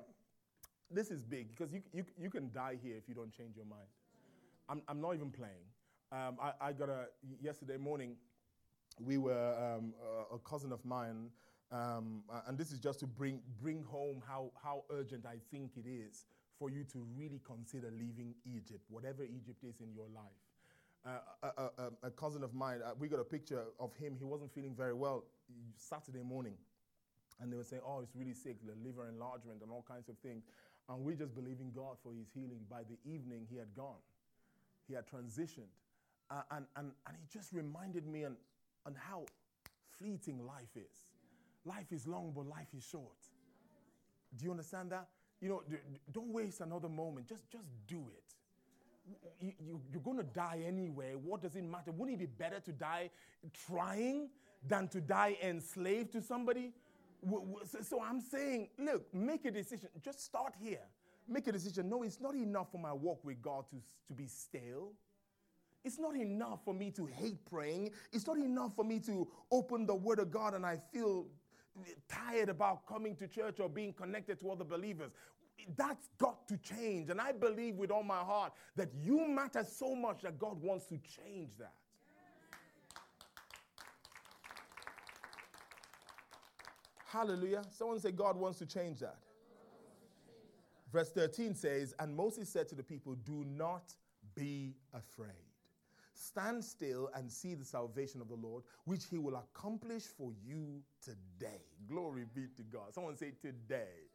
This 0.92 1.10
is 1.10 1.24
big 1.24 1.50
because 1.50 1.74
you, 1.74 1.82
you, 1.92 2.06
you 2.22 2.30
can 2.30 2.52
die 2.54 2.78
here 2.84 2.96
if 2.96 3.10
you 3.10 3.16
don't 3.16 3.36
change 3.36 3.56
your 3.56 3.66
mind. 3.66 3.88
I'm, 4.70 4.84
I'm 4.88 5.02
not 5.02 5.16
even 5.16 5.32
playing. 5.32 5.66
Um, 6.12 6.38
I, 6.42 6.70
I 6.70 6.72
got 6.72 6.90
a, 6.90 7.06
yesterday 7.42 7.78
morning, 7.78 8.16
we 9.00 9.18
were 9.18 9.78
um, 9.78 9.94
a, 10.32 10.38
cousin 10.40 10.72
of 10.72 10.84
mine, 10.86 11.30
um, 11.72 12.24
and 12.48 12.58
this 12.58 12.72
is 12.72 12.80
just 12.80 13.00
to 13.00 13.08
bring 13.08 13.42
bring 13.62 13.84
home 13.84 14.22
how 14.28 14.52
how 14.62 14.84
urgent 14.92 15.26
I 15.26 15.38
think 15.52 15.72
it 15.76 15.88
is 15.88 16.26
for 16.58 16.70
you 16.70 16.84
to 16.86 17.06
really 17.18 17.42
consider 17.46 17.92
leaving 17.92 18.34
Egypt, 18.46 18.86
whatever 18.90 19.24
Egypt 19.24 19.64
is 19.64 19.82
in 19.82 19.94
your 19.94 20.08
life. 20.14 20.24
Uh, 21.06 21.50
a, 21.58 21.84
a, 21.84 22.08
a, 22.08 22.10
cousin 22.10 22.44
of 22.44 22.56
mine, 22.56 22.80
uh, 22.84 22.92
we 22.98 23.08
got 23.08 23.20
a 23.20 23.24
picture 23.24 23.66
of 23.80 23.94
him. 23.94 24.16
He 24.18 24.24
wasn't 24.24 24.52
feeling 24.56 24.74
very 24.74 24.94
well 24.94 25.24
Saturday 25.78 26.24
morning. 26.24 26.56
And 27.40 27.52
they 27.52 27.58
were 27.58 27.64
saying, 27.64 27.84
oh, 27.86 28.00
it's 28.02 28.16
really 28.16 28.34
sick, 28.34 28.58
the 28.66 28.74
liver 28.84 29.08
enlargement 29.08 29.62
and 29.62 29.70
all 29.70 29.86
kinds 29.88 30.10
of 30.10 30.18
things. 30.20 30.46
And 30.90 31.04
we 31.04 31.16
just 31.16 31.36
believing 31.36 31.72
God 31.76 31.98
for 32.02 32.12
his 32.14 32.28
healing. 32.34 32.62
By 32.70 32.82
the 32.84 32.98
evening, 33.06 33.46
he 33.50 33.58
had 33.58 33.76
gone, 33.76 34.02
he 34.88 34.94
had 34.94 35.06
transitioned. 35.08 35.70
Uh, 36.32 36.42
and, 36.52 36.66
and, 36.76 36.92
and 37.06 37.18
he 37.18 37.28
just 37.32 37.54
reminded 37.54 38.08
me 38.08 38.26
on, 38.26 38.36
on 38.86 38.96
how 38.96 39.26
fleeting 39.98 40.46
life 40.46 40.76
is. 40.76 41.08
Life 41.66 41.92
is 41.92 42.08
long, 42.08 42.32
but 42.36 42.48
life 42.48 42.68
is 42.78 42.84
short. 42.84 43.18
Do 44.38 44.46
you 44.46 44.52
understand 44.52 44.92
that? 44.92 45.08
You 45.42 45.50
know, 45.50 45.64
don't 46.12 46.32
waste 46.32 46.62
another 46.62 46.90
moment. 46.90 47.28
Just, 47.28 47.50
just 47.50 47.66
do 47.88 48.06
it. 48.16 48.24
You, 49.40 49.52
you, 49.60 49.82
you're 49.92 50.02
going 50.02 50.18
to 50.18 50.24
die 50.24 50.64
anyway. 50.66 51.14
What 51.14 51.42
does 51.42 51.56
it 51.56 51.64
matter? 51.64 51.92
Wouldn't 51.92 52.20
it 52.20 52.20
be 52.20 52.26
better 52.26 52.60
to 52.60 52.72
die 52.72 53.10
trying 53.68 54.30
than 54.68 54.88
to 54.90 55.02
die 55.02 55.38
enslaved 55.44 56.12
to 56.14 56.22
somebody? 56.22 56.72
So 57.82 58.02
I'm 58.04 58.22
saying, 58.22 58.70
look, 58.80 59.14
make 59.14 59.46
a 59.46 59.52
decision. 59.52 59.90
Just 60.04 60.24
start 60.24 60.54
here. 60.60 60.86
Make 61.28 61.48
a 61.48 61.52
decision. 61.52 61.90
No, 61.90 62.04
it's 62.04 62.22
not 62.22 62.36
enough 62.36 62.72
for 62.72 62.80
my 62.80 62.94
walk 62.94 63.24
with 63.24 63.42
God 63.42 63.66
to, 63.70 63.78
to 64.08 64.14
be 64.14 64.28
stale. 64.28 64.92
It's 65.86 66.00
not 66.00 66.16
enough 66.16 66.66
for 66.66 66.74
me 66.74 66.90
to 66.92 67.06
hate 67.06 67.46
praying. 67.46 67.92
It's 68.12 68.26
not 68.26 68.38
enough 68.38 68.76
for 68.76 68.84
me 68.84 69.00
to 69.02 69.28
open 69.52 69.86
the 69.86 69.94
Word 69.96 70.18
of 70.18 70.32
God 70.32 70.56
and 70.56 70.66
I 70.66 70.80
feel 70.92 71.28
tired 72.10 72.50
about 72.50 72.88
coming 72.88 73.16
to 73.18 73.28
church 73.28 73.60
or 73.60 73.70
being 73.70 73.94
connected 73.94 74.40
to 74.40 74.50
other 74.50 74.64
believers. 74.64 75.12
That's 75.78 76.10
got 76.18 76.48
to 76.48 76.58
change. 76.58 77.10
And 77.12 77.22
I 77.22 77.32
believe 77.32 77.76
with 77.76 77.92
all 77.92 78.04
my 78.04 78.20
heart 78.20 78.54
that 78.76 78.90
you 79.00 79.28
matter 79.28 79.64
so 79.64 79.96
much 79.96 80.24
that 80.24 80.40
God 80.40 80.62
wants 80.62 80.86
to 80.88 80.98
change 80.98 81.52
that. 81.60 81.74
Hallelujah. 87.06 87.62
Someone 87.72 88.00
say, 88.00 88.12
God 88.12 88.36
wants 88.36 88.58
to 88.60 88.66
change 88.66 89.00
that. 89.00 89.20
Verse 90.92 91.12
13 91.12 91.54
says, 91.54 91.94
And 92.00 92.16
Moses 92.16 92.50
said 92.50 92.68
to 92.70 92.76
the 92.76 92.84
people, 92.84 93.16
Do 93.16 93.46
not 93.48 93.94
be 94.36 94.76
afraid. 94.94 95.45
Stand 96.16 96.64
still 96.64 97.10
and 97.14 97.30
see 97.30 97.56
the 97.56 97.66
salvation 97.66 98.22
of 98.22 98.30
the 98.30 98.36
Lord, 98.36 98.64
which 98.86 99.06
he 99.06 99.18
will 99.18 99.36
accomplish 99.36 100.04
for 100.04 100.32
you 100.44 100.82
today. 101.04 101.62
Glory 101.90 102.26
be 102.34 102.48
to 102.56 102.64
God. 102.64 102.94
Someone 102.94 103.18
say, 103.18 103.34
Today. 103.42 104.08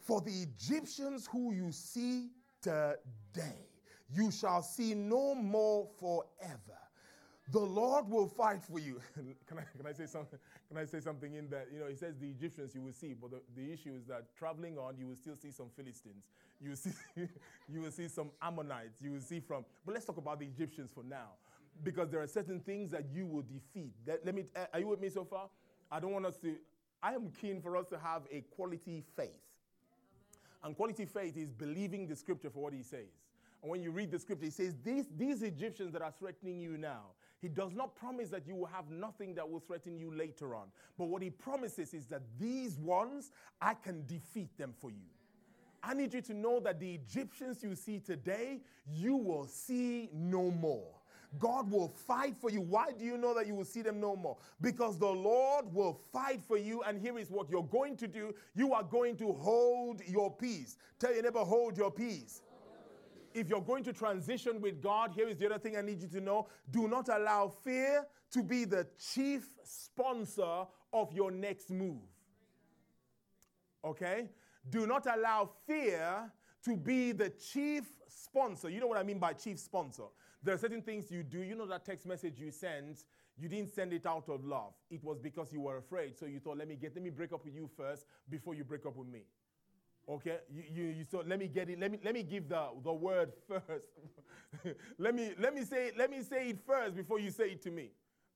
For 0.00 0.20
the 0.20 0.30
Egyptians 0.30 1.28
who 1.30 1.52
you 1.52 1.72
see 1.72 2.30
today, 2.62 3.68
you 4.12 4.30
shall 4.30 4.62
see 4.62 4.94
no 4.94 5.34
more 5.34 5.88
forever. 5.98 6.78
The 7.52 7.60
Lord 7.60 8.08
will 8.08 8.26
fight 8.26 8.62
for 8.62 8.80
you. 8.80 9.00
can, 9.46 9.58
I, 9.58 9.62
can, 9.76 9.86
I 9.86 9.92
say 9.92 10.06
something, 10.06 10.38
can 10.68 10.78
I 10.78 10.84
say 10.84 10.98
something 10.98 11.34
in 11.34 11.48
that? 11.50 11.68
You 11.72 11.78
know, 11.78 11.86
he 11.86 11.94
says 11.94 12.16
the 12.18 12.28
Egyptians 12.28 12.74
you 12.74 12.82
will 12.82 12.92
see, 12.92 13.14
but 13.14 13.30
the, 13.30 13.40
the 13.54 13.72
issue 13.72 13.92
is 13.96 14.04
that 14.06 14.34
traveling 14.36 14.76
on, 14.78 14.96
you 14.98 15.06
will 15.06 15.14
still 15.14 15.36
see 15.36 15.52
some 15.52 15.66
Philistines. 15.76 16.24
You 16.60 16.70
will 16.70 16.76
see, 16.76 16.90
you 17.68 17.80
will 17.80 17.92
see 17.92 18.08
some 18.08 18.30
Ammonites. 18.42 19.00
You 19.00 19.12
will 19.12 19.20
see 19.20 19.38
from, 19.40 19.64
but 19.84 19.94
let's 19.94 20.06
talk 20.06 20.16
about 20.16 20.40
the 20.40 20.46
Egyptians 20.46 20.90
for 20.92 21.04
now. 21.04 21.30
Because 21.84 22.08
there 22.10 22.20
are 22.20 22.26
certain 22.26 22.60
things 22.60 22.90
that 22.90 23.04
you 23.12 23.26
will 23.26 23.42
defeat. 23.42 23.92
That, 24.06 24.24
let 24.24 24.34
me, 24.34 24.44
are 24.72 24.80
you 24.80 24.88
with 24.88 25.00
me 25.00 25.10
so 25.10 25.24
far? 25.24 25.48
I 25.90 26.00
don't 26.00 26.12
want 26.12 26.26
us 26.26 26.36
to, 26.38 26.56
I 27.02 27.12
am 27.12 27.30
keen 27.40 27.60
for 27.60 27.76
us 27.76 27.86
to 27.88 27.98
have 27.98 28.22
a 28.32 28.40
quality 28.56 29.04
faith. 29.14 29.38
And 30.64 30.74
quality 30.74 31.04
faith 31.04 31.36
is 31.36 31.52
believing 31.52 32.08
the 32.08 32.16
scripture 32.16 32.50
for 32.50 32.60
what 32.60 32.72
he 32.72 32.82
says. 32.82 33.20
And 33.62 33.70
when 33.70 33.82
you 33.82 33.90
read 33.90 34.10
the 34.10 34.18
scripture, 34.18 34.46
he 34.46 34.50
says, 34.50 34.74
these, 34.82 35.04
these 35.16 35.42
Egyptians 35.42 35.92
that 35.92 36.02
are 36.02 36.12
threatening 36.18 36.60
you 36.60 36.76
now, 36.76 37.02
he 37.40 37.48
does 37.48 37.74
not 37.74 37.94
promise 37.94 38.28
that 38.30 38.46
you 38.46 38.54
will 38.54 38.66
have 38.66 38.90
nothing 38.90 39.34
that 39.34 39.48
will 39.48 39.60
threaten 39.60 39.98
you 39.98 40.12
later 40.14 40.54
on. 40.54 40.68
But 40.98 41.06
what 41.06 41.22
he 41.22 41.30
promises 41.30 41.92
is 41.92 42.06
that 42.06 42.22
these 42.40 42.78
ones, 42.78 43.30
I 43.60 43.74
can 43.74 44.06
defeat 44.06 44.56
them 44.56 44.74
for 44.80 44.90
you. 44.90 45.06
I 45.82 45.94
need 45.94 46.14
you 46.14 46.22
to 46.22 46.34
know 46.34 46.58
that 46.60 46.80
the 46.80 46.94
Egyptians 46.94 47.62
you 47.62 47.74
see 47.74 48.00
today, 48.00 48.60
you 48.92 49.16
will 49.16 49.46
see 49.46 50.08
no 50.12 50.50
more. 50.50 50.88
God 51.38 51.70
will 51.70 51.88
fight 51.88 52.36
for 52.40 52.50
you. 52.50 52.60
Why 52.62 52.92
do 52.98 53.04
you 53.04 53.18
know 53.18 53.34
that 53.34 53.46
you 53.46 53.54
will 53.54 53.64
see 53.64 53.82
them 53.82 54.00
no 54.00 54.16
more? 54.16 54.38
Because 54.60 54.98
the 54.98 55.06
Lord 55.06 55.72
will 55.72 55.92
fight 55.92 56.42
for 56.42 56.56
you, 56.56 56.82
and 56.82 56.98
here 56.98 57.18
is 57.18 57.30
what 57.30 57.50
you're 57.50 57.62
going 57.64 57.96
to 57.98 58.08
do 58.08 58.34
you 58.54 58.72
are 58.72 58.82
going 58.82 59.16
to 59.18 59.32
hold 59.32 60.00
your 60.06 60.34
peace. 60.34 60.76
Tell 60.98 61.12
your 61.12 61.22
neighbor, 61.22 61.40
hold 61.40 61.76
your 61.76 61.90
peace 61.90 62.40
if 63.36 63.50
you're 63.50 63.60
going 63.60 63.84
to 63.84 63.92
transition 63.92 64.62
with 64.62 64.82
God, 64.82 65.12
here 65.14 65.28
is 65.28 65.36
the 65.36 65.44
other 65.46 65.58
thing 65.58 65.76
I 65.76 65.82
need 65.82 66.00
you 66.00 66.08
to 66.08 66.20
know 66.22 66.48
do 66.70 66.88
not 66.88 67.08
allow 67.08 67.48
fear 67.48 68.06
to 68.32 68.42
be 68.42 68.64
the 68.64 68.86
chief 69.12 69.48
sponsor 69.62 70.64
of 70.92 71.12
your 71.12 71.30
next 71.30 71.70
move. 71.70 72.00
Okay? 73.84 74.30
Do 74.70 74.86
not 74.86 75.06
allow 75.06 75.50
fear 75.66 76.32
to 76.64 76.76
be 76.76 77.12
the 77.12 77.28
chief 77.28 77.84
sponsor. 78.08 78.70
You 78.70 78.80
know 78.80 78.86
what 78.86 78.98
I 78.98 79.02
mean 79.02 79.18
by 79.18 79.34
chief 79.34 79.58
sponsor? 79.58 80.04
There 80.42 80.54
are 80.54 80.58
certain 80.58 80.82
things 80.82 81.10
you 81.10 81.22
do. 81.22 81.42
You 81.42 81.56
know 81.56 81.66
that 81.66 81.84
text 81.84 82.06
message 82.06 82.40
you 82.40 82.50
sent, 82.50 83.04
you 83.36 83.48
didn't 83.48 83.74
send 83.74 83.92
it 83.92 84.06
out 84.06 84.30
of 84.30 84.44
love. 84.44 84.72
It 84.90 85.04
was 85.04 85.18
because 85.18 85.52
you 85.52 85.60
were 85.60 85.76
afraid. 85.76 86.16
So 86.16 86.24
you 86.24 86.40
thought, 86.40 86.56
let 86.56 86.68
me 86.68 86.76
get, 86.76 86.94
let 86.94 87.04
me 87.04 87.10
break 87.10 87.34
up 87.34 87.44
with 87.44 87.54
you 87.54 87.68
first 87.76 88.06
before 88.30 88.54
you 88.54 88.64
break 88.64 88.86
up 88.86 88.96
with 88.96 89.08
me. 89.08 89.24
Okay, 90.08 90.38
you, 90.48 90.62
you, 90.72 90.84
you, 90.90 91.04
so 91.04 91.24
let 91.26 91.38
me 91.38 91.48
get 91.48 91.68
it. 91.68 91.80
Let 91.80 91.90
me 91.90 91.98
let 92.04 92.14
me 92.14 92.22
give 92.22 92.48
the, 92.48 92.68
the 92.84 92.92
word 92.92 93.32
first. 93.48 93.88
let 94.98 95.14
me 95.14 95.32
let 95.38 95.52
me 95.52 95.64
say 95.64 95.90
let 95.96 96.10
me 96.10 96.22
say 96.22 96.50
it 96.50 96.60
first 96.64 96.94
before 96.94 97.18
you 97.18 97.30
say 97.30 97.50
it 97.50 97.62
to 97.62 97.70
me. 97.72 97.90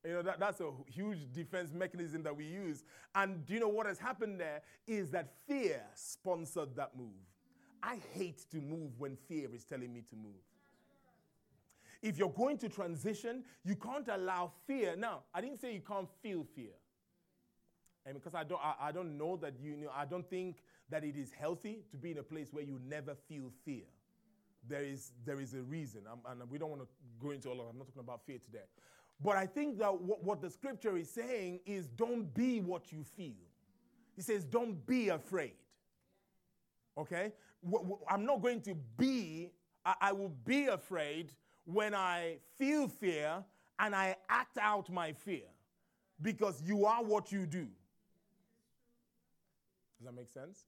You 0.05 0.15
know 0.15 0.23
that, 0.23 0.41
that's 0.41 0.61
a 0.61 0.71
huge 0.87 1.31
defense 1.33 1.73
mechanism 1.73 2.23
that 2.25 2.37
we 2.37 2.47
use. 2.47 2.85
And 3.15 3.45
do 3.45 3.55
you 3.55 3.61
know 3.61 3.69
what 3.69 3.87
has 3.87 3.99
happened 3.99 4.41
there 4.41 4.63
is 4.87 5.11
that 5.11 5.29
fear 5.47 5.83
sponsored 5.95 6.75
that 6.77 6.97
move. 6.97 7.09
I 7.83 7.99
hate 8.15 8.51
to 8.51 8.61
move 8.61 8.99
when 8.99 9.17
fear 9.29 9.49
is 9.55 9.65
telling 9.65 9.93
me 9.93 10.03
to 10.11 10.17
move. 10.17 10.43
If 12.03 12.19
you're 12.19 12.31
going 12.31 12.57
to 12.59 12.69
transition, 12.69 13.45
you 13.63 13.77
can't 13.77 14.09
allow 14.09 14.53
fear. 14.67 14.97
Now, 14.97 15.21
I 15.35 15.43
didn't 15.43 15.61
say 15.61 15.75
you 15.75 15.83
can't 15.83 16.09
feel 16.23 16.47
fear. 16.57 16.73
And 18.07 18.15
because 18.15 18.35
I 18.35 18.45
don't, 18.45 18.61
I, 18.63 18.89
I 18.89 18.93
don't 18.93 19.19
know 19.19 19.37
that 19.37 19.55
you, 19.61 19.73
you 19.73 19.85
know, 19.85 19.91
I 19.95 20.07
don't 20.07 20.29
think 20.29 20.57
that 20.91 21.05
it 21.05 21.17
is 21.17 21.33
healthy 21.33 21.81
to 21.91 21.97
be 21.97 22.11
in 22.11 22.19
a 22.19 22.23
place 22.23 22.49
where 22.53 22.65
you 22.65 22.81
never 22.87 23.15
feel 23.29 23.51
fear. 23.65 23.85
There 24.69 24.83
is, 24.83 25.13
there 25.25 25.41
is 25.41 25.55
a 25.55 25.63
reason, 25.63 26.03
and 26.29 26.51
we 26.51 26.59
don't 26.59 26.71
want 26.71 26.83
to 26.83 26.89
go 27.19 27.31
into 27.31 27.49
all 27.49 27.61
of 27.61 27.67
it. 27.67 27.71
I'm 27.71 27.79
not 27.79 27.87
talking 27.87 28.03
about 28.03 28.21
fear 28.27 28.39
today. 28.39 28.65
But 29.23 29.37
I 29.37 29.47
think 29.47 29.79
that 29.79 30.01
what, 30.01 30.23
what 30.23 30.41
the 30.41 30.51
scripture 30.51 30.97
is 30.97 31.11
saying 31.11 31.61
is 31.67 31.89
don't 31.89 32.33
be 32.35 32.61
what 32.61 32.93
you 32.93 33.05
feel. 33.05 33.47
He 34.17 34.23
says, 34.23 34.45
don't 34.45 34.85
be 34.87 35.09
afraid. 35.09 35.55
Okay? 36.99 37.33
I'm 38.09 38.25
not 38.25 38.43
going 38.43 38.61
to 38.63 38.75
be, 38.99 39.51
I 39.85 40.13
will 40.13 40.33
be 40.45 40.67
afraid 40.67 41.33
when 41.65 41.95
I 41.95 42.39
feel 42.59 42.89
fear 42.89 43.45
and 43.79 43.95
I 43.95 44.17
act 44.29 44.59
out 44.59 44.91
my 44.91 45.13
fear 45.13 45.49
because 46.21 46.63
you 46.63 46.85
are 46.85 47.03
what 47.03 47.33
you 47.33 47.47
do. 47.47 47.67
Does 49.99 50.07
that 50.07 50.15
make 50.15 50.31
sense? 50.31 50.65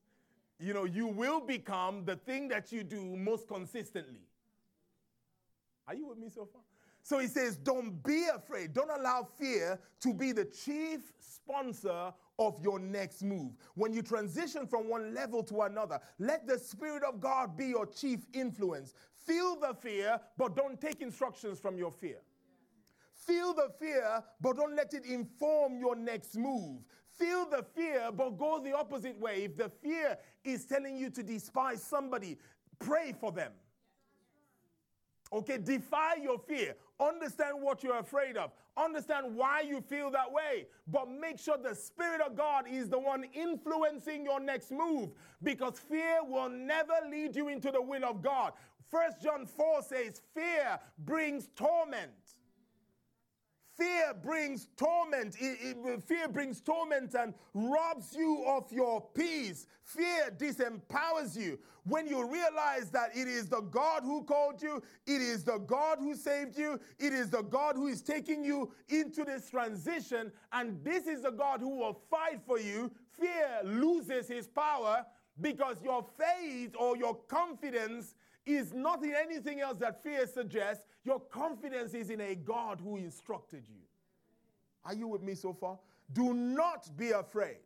You 0.63 0.73
know, 0.73 0.85
you 0.85 1.09
will 1.09 1.41
become 1.41 2.05
the 2.05 2.17
thing 2.17 2.49
that 2.49 2.71
you 2.71 2.85
do 2.85 3.17
most 3.17 3.49
consistently. 3.49 4.21
Are 5.89 5.95
you 5.95 6.07
with 6.07 6.19
me 6.19 6.29
so 6.29 6.47
far? 6.47 6.63
So 7.03 7.19
he 7.19 7.27
says, 7.27 7.57
don't 7.57 8.01
be 8.05 8.27
afraid. 8.33 8.73
Don't 8.73 8.91
allow 8.91 9.27
fear 9.37 9.81
to 10.01 10.15
be 10.15 10.31
the 10.31 10.45
chief 10.45 11.13
sponsor 11.19 12.13
of 12.39 12.61
your 12.63 12.79
next 12.79 13.23
move. 13.23 13.53
When 13.75 13.93
you 13.93 14.03
transition 14.03 14.69
from 14.69 14.89
one 14.89 15.13
level 15.13 15.43
to 15.45 15.63
another, 15.63 16.01
let 16.21 16.47
the 16.47 16.59
Spirit 16.59 17.03
of 17.03 17.21
God 17.21 17.57
be 17.57 17.67
your 17.67 17.87
chief 17.87 18.21
influence. 18.33 18.95
Feel 19.27 19.57
the 19.57 19.75
fear, 19.75 20.21
but 20.39 20.55
don't 20.55 20.81
take 20.81 21.03
instructions 21.03 21.59
from 21.59 21.77
your 21.77 21.91
fear. 21.91 22.19
Feel 23.15 23.53
the 23.53 23.69
fear, 23.81 24.23
but 24.41 24.57
don't 24.57 24.77
let 24.77 24.95
it 24.95 25.05
inform 25.05 25.79
your 25.79 25.97
next 25.97 26.37
move. 26.37 26.83
Feel 27.23 27.47
the 27.47 27.65
fear, 27.77 28.11
but 28.13 28.37
go 28.37 28.61
the 28.63 28.77
opposite 28.77 29.17
way. 29.21 29.45
If 29.45 29.57
the 29.57 29.69
fear 29.69 30.19
is 30.43 30.65
telling 30.65 30.97
you 30.97 31.09
to 31.11 31.23
despise 31.23 31.81
somebody, 31.81 32.37
pray 32.81 33.15
for 33.21 33.31
them. 33.31 33.53
Okay, 35.33 35.59
defy 35.59 36.17
your 36.21 36.41
fear. 36.41 36.75
Understand 36.99 37.61
what 37.61 37.85
you're 37.85 38.01
afraid 38.01 38.37
of. 38.37 38.51
Understand 38.77 39.37
why 39.37 39.61
you 39.61 39.81
feel 39.81 40.11
that 40.11 40.33
way. 40.33 40.67
But 40.89 41.09
make 41.09 41.39
sure 41.39 41.57
the 41.57 41.77
Spirit 41.77 42.21
of 42.21 42.37
God 42.37 42.65
is 42.69 42.89
the 42.89 42.99
one 42.99 43.25
influencing 43.33 44.25
your 44.25 44.41
next 44.41 44.73
move 44.73 45.11
because 45.45 45.79
fear 45.79 46.25
will 46.27 46.49
never 46.49 46.95
lead 47.09 47.37
you 47.37 47.49
into 47.49 47.71
the 47.71 47.81
will 47.81 48.05
of 48.05 48.21
God. 48.21 48.53
First 48.91 49.23
John 49.23 49.47
4 49.47 49.83
says, 49.83 50.21
Fear 50.35 50.81
brings 50.99 51.49
torment. 51.55 52.11
Fear 53.83 54.15
brings 54.23 54.69
torment. 54.77 55.37
It, 55.41 55.59
it, 55.61 56.03
fear 56.05 56.29
brings 56.29 56.61
torment 56.61 57.15
and 57.15 57.35
robs 57.53 58.15
you 58.15 58.45
of 58.47 58.71
your 58.73 59.05
peace. 59.15 59.67
Fear 59.83 60.37
disempowers 60.39 61.37
you. 61.37 61.59
When 61.85 62.07
you 62.07 62.25
realize 62.25 62.91
that 62.91 63.11
it 63.17 63.27
is 63.27 63.49
the 63.49 63.61
God 63.61 64.05
who 64.05 64.23
called 64.23 64.63
you, 64.63 64.81
it 65.05 65.21
is 65.21 65.43
the 65.43 65.59
God 65.59 65.99
who 65.99 66.15
saved 66.15 66.57
you, 66.57 66.79
it 67.01 67.13
is 67.13 67.31
the 67.31 67.43
God 67.43 67.75
who 67.75 67.89
is 67.89 68.03
taking 68.03 68.45
you 68.45 68.73
into 68.89 69.25
this 69.25 69.51
transition, 69.51 70.31
and 70.53 70.83
this 70.85 71.09
is 71.09 71.23
the 71.23 71.33
God 71.33 71.59
who 71.59 71.71
will 71.71 72.01
fight 72.09 72.41
for 72.47 72.61
you, 72.61 72.93
fear 73.19 73.63
loses 73.65 74.29
his 74.29 74.47
power 74.47 75.05
because 75.41 75.83
your 75.83 76.07
faith 76.17 76.77
or 76.79 76.97
your 76.97 77.17
confidence 77.27 78.15
is 78.47 78.73
not 78.73 79.03
in 79.03 79.15
anything 79.15 79.61
else 79.61 79.79
that 79.79 80.03
fear 80.05 80.27
suggests. 80.27 80.87
Your 81.05 81.21
confidence 81.21 81.95
is 81.95 82.11
in 82.11 82.21
a 82.21 82.35
God 82.35 82.81
who 82.83 82.97
instructed 82.97 83.65
you. 83.69 83.83
Are 84.85 84.95
you 84.95 85.09
with 85.09 85.23
me 85.23 85.35
so 85.35 85.53
far? 85.53 85.79
Do 86.13 86.35
not 86.35 86.97
be 86.97 87.11
afraid. 87.11 87.59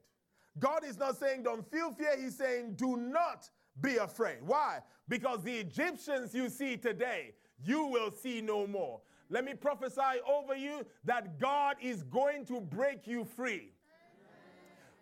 God 0.59 0.85
is 0.85 0.99
not 0.99 1.19
saying 1.19 1.43
don't 1.43 1.71
feel 1.71 1.93
fear, 1.93 2.17
He's 2.19 2.37
saying 2.37 2.75
do 2.77 2.97
not 2.97 3.51
be 3.81 3.97
afraid. 3.97 4.39
Why? 4.41 4.81
Because 5.09 5.43
the 5.43 5.55
Egyptians 5.55 6.35
you 6.35 6.49
see 6.49 6.77
today, 6.77 7.35
you 7.63 7.87
will 7.87 8.11
see 8.11 8.41
no 8.41 8.67
more. 8.67 9.01
Let 9.29 9.45
me 9.45 9.55
prophesy 9.55 10.21
over 10.27 10.55
you 10.55 10.87
that 11.05 11.39
God 11.39 11.77
is 11.81 12.03
going 12.05 12.47
to 12.47 12.61
break 12.61 13.07
you 13.07 13.25
free. 13.25 13.73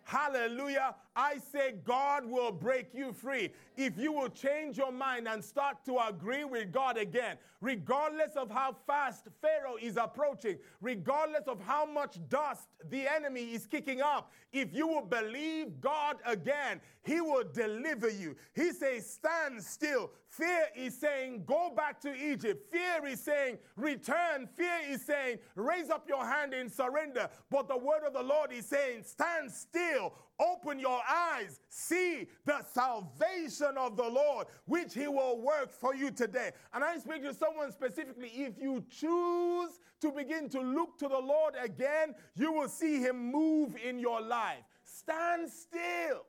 Hallelujah. 0.03 0.95
I 1.15 1.37
say 1.51 1.75
God 1.83 2.25
will 2.25 2.51
break 2.51 2.93
you 2.93 3.13
free 3.13 3.51
if 3.77 3.97
you 3.97 4.11
will 4.11 4.29
change 4.29 4.77
your 4.77 4.91
mind 4.91 5.27
and 5.27 5.43
start 5.43 5.85
to 5.85 5.97
agree 6.07 6.43
with 6.43 6.73
God 6.73 6.97
again, 6.97 7.37
regardless 7.61 8.35
of 8.35 8.51
how 8.51 8.75
fast 8.85 9.27
Pharaoh 9.41 9.77
is 9.81 9.95
approaching, 9.97 10.57
regardless 10.81 11.47
of 11.47 11.61
how 11.61 11.85
much 11.85 12.17
dust 12.27 12.67
the 12.89 13.07
enemy 13.07 13.53
is 13.53 13.65
kicking 13.65 14.01
up. 14.01 14.31
If 14.51 14.73
you 14.73 14.87
will 14.87 15.05
believe 15.05 15.79
God 15.79 16.17
again, 16.25 16.81
He 17.03 17.21
will 17.21 17.43
deliver 17.53 18.09
you. 18.09 18.35
He 18.53 18.71
says, 18.71 19.09
Stand 19.09 19.61
still. 19.63 20.11
Fear 20.29 20.67
is 20.75 20.97
saying, 20.99 21.43
Go 21.45 21.71
back 21.75 22.01
to 22.01 22.13
Egypt. 22.13 22.71
Fear 22.71 23.07
is 23.07 23.21
saying, 23.21 23.57
Return. 23.75 24.47
Fear 24.55 24.79
is 24.89 25.01
saying, 25.05 25.39
Raise 25.55 25.89
up 25.89 26.07
your 26.07 26.25
hand 26.25 26.53
in 26.53 26.69
surrender. 26.69 27.29
But 27.49 27.67
the 27.67 27.77
word 27.77 28.03
of 28.05 28.13
the 28.13 28.23
Lord 28.23 28.51
is 28.51 28.65
saying, 28.65 29.03
Stand 29.03 29.51
still 29.51 30.13
Open 30.39 30.79
your 30.79 30.99
eyes, 31.09 31.61
see 31.69 32.27
the 32.45 32.61
salvation 32.63 33.77
of 33.77 33.95
the 33.95 34.07
Lord, 34.07 34.47
which 34.65 34.93
He 34.93 35.07
will 35.07 35.39
work 35.39 35.71
for 35.71 35.95
you 35.95 36.11
today. 36.11 36.51
And 36.73 36.83
I 36.83 36.97
speak 36.97 37.23
to 37.23 37.33
someone 37.33 37.71
specifically 37.71 38.29
if 38.35 38.61
you 38.61 38.83
choose 38.89 39.79
to 40.01 40.11
begin 40.11 40.49
to 40.49 40.59
look 40.59 40.97
to 40.99 41.07
the 41.07 41.19
Lord 41.19 41.53
again, 41.61 42.15
you 42.35 42.51
will 42.51 42.67
see 42.67 42.99
Him 42.99 43.31
move 43.31 43.75
in 43.77 43.97
your 43.97 44.21
life. 44.21 44.63
Stand 44.83 45.49
still. 45.49 46.25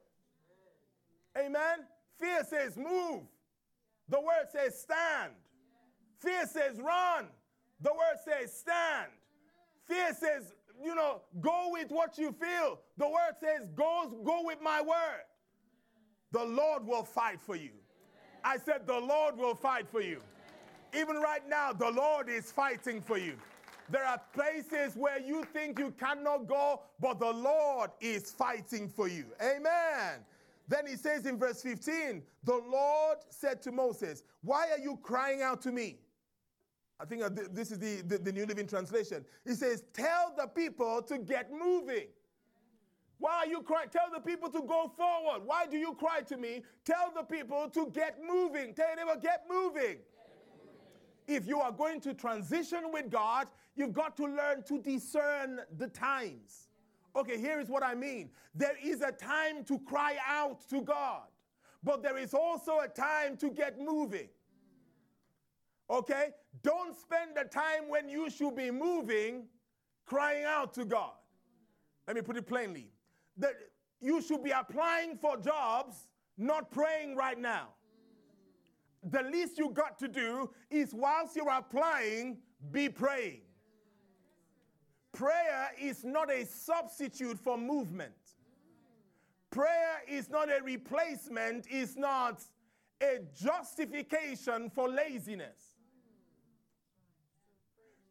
Amen. 1.37 1.79
Fear 2.19 2.45
says 2.45 2.77
move. 2.77 3.23
The 4.09 4.21
word 4.21 4.47
says 4.53 4.81
stand. 4.81 5.33
Fear 6.21 6.47
says 6.47 6.79
run. 6.79 7.27
The 7.81 7.91
word 7.91 8.19
says 8.25 8.53
stand. 8.53 9.11
Fear 9.87 10.15
says 10.15 10.53
you 10.83 10.95
know, 10.95 11.23
go 11.41 11.69
with 11.71 11.91
what 11.91 12.19
you 12.19 12.33
feel. 12.33 12.81
The 12.97 13.07
word 13.07 13.35
says, 13.41 13.69
go, 13.75 14.13
go 14.25 14.43
with 14.45 14.59
my 14.63 14.81
word. 14.81 15.25
The 16.33 16.45
Lord 16.45 16.87
will 16.87 17.05
fight 17.05 17.41
for 17.41 17.57
you. 17.57 17.71
I 18.45 18.59
said, 18.59 18.87
the 18.87 18.99
Lord 18.99 19.37
will 19.37 19.55
fight 19.55 19.89
for 19.89 20.01
you. 20.01 20.21
Even 20.95 21.17
right 21.17 21.47
now, 21.49 21.73
the 21.73 21.91
Lord 21.91 22.29
is 22.29 22.53
fighting 22.53 23.01
for 23.01 23.19
you. 23.19 23.35
There 23.89 24.05
are 24.05 24.21
places 24.33 24.97
where 24.97 25.21
you 25.21 25.45
think 25.53 25.79
you 25.79 25.93
cannot 25.99 26.47
go, 26.49 26.83
but 27.01 27.21
the 27.21 27.31
Lord 27.31 27.91
is 28.01 28.33
fighting 28.33 28.89
for 28.89 29.09
you. 29.09 29.27
Amen. 29.41 30.25
Then 30.69 30.87
he 30.87 30.97
says 30.97 31.27
in 31.27 31.39
verse 31.39 31.63
15, 31.63 32.23
the 32.45 32.61
Lord 32.69 33.19
said 33.31 33.63
to 33.63 33.73
Moses, 33.73 34.25
Why 34.43 34.71
are 34.71 34.79
you 34.79 34.99
crying 35.03 35.43
out 35.43 35.63
to 35.63 35.73
me? 35.73 35.99
I 36.99 37.05
think 37.05 37.23
uh, 37.23 37.31
this 37.53 37.71
is 37.71 37.79
the, 37.79 38.03
the, 38.03 38.19
the, 38.19 38.33
New 38.33 38.47
Living 38.47 38.67
Translation. 38.67 39.25
He 39.45 39.55
says, 39.55 39.85
Tell 39.93 40.33
the 40.37 40.47
people 40.47 41.03
to 41.03 41.19
get 41.19 41.51
moving. 41.53 42.07
Why 43.19 43.37
are 43.37 43.47
you 43.47 43.63
crying? 43.63 43.89
Tell 43.91 44.11
the 44.13 44.21
people 44.21 44.51
to 44.51 44.63
go 44.63 44.91
forward. 44.97 45.43
Why 45.45 45.67
do 45.67 45.77
you 45.77 45.95
cry 45.95 46.21
to 46.23 46.37
me? 46.37 46.63
Tell 46.85 47.13
the 47.15 47.23
people 47.23 47.69
to 47.71 47.91
get 47.93 48.19
moving. 48.27 48.75
Tell 48.75 48.95
them, 48.97 49.09
to 49.09 49.21
get 49.21 49.45
moving. 49.51 49.97
If 51.27 51.47
you 51.47 51.61
are 51.61 51.73
going 51.73 52.01
to 52.03 52.15
transition 52.15 52.93
with 52.93 53.11
God, 53.11 53.49
you've 53.75 53.93
got 53.93 54.17
to 54.19 54.25
learn 54.25 54.63
to 54.65 54.79
discern 54.79 55.61
the 55.77 55.89
times. 55.89 56.69
Okay, 57.15 57.39
here 57.39 57.59
is 57.59 57.69
what 57.69 57.83
I 57.83 57.95
mean. 57.95 58.31
There 58.55 58.77
is 58.83 59.01
a 59.01 59.13
time 59.13 59.65
to 59.65 59.79
cry 59.81 60.17
out 60.27 60.69
to 60.69 60.83
God, 60.83 61.23
but 61.83 62.03
there 62.03 62.19
is 62.19 62.35
also 62.35 62.81
a 62.81 62.89
time 62.89 63.37
to 63.39 63.51
get 63.51 63.81
moving. 63.81 64.29
Okay? 65.89 66.31
Don't 66.63 66.97
spend 66.97 67.37
the 67.37 67.45
time 67.45 67.89
when 67.89 68.09
you 68.09 68.31
should 68.31 68.57
be 68.57 68.71
moving 68.71 69.45
crying 70.05 70.45
out 70.45 70.73
to 70.75 70.85
God. 70.85 71.13
Let 72.07 72.17
me 72.17 72.23
put 72.23 72.37
it 72.37 72.47
plainly. 72.47 72.89
That 73.37 73.55
you 74.01 74.23
should 74.23 74.43
be 74.43 74.51
applying 74.51 75.17
for 75.17 75.37
jobs, 75.37 76.09
not 76.39 76.71
praying 76.71 77.17
right 77.17 77.39
now. 77.39 77.69
The 79.11 79.23
least 79.23 79.59
you 79.59 79.71
got 79.71 79.99
to 79.99 80.09
do 80.09 80.51
is 80.71 80.95
whilst 80.95 81.37
you're 81.37 81.51
applying, 81.51 82.39
be 82.73 82.89
praying. 82.89 83.43
Prayer 85.13 85.71
is 85.81 86.05
not 86.05 86.31
a 86.31 86.45
substitute 86.45 87.39
for 87.39 87.57
movement. 87.57 88.13
Prayer 89.51 90.03
is 90.09 90.29
not 90.29 90.51
a 90.51 90.63
replacement, 90.63 91.67
it's 91.71 91.97
not 91.97 92.43
a 93.03 93.21
justification 93.35 94.69
for 94.69 94.89
laziness. 94.89 95.66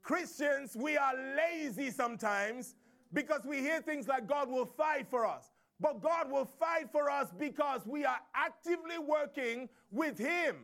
Christians, 0.05 0.75
we 0.75 0.97
are 0.97 1.13
lazy 1.35 1.89
sometimes 1.89 2.75
because 3.11 3.41
we 3.43 3.57
hear 3.57 3.81
things 3.81 4.07
like 4.07 4.27
God 4.27 4.47
will 4.49 4.67
fight 4.67 5.07
for 5.09 5.25
us. 5.25 5.51
But 5.79 5.99
God 6.01 6.31
will 6.31 6.45
fight 6.45 6.91
for 6.91 7.09
us 7.09 7.29
because 7.37 7.81
we 7.87 8.05
are 8.05 8.19
actively 8.35 8.99
working 8.99 9.67
with 9.91 10.15
Him. 10.17 10.57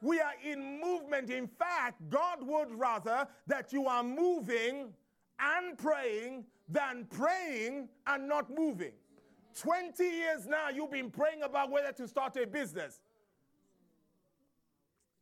We 0.00 0.20
are 0.20 0.32
in 0.44 0.80
movement. 0.80 1.30
In 1.30 1.46
fact, 1.46 2.02
God 2.10 2.38
would 2.40 2.74
rather 2.74 3.28
that 3.46 3.72
you 3.72 3.86
are 3.86 4.02
moving 4.02 4.92
and 5.38 5.78
praying 5.78 6.44
than 6.68 7.06
praying 7.08 7.88
and 8.08 8.28
not 8.28 8.50
moving. 8.50 8.92
20 9.60 10.02
years 10.02 10.46
now, 10.46 10.70
you've 10.70 10.90
been 10.90 11.10
praying 11.10 11.44
about 11.44 11.70
whether 11.70 11.92
to 11.92 12.08
start 12.08 12.36
a 12.36 12.48
business. 12.48 13.00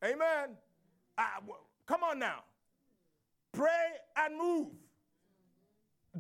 Amen. 0.03 0.57
Uh, 1.19 1.25
come 1.87 2.03
on 2.03 2.19
now. 2.19 2.45
Pray 3.53 3.89
and 4.17 4.39
move. 4.39 4.69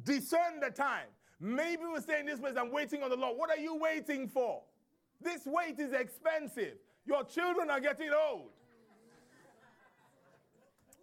Discern 0.04 0.60
the 0.60 0.70
time. 0.70 1.06
Maybe 1.40 1.82
we 1.92 2.00
say 2.00 2.20
in 2.20 2.26
this 2.26 2.38
place, 2.38 2.54
I'm 2.58 2.72
waiting 2.72 3.02
on 3.02 3.10
the 3.10 3.16
Lord. 3.16 3.38
What 3.38 3.50
are 3.50 3.60
you 3.60 3.76
waiting 3.76 4.28
for? 4.28 4.62
This 5.20 5.42
wait 5.46 5.78
is 5.78 5.92
expensive. 5.92 6.74
Your 7.06 7.24
children 7.24 7.70
are 7.70 7.80
getting 7.80 8.10
old. 8.10 8.50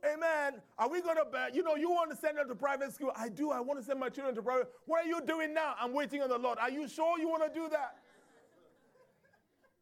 Amen. 0.06 0.62
Are 0.78 0.90
we 0.90 1.02
going 1.02 1.18
to, 1.18 1.26
you 1.54 1.64
know, 1.64 1.76
you 1.76 1.90
want 1.90 2.12
to 2.12 2.16
send 2.16 2.38
them 2.38 2.48
to 2.48 2.56
private 2.56 2.94
school? 2.94 3.12
I 3.16 3.30
do. 3.30 3.52
I 3.52 3.60
want 3.60 3.80
to 3.80 3.86
send 3.86 4.00
my 4.00 4.10
children 4.10 4.36
to 4.36 4.42
private. 4.42 4.70
What 4.86 5.06
are 5.06 5.08
you 5.08 5.22
doing 5.26 5.54
now? 5.54 5.76
I'm 5.80 5.94
waiting 5.94 6.22
on 6.22 6.30
the 6.30 6.38
Lord. 6.38 6.60
Are 6.60 6.70
you 6.70 6.88
sure 6.88 7.20
you 7.20 7.28
want 7.28 7.52
to 7.52 7.60
do 7.60 7.68
that? 7.70 7.98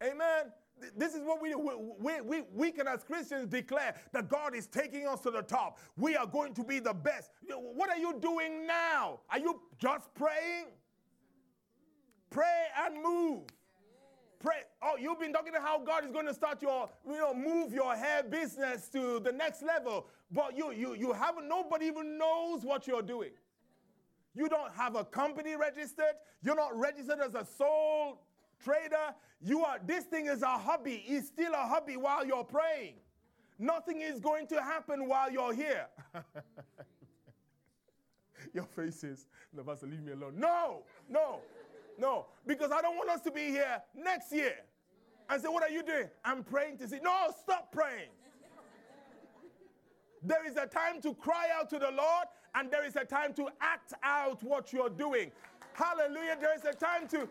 Amen. 0.01 0.51
This 0.97 1.15
is 1.15 1.21
what 1.23 1.41
we 1.41 1.49
do. 1.49 1.59
We, 1.99 2.21
we, 2.21 2.43
we 2.53 2.71
can, 2.71 2.87
as 2.87 3.03
Christians, 3.03 3.47
declare 3.47 3.95
that 4.11 4.29
God 4.29 4.55
is 4.55 4.67
taking 4.67 5.07
us 5.07 5.21
to 5.21 5.31
the 5.31 5.41
top. 5.41 5.79
We 5.97 6.15
are 6.15 6.27
going 6.27 6.53
to 6.55 6.63
be 6.63 6.79
the 6.79 6.93
best. 6.93 7.31
What 7.47 7.89
are 7.89 7.97
you 7.97 8.19
doing 8.19 8.67
now? 8.67 9.21
Are 9.29 9.39
you 9.39 9.61
just 9.79 10.13
praying? 10.13 10.65
Pray 12.29 12.65
and 12.85 13.01
move. 13.01 13.43
Pray. 14.39 14.57
Oh, 14.81 14.95
you've 14.99 15.19
been 15.19 15.33
talking 15.33 15.49
about 15.55 15.61
how 15.65 15.79
God 15.79 16.03
is 16.05 16.11
going 16.11 16.27
to 16.27 16.33
start 16.33 16.61
your, 16.61 16.89
you 17.07 17.17
know, 17.17 17.33
move 17.33 17.73
your 17.73 17.95
hair 17.95 18.21
business 18.21 18.89
to 18.89 19.19
the 19.19 19.31
next 19.31 19.63
level. 19.63 20.07
But 20.29 20.57
you, 20.57 20.71
you, 20.71 20.93
you 20.93 21.13
haven't, 21.13 21.47
nobody 21.47 21.85
even 21.85 22.17
knows 22.17 22.63
what 22.63 22.85
you're 22.85 23.01
doing. 23.01 23.31
You 24.35 24.49
don't 24.49 24.73
have 24.73 24.95
a 24.95 25.05
company 25.05 25.55
registered. 25.55 26.15
You're 26.43 26.57
not 26.57 26.77
registered 26.77 27.19
as 27.21 27.33
a 27.33 27.45
sole 27.57 28.21
trader, 28.63 29.15
you 29.41 29.63
are 29.63 29.79
this 29.85 30.05
thing 30.05 30.27
is 30.27 30.41
a 30.41 30.57
hobby. 30.57 31.03
It's 31.07 31.27
still 31.27 31.53
a 31.53 31.67
hobby 31.67 31.97
while 31.97 32.25
you're 32.25 32.43
praying. 32.43 32.95
Nothing 33.57 34.01
is 34.01 34.19
going 34.19 34.47
to 34.47 34.61
happen 34.61 35.07
while 35.07 35.31
you're 35.31 35.53
here. 35.53 35.87
Your 38.53 38.65
face 38.65 39.03
is, 39.03 39.27
no, 39.53 39.63
Pastor, 39.63 39.87
leave 39.87 40.01
me 40.01 40.11
alone. 40.11 40.33
No, 40.37 40.83
no, 41.09 41.39
no. 41.97 42.25
Because 42.45 42.71
I 42.71 42.81
don't 42.81 42.95
want 42.95 43.09
us 43.09 43.21
to 43.21 43.31
be 43.31 43.47
here 43.47 43.81
next 43.95 44.31
year 44.31 44.55
and 45.29 45.41
say, 45.41 45.47
What 45.47 45.63
are 45.63 45.69
you 45.69 45.83
doing? 45.83 46.09
I'm 46.23 46.43
praying 46.43 46.77
to 46.79 46.87
see. 46.87 46.99
No, 47.01 47.33
stop 47.41 47.71
praying. 47.71 48.09
there 50.21 50.45
is 50.47 50.57
a 50.57 50.65
time 50.65 51.01
to 51.01 51.13
cry 51.13 51.47
out 51.57 51.69
to 51.69 51.79
the 51.79 51.91
Lord 51.91 52.27
And 52.55 52.71
there 52.71 52.85
is 52.85 52.95
a 52.95 53.03
time 53.03 53.33
to 53.33 53.49
act 53.59 53.93
out 54.01 54.41
what 54.41 54.71
you're 54.71 54.89
doing. 54.89 55.31
Hallelujah. 55.73 56.37
There 56.39 56.55
is 56.55 56.63
a 56.63 56.73
time 56.73 57.07
to. 57.09 57.27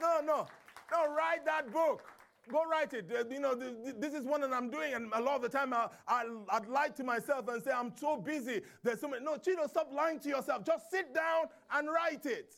No, 0.00 0.20
no. 0.24 0.46
No, 0.92 1.14
write 1.14 1.44
that 1.44 1.72
book. 1.72 2.02
Go 2.50 2.64
write 2.70 2.92
it. 2.92 3.10
Uh, 3.10 3.24
you 3.30 3.40
know, 3.40 3.54
this 3.54 4.12
is 4.12 4.24
one 4.26 4.42
that 4.42 4.52
I'm 4.52 4.68
doing, 4.70 4.92
and 4.92 5.10
a 5.14 5.20
lot 5.20 5.36
of 5.36 5.42
the 5.42 5.48
time 5.48 5.72
I, 5.72 5.88
I, 6.06 6.24
would 6.24 6.68
lie 6.68 6.88
to 6.88 7.02
myself 7.02 7.48
and 7.48 7.62
say, 7.62 7.70
I'm 7.70 7.92
so 7.96 8.18
busy. 8.18 8.60
There's 8.82 9.00
so 9.00 9.08
many. 9.08 9.24
No, 9.24 9.38
Chino, 9.38 9.66
stop 9.66 9.90
lying 9.92 10.20
to 10.20 10.28
yourself. 10.28 10.64
Just 10.64 10.90
sit 10.90 11.14
down 11.14 11.46
and 11.72 11.88
write 11.88 12.26
it. 12.26 12.54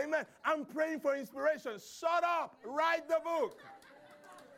Amen. 0.00 0.24
I'm 0.42 0.64
praying 0.64 1.00
for 1.00 1.14
inspiration. 1.14 1.72
Shut 1.72 2.24
up. 2.24 2.56
Write 2.64 3.08
the 3.08 3.18
book. 3.22 3.58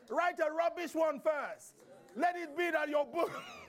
Write 0.08 0.38
a 0.38 0.52
rubbish 0.52 0.94
one 0.94 1.18
first. 1.18 1.74
Let 2.16 2.36
it 2.36 2.56
be 2.56 2.70
that 2.70 2.88
your 2.88 3.04
book. 3.04 3.32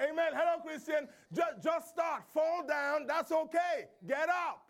Amen. 0.00 0.32
Hello, 0.32 0.60
Christian. 0.64 1.06
Just, 1.32 1.62
just 1.62 1.88
start. 1.90 2.24
Fall 2.32 2.66
down. 2.66 3.06
That's 3.06 3.30
okay. 3.30 3.86
Get 4.08 4.28
up. 4.28 4.66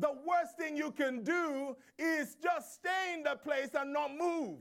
The 0.00 0.12
worst 0.26 0.56
thing 0.56 0.78
you 0.78 0.92
can 0.92 1.22
do 1.22 1.76
is 1.98 2.36
just 2.42 2.74
stay 2.74 3.12
in 3.14 3.22
the 3.22 3.36
place 3.36 3.68
and 3.78 3.92
not 3.92 4.10
move 4.16 4.58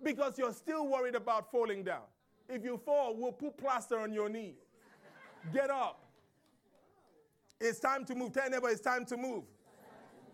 because 0.00 0.38
you're 0.38 0.52
still 0.52 0.86
worried 0.86 1.16
about 1.16 1.50
falling 1.50 1.82
down. 1.82 2.04
If 2.48 2.64
you 2.64 2.78
fall, 2.78 3.16
we'll 3.16 3.32
put 3.32 3.56
plaster 3.56 3.98
on 3.98 4.12
your 4.12 4.28
knee. 4.28 4.54
Get 5.52 5.70
up. 5.70 6.04
It's 7.60 7.80
time 7.80 8.04
to 8.06 8.14
move. 8.14 8.32
Tell 8.32 8.48
neighbor 8.48 8.68
it's 8.68 8.80
time 8.80 9.04
to 9.06 9.16
move. 9.16 9.42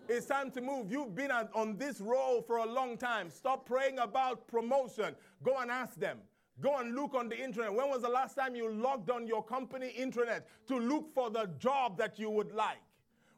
It's 0.06 0.26
time 0.26 0.50
to 0.52 0.60
move. 0.60 0.90
You've 0.90 1.14
been 1.14 1.30
on 1.30 1.78
this 1.78 2.00
role 2.00 2.42
for 2.42 2.58
a 2.58 2.66
long 2.66 2.98
time. 2.98 3.30
Stop 3.30 3.66
praying 3.66 3.98
about 3.98 4.46
promotion. 4.48 5.16
Go 5.42 5.56
and 5.58 5.70
ask 5.70 5.94
them. 5.98 6.18
Go 6.60 6.76
and 6.78 6.94
look 6.94 7.14
on 7.14 7.28
the 7.30 7.38
internet. 7.38 7.72
When 7.72 7.88
was 7.88 8.02
the 8.02 8.08
last 8.08 8.34
time 8.34 8.54
you 8.54 8.70
logged 8.70 9.10
on 9.10 9.26
your 9.26 9.42
company 9.42 9.94
intranet 9.98 10.42
to 10.68 10.78
look 10.78 11.12
for 11.14 11.30
the 11.30 11.50
job 11.58 11.96
that 11.98 12.18
you 12.18 12.30
would 12.30 12.52
like? 12.52 12.78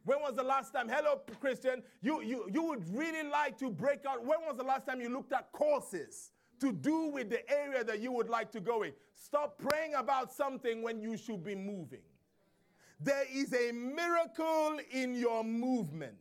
When 0.05 0.20
was 0.20 0.34
the 0.34 0.42
last 0.42 0.72
time, 0.72 0.88
hello, 0.88 1.20
Christian, 1.40 1.82
you, 2.01 2.22
you, 2.22 2.49
you 2.53 2.62
would 2.62 2.88
really 2.96 3.28
like 3.28 3.59
to 3.59 3.70
break 3.70 4.07
out? 4.07 4.24
When 4.24 4.40
was 4.46 4.57
the 4.57 4.64
last 4.64 4.86
time 4.86 5.01
you 5.01 5.09
looked 5.09 5.32
at 5.32 5.53
courses 5.53 6.30
to 6.61 6.72
do 6.72 7.09
with 7.09 7.30
the 7.30 7.49
area 7.51 7.84
that 7.84 8.01
you 8.01 8.12
would 8.12 8.28
like 8.28 8.51
to 8.53 8.61
go 8.61 8.82
in? 8.82 8.92
Stop 9.14 9.59
praying 9.59 9.94
about 9.94 10.32
something 10.32 10.82
when 10.82 11.01
you 11.01 11.16
should 11.16 11.44
be 11.44 11.55
moving. 11.55 12.01
There 13.01 13.24
is 13.32 13.53
a 13.53 13.72
miracle 13.72 14.78
in 14.90 15.14
your 15.14 15.44
movement. 15.44 16.16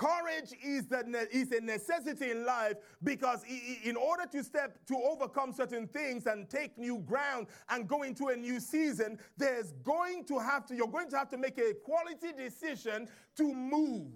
Courage 0.00 0.54
is, 0.64 0.86
the, 0.86 1.28
is 1.30 1.52
a 1.52 1.60
necessity 1.60 2.30
in 2.30 2.46
life 2.46 2.76
because 3.04 3.44
in 3.84 3.96
order 3.96 4.24
to 4.32 4.42
step 4.42 4.78
to 4.86 4.96
overcome 4.96 5.52
certain 5.52 5.86
things 5.86 6.24
and 6.26 6.48
take 6.48 6.78
new 6.78 7.00
ground 7.00 7.48
and 7.68 7.86
go 7.86 8.02
into 8.02 8.28
a 8.28 8.36
new 8.36 8.60
season, 8.60 9.18
there's 9.36 9.72
going 9.84 10.24
to 10.24 10.38
have 10.38 10.64
to, 10.64 10.74
you're 10.74 10.88
going 10.88 11.10
to 11.10 11.18
have 11.18 11.28
to 11.28 11.36
make 11.36 11.58
a 11.58 11.74
quality 11.84 12.28
decision 12.34 13.08
to 13.36 13.54
move. 13.54 14.10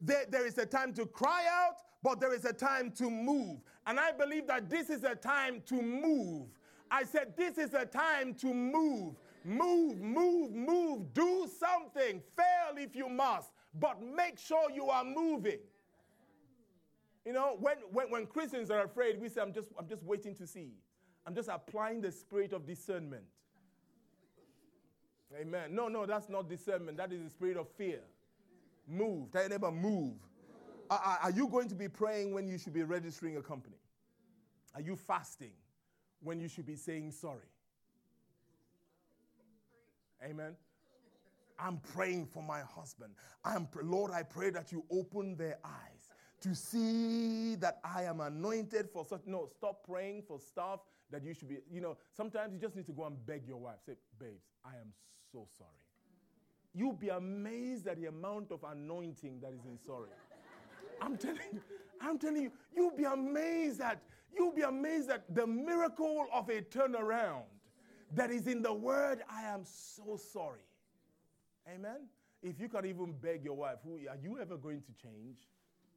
There, 0.00 0.24
there 0.30 0.46
is 0.46 0.56
a 0.58 0.66
time 0.66 0.92
to 0.94 1.04
cry 1.04 1.42
out, 1.50 1.78
but 2.04 2.20
there 2.20 2.32
is 2.32 2.44
a 2.44 2.52
time 2.52 2.92
to 2.92 3.10
move. 3.10 3.58
And 3.88 3.98
I 3.98 4.12
believe 4.12 4.46
that 4.46 4.70
this 4.70 4.88
is 4.88 5.02
a 5.02 5.16
time 5.16 5.62
to 5.66 5.82
move. 5.82 6.46
I 6.92 7.02
said, 7.02 7.36
This 7.36 7.58
is 7.58 7.74
a 7.74 7.84
time 7.84 8.34
to 8.34 8.54
move. 8.54 9.16
Move, 9.44 10.00
move, 10.00 10.52
move. 10.52 11.12
Do 11.12 11.48
something. 11.58 12.22
Fail 12.36 12.76
if 12.76 12.94
you 12.94 13.08
must 13.08 13.50
but 13.78 14.00
make 14.02 14.38
sure 14.38 14.70
you 14.70 14.88
are 14.88 15.04
moving. 15.04 15.58
You 17.24 17.32
know, 17.32 17.56
when, 17.58 17.76
when, 17.90 18.10
when 18.10 18.26
Christians 18.26 18.70
are 18.70 18.84
afraid, 18.84 19.20
we 19.20 19.28
say, 19.28 19.40
I'm 19.40 19.52
just, 19.52 19.68
I'm 19.78 19.88
just 19.88 20.02
waiting 20.02 20.34
to 20.36 20.46
see. 20.46 20.72
I'm 21.26 21.34
just 21.34 21.48
applying 21.48 22.00
the 22.02 22.12
spirit 22.12 22.52
of 22.52 22.66
discernment. 22.66 23.24
Amen. 25.40 25.74
No, 25.74 25.88
no, 25.88 26.06
that's 26.06 26.28
not 26.28 26.48
discernment. 26.48 26.96
That 26.98 27.12
is 27.12 27.22
the 27.22 27.30
spirit 27.30 27.56
of 27.56 27.68
fear. 27.68 28.00
Move. 28.86 29.32
Tell 29.32 29.40
your 29.40 29.50
neighbor, 29.50 29.70
move. 29.70 30.14
Are, 30.90 31.18
are 31.24 31.30
you 31.30 31.48
going 31.48 31.68
to 31.68 31.74
be 31.74 31.88
praying 31.88 32.32
when 32.32 32.46
you 32.46 32.58
should 32.58 32.74
be 32.74 32.82
registering 32.82 33.38
a 33.38 33.42
company? 33.42 33.78
Are 34.74 34.82
you 34.82 34.96
fasting 34.96 35.52
when 36.22 36.40
you 36.40 36.48
should 36.48 36.66
be 36.66 36.76
saying 36.76 37.12
sorry? 37.12 37.48
Amen. 40.22 40.54
I'm 41.58 41.78
praying 41.78 42.26
for 42.26 42.42
my 42.42 42.60
husband. 42.60 43.14
I'm, 43.44 43.68
Lord, 43.82 44.10
I 44.10 44.22
pray 44.22 44.50
that 44.50 44.72
you 44.72 44.84
open 44.90 45.36
their 45.36 45.58
eyes 45.64 46.08
to 46.40 46.54
see 46.54 47.54
that 47.56 47.78
I 47.84 48.04
am 48.04 48.20
anointed 48.20 48.90
for 48.92 49.04
such. 49.04 49.22
No, 49.26 49.48
stop 49.56 49.86
praying 49.86 50.24
for 50.26 50.38
stuff 50.38 50.80
that 51.10 51.24
you 51.24 51.32
should 51.32 51.48
be. 51.48 51.58
You 51.70 51.80
know, 51.80 51.96
sometimes 52.16 52.52
you 52.52 52.58
just 52.58 52.76
need 52.76 52.86
to 52.86 52.92
go 52.92 53.04
and 53.04 53.24
beg 53.26 53.46
your 53.46 53.58
wife. 53.58 53.76
Say, 53.86 53.94
babes, 54.18 54.44
I 54.64 54.76
am 54.76 54.92
so 55.32 55.46
sorry. 55.56 55.70
You'll 56.74 56.92
be 56.92 57.08
amazed 57.08 57.86
at 57.86 57.98
the 57.98 58.06
amount 58.06 58.50
of 58.50 58.64
anointing 58.64 59.40
that 59.40 59.52
is 59.52 59.64
in 59.64 59.78
sorry. 59.78 60.10
I'm 61.00 61.16
telling 61.16 61.38
you, 61.52 61.60
I'm 62.00 62.18
telling 62.18 62.42
you, 62.42 62.52
you'll 62.74 62.96
be 62.96 63.04
amazed 63.04 63.80
at, 63.80 64.02
you'll 64.36 64.52
be 64.52 64.62
amazed 64.62 65.10
at 65.10 65.34
the 65.34 65.46
miracle 65.46 66.26
of 66.32 66.48
a 66.48 66.62
turnaround 66.62 67.44
that 68.14 68.30
is 68.30 68.46
in 68.46 68.62
the 68.62 68.72
word, 68.72 69.22
I 69.30 69.42
am 69.44 69.64
so 69.64 70.16
sorry. 70.16 70.60
Amen. 71.68 72.08
If 72.42 72.60
you 72.60 72.68
can 72.68 72.84
even 72.84 73.12
beg 73.12 73.44
your 73.44 73.54
wife, 73.54 73.78
who 73.84 73.94
are 74.08 74.18
you 74.22 74.38
ever 74.40 74.56
going 74.56 74.82
to 74.82 74.92
change? 75.02 75.38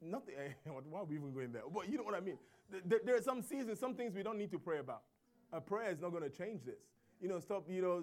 Nothing. 0.00 0.34
Why 0.90 1.00
are 1.00 1.04
we 1.04 1.16
even 1.16 1.32
going 1.32 1.52
there? 1.52 1.62
But 1.72 1.88
you 1.88 1.98
know 1.98 2.04
what 2.04 2.14
I 2.14 2.20
mean. 2.20 2.38
There, 2.86 3.00
there 3.04 3.16
are 3.16 3.22
some 3.22 3.42
seasons, 3.42 3.78
some 3.78 3.94
things 3.94 4.14
we 4.14 4.22
don't 4.22 4.38
need 4.38 4.50
to 4.52 4.58
pray 4.58 4.78
about. 4.78 5.02
A 5.52 5.60
prayer 5.60 5.90
is 5.90 6.00
not 6.00 6.10
going 6.10 6.22
to 6.22 6.30
change 6.30 6.64
this. 6.64 6.80
You 7.20 7.28
know, 7.28 7.40
stop. 7.40 7.64
You 7.68 7.82
know, 7.82 8.02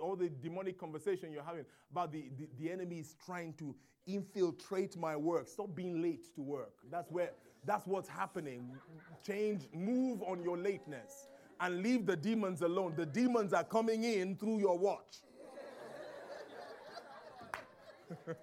all 0.00 0.14
the 0.14 0.28
demonic 0.28 0.78
conversation 0.78 1.32
you're 1.32 1.42
having 1.42 1.64
about 1.90 2.12
the, 2.12 2.30
the, 2.36 2.48
the 2.58 2.70
enemy 2.70 2.98
is 2.98 3.16
trying 3.24 3.54
to 3.54 3.74
infiltrate 4.06 4.96
my 4.96 5.16
work. 5.16 5.48
Stop 5.48 5.74
being 5.74 6.02
late 6.02 6.34
to 6.34 6.42
work. 6.42 6.74
That's 6.90 7.10
where. 7.10 7.30
That's 7.64 7.86
what's 7.86 8.08
happening. 8.08 8.70
Change. 9.26 9.68
Move 9.74 10.22
on 10.22 10.42
your 10.42 10.56
lateness 10.58 11.28
and 11.60 11.82
leave 11.82 12.06
the 12.06 12.16
demons 12.16 12.62
alone. 12.62 12.94
The 12.96 13.06
demons 13.06 13.52
are 13.52 13.64
coming 13.64 14.04
in 14.04 14.36
through 14.36 14.58
your 14.58 14.78
watch. 14.78 15.18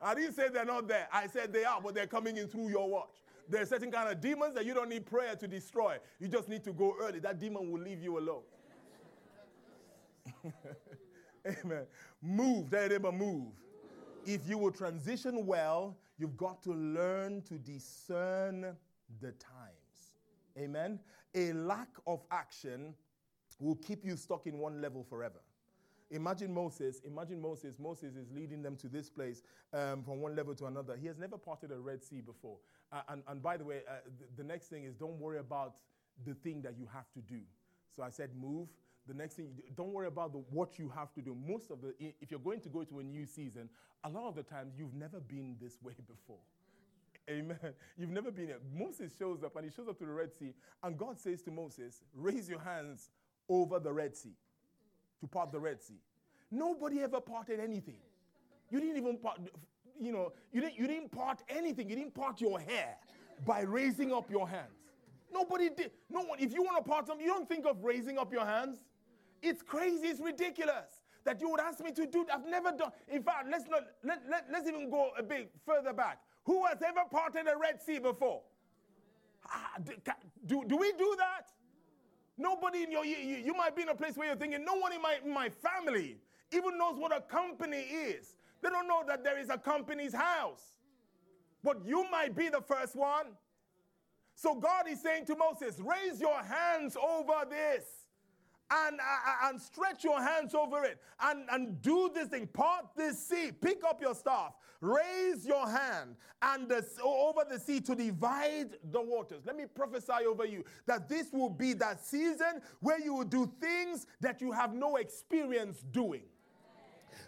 I 0.00 0.14
didn't 0.14 0.32
say 0.34 0.48
they're 0.48 0.64
not 0.64 0.88
there. 0.88 1.08
I 1.12 1.26
said 1.26 1.52
they 1.52 1.64
are, 1.64 1.80
but 1.80 1.94
they're 1.94 2.06
coming 2.06 2.38
in 2.38 2.48
through 2.48 2.70
your 2.70 2.88
watch. 2.88 3.16
There 3.48 3.60
are 3.60 3.66
certain 3.66 3.90
kind 3.90 4.08
of 4.10 4.20
demons 4.20 4.54
that 4.54 4.64
you 4.64 4.72
don't 4.74 4.88
need 4.88 5.04
prayer 5.06 5.34
to 5.36 5.48
destroy. 5.48 5.98
You 6.18 6.28
just 6.28 6.48
need 6.48 6.64
to 6.64 6.72
go 6.72 6.94
early. 7.00 7.18
That 7.18 7.38
demon 7.38 7.70
will 7.70 7.80
leave 7.80 8.00
you 8.02 8.18
alone. 8.18 8.42
Amen. 11.46 11.86
Move. 12.22 12.70
Tell 12.70 12.88
neighbor, 12.88 13.12
move. 13.12 13.52
If 14.24 14.48
you 14.48 14.58
will 14.58 14.70
transition 14.70 15.46
well, 15.46 15.96
you've 16.18 16.36
got 16.36 16.62
to 16.62 16.72
learn 16.72 17.42
to 17.42 17.58
discern 17.58 18.76
the 19.20 19.32
times. 19.32 20.18
Amen. 20.58 21.00
A 21.34 21.52
lack 21.52 21.88
of 22.06 22.22
action 22.30 22.94
will 23.58 23.76
keep 23.76 24.04
you 24.04 24.16
stuck 24.16 24.46
in 24.46 24.58
one 24.58 24.80
level 24.80 25.02
forever. 25.02 25.40
Imagine 26.10 26.52
Moses. 26.52 27.00
Imagine 27.04 27.40
Moses. 27.40 27.78
Moses 27.78 28.16
is 28.16 28.30
leading 28.34 28.62
them 28.62 28.76
to 28.76 28.88
this 28.88 29.08
place 29.08 29.42
um, 29.72 30.02
from 30.02 30.20
one 30.20 30.34
level 30.34 30.54
to 30.56 30.66
another. 30.66 30.96
He 31.00 31.06
has 31.06 31.18
never 31.18 31.38
parted 31.38 31.70
a 31.70 31.78
Red 31.78 32.02
Sea 32.02 32.20
before. 32.20 32.56
Uh, 32.92 33.02
and, 33.10 33.22
and 33.28 33.42
by 33.42 33.56
the 33.56 33.64
way, 33.64 33.82
uh, 33.88 33.92
the, 34.18 34.42
the 34.42 34.44
next 34.46 34.66
thing 34.66 34.84
is 34.84 34.94
don't 34.94 35.20
worry 35.20 35.38
about 35.38 35.76
the 36.26 36.34
thing 36.34 36.62
that 36.62 36.76
you 36.76 36.88
have 36.92 37.10
to 37.12 37.20
do. 37.20 37.40
So 37.94 38.02
I 38.02 38.10
said, 38.10 38.30
move. 38.34 38.68
The 39.06 39.14
next 39.14 39.34
thing, 39.34 39.52
don't 39.76 39.92
worry 39.92 40.08
about 40.08 40.32
the, 40.32 40.38
what 40.50 40.78
you 40.78 40.92
have 40.94 41.12
to 41.14 41.20
do. 41.20 41.36
Most 41.46 41.70
of 41.70 41.80
the, 41.80 41.94
if 41.98 42.30
you're 42.30 42.40
going 42.40 42.60
to 42.60 42.68
go 42.68 42.84
to 42.84 42.98
a 42.98 43.02
new 43.02 43.24
season, 43.24 43.68
a 44.04 44.08
lot 44.08 44.28
of 44.28 44.34
the 44.34 44.42
times 44.42 44.74
you've 44.76 44.94
never 44.94 45.20
been 45.20 45.56
this 45.60 45.80
way 45.82 45.94
before. 46.08 46.40
Amen. 47.28 47.74
You've 47.96 48.10
never 48.10 48.32
been 48.32 48.46
here. 48.46 48.58
Moses 48.76 49.12
shows 49.16 49.44
up 49.44 49.54
and 49.54 49.64
he 49.64 49.70
shows 49.70 49.88
up 49.88 49.98
to 49.98 50.04
the 50.04 50.12
Red 50.12 50.32
Sea, 50.36 50.52
and 50.82 50.98
God 50.98 51.18
says 51.18 51.42
to 51.42 51.52
Moses, 51.52 52.02
Raise 52.14 52.48
your 52.48 52.58
hands 52.58 53.10
over 53.48 53.78
the 53.78 53.92
Red 53.92 54.16
Sea 54.16 54.34
to 55.20 55.26
part 55.26 55.52
the 55.52 55.58
Red 55.58 55.82
Sea. 55.82 56.00
Nobody 56.50 57.00
ever 57.00 57.20
parted 57.20 57.60
anything. 57.60 57.98
You 58.70 58.80
didn't 58.80 58.96
even 58.96 59.18
part, 59.18 59.40
you 60.00 60.12
know, 60.12 60.32
you 60.52 60.60
didn't, 60.60 60.78
you 60.78 60.86
didn't 60.86 61.10
part 61.12 61.42
anything. 61.48 61.88
You 61.88 61.96
didn't 61.96 62.14
part 62.14 62.40
your 62.40 62.58
hair 62.58 62.96
by 63.44 63.60
raising 63.60 64.12
up 64.12 64.30
your 64.30 64.48
hands. 64.48 64.90
Nobody 65.32 65.70
did. 65.70 65.92
No 66.10 66.22
one, 66.22 66.40
if 66.40 66.52
you 66.52 66.62
want 66.62 66.84
to 66.84 66.88
part 66.88 67.06
something, 67.06 67.24
you 67.24 67.32
don't 67.32 67.48
think 67.48 67.66
of 67.66 67.84
raising 67.84 68.18
up 68.18 68.32
your 68.32 68.44
hands. 68.44 68.78
It's 69.42 69.62
crazy, 69.62 70.08
it's 70.08 70.20
ridiculous 70.20 71.02
that 71.24 71.40
you 71.40 71.50
would 71.50 71.60
ask 71.60 71.82
me 71.82 71.92
to 71.92 72.06
do 72.06 72.24
that. 72.26 72.38
I've 72.38 72.46
never 72.46 72.72
done. 72.72 72.90
In 73.08 73.22
fact, 73.22 73.46
let's 73.50 73.68
not 73.68 73.82
let, 74.02 74.22
let, 74.28 74.46
let's 74.50 74.68
even 74.68 74.90
go 74.90 75.10
a 75.18 75.22
bit 75.22 75.52
further 75.64 75.92
back. 75.92 76.18
Who 76.44 76.64
has 76.66 76.78
ever 76.82 77.02
parted 77.10 77.46
a 77.46 77.56
Red 77.56 77.80
Sea 77.80 77.98
before? 77.98 78.42
Ah, 79.46 79.76
do, 80.46 80.64
do 80.66 80.76
we 80.76 80.92
do 80.92 81.14
that? 81.18 81.50
Nobody 82.40 82.84
in 82.84 82.90
your, 82.90 83.04
you, 83.04 83.16
you 83.16 83.54
might 83.54 83.76
be 83.76 83.82
in 83.82 83.90
a 83.90 83.94
place 83.94 84.16
where 84.16 84.26
you're 84.26 84.36
thinking, 84.36 84.64
no 84.64 84.74
one 84.74 84.94
in 84.94 85.02
my, 85.02 85.18
in 85.22 85.32
my 85.32 85.50
family 85.50 86.16
even 86.52 86.78
knows 86.78 86.96
what 86.96 87.14
a 87.14 87.20
company 87.20 87.76
is. 87.76 88.34
They 88.62 88.70
don't 88.70 88.88
know 88.88 89.02
that 89.06 89.22
there 89.22 89.38
is 89.38 89.50
a 89.50 89.58
Companies 89.58 90.14
House. 90.14 90.62
But 91.62 91.84
you 91.84 92.10
might 92.10 92.34
be 92.34 92.48
the 92.48 92.62
first 92.62 92.96
one. 92.96 93.26
So 94.34 94.54
God 94.54 94.88
is 94.88 95.02
saying 95.02 95.26
to 95.26 95.36
Moses, 95.36 95.78
raise 95.80 96.18
your 96.18 96.42
hands 96.42 96.96
over 96.96 97.44
this 97.48 97.84
and, 98.70 99.00
uh, 99.00 99.48
and 99.48 99.60
stretch 99.60 100.04
your 100.04 100.22
hands 100.22 100.54
over 100.54 100.84
it 100.84 101.00
and, 101.20 101.44
and 101.50 101.82
do 101.82 102.10
this 102.14 102.28
thing. 102.28 102.46
Part 102.46 102.86
this 102.96 103.18
sea, 103.18 103.50
pick 103.52 103.82
up 103.84 104.00
your 104.00 104.14
staff, 104.14 104.54
raise 104.80 105.44
your 105.44 105.68
hand 105.68 106.16
and 106.42 106.68
the, 106.68 106.84
over 107.04 107.44
the 107.48 107.58
sea 107.58 107.80
to 107.80 107.94
divide 107.94 108.70
the 108.92 109.00
waters. 109.00 109.42
Let 109.44 109.56
me 109.56 109.64
prophesy 109.66 110.24
over 110.26 110.44
you 110.44 110.64
that 110.86 111.08
this 111.08 111.32
will 111.32 111.50
be 111.50 111.72
that 111.74 112.04
season 112.04 112.62
where 112.80 113.00
you 113.00 113.14
will 113.14 113.24
do 113.24 113.50
things 113.60 114.06
that 114.20 114.40
you 114.40 114.52
have 114.52 114.74
no 114.74 114.96
experience 114.96 115.84
doing. 115.90 116.22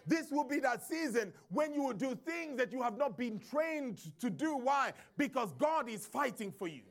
This 0.05 0.31
will 0.31 0.43
be 0.43 0.59
that 0.59 0.83
season 0.83 1.33
when 1.49 1.73
you 1.73 1.83
will 1.83 1.93
do 1.93 2.17
things 2.25 2.57
that 2.57 2.71
you 2.71 2.81
have 2.81 2.97
not 2.97 3.17
been 3.17 3.39
trained 3.39 4.01
to 4.19 4.29
do. 4.29 4.57
Why? 4.57 4.93
Because 5.17 5.53
God 5.53 5.89
is 5.89 6.05
fighting 6.05 6.51
for 6.51 6.67
you. 6.67 6.81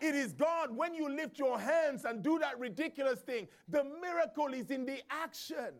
It 0.00 0.14
is 0.14 0.32
God 0.32 0.76
when 0.76 0.94
you 0.94 1.08
lift 1.08 1.38
your 1.38 1.58
hands 1.58 2.04
and 2.04 2.22
do 2.22 2.38
that 2.38 2.58
ridiculous 2.58 3.20
thing. 3.20 3.48
The 3.68 3.84
miracle 3.84 4.52
is 4.52 4.70
in 4.70 4.84
the 4.84 5.00
action. 5.10 5.72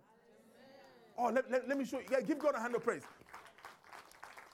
Oh, 1.19 1.31
let, 1.31 1.51
let, 1.51 1.69
let 1.69 1.79
me 1.79 1.85
show 1.85 1.99
you. 1.99 2.07
Yeah, 2.11 2.21
give 2.21 2.39
God 2.39 2.55
a 2.57 2.61
hand 2.61 2.75
of 2.75 2.83
praise. 2.83 3.03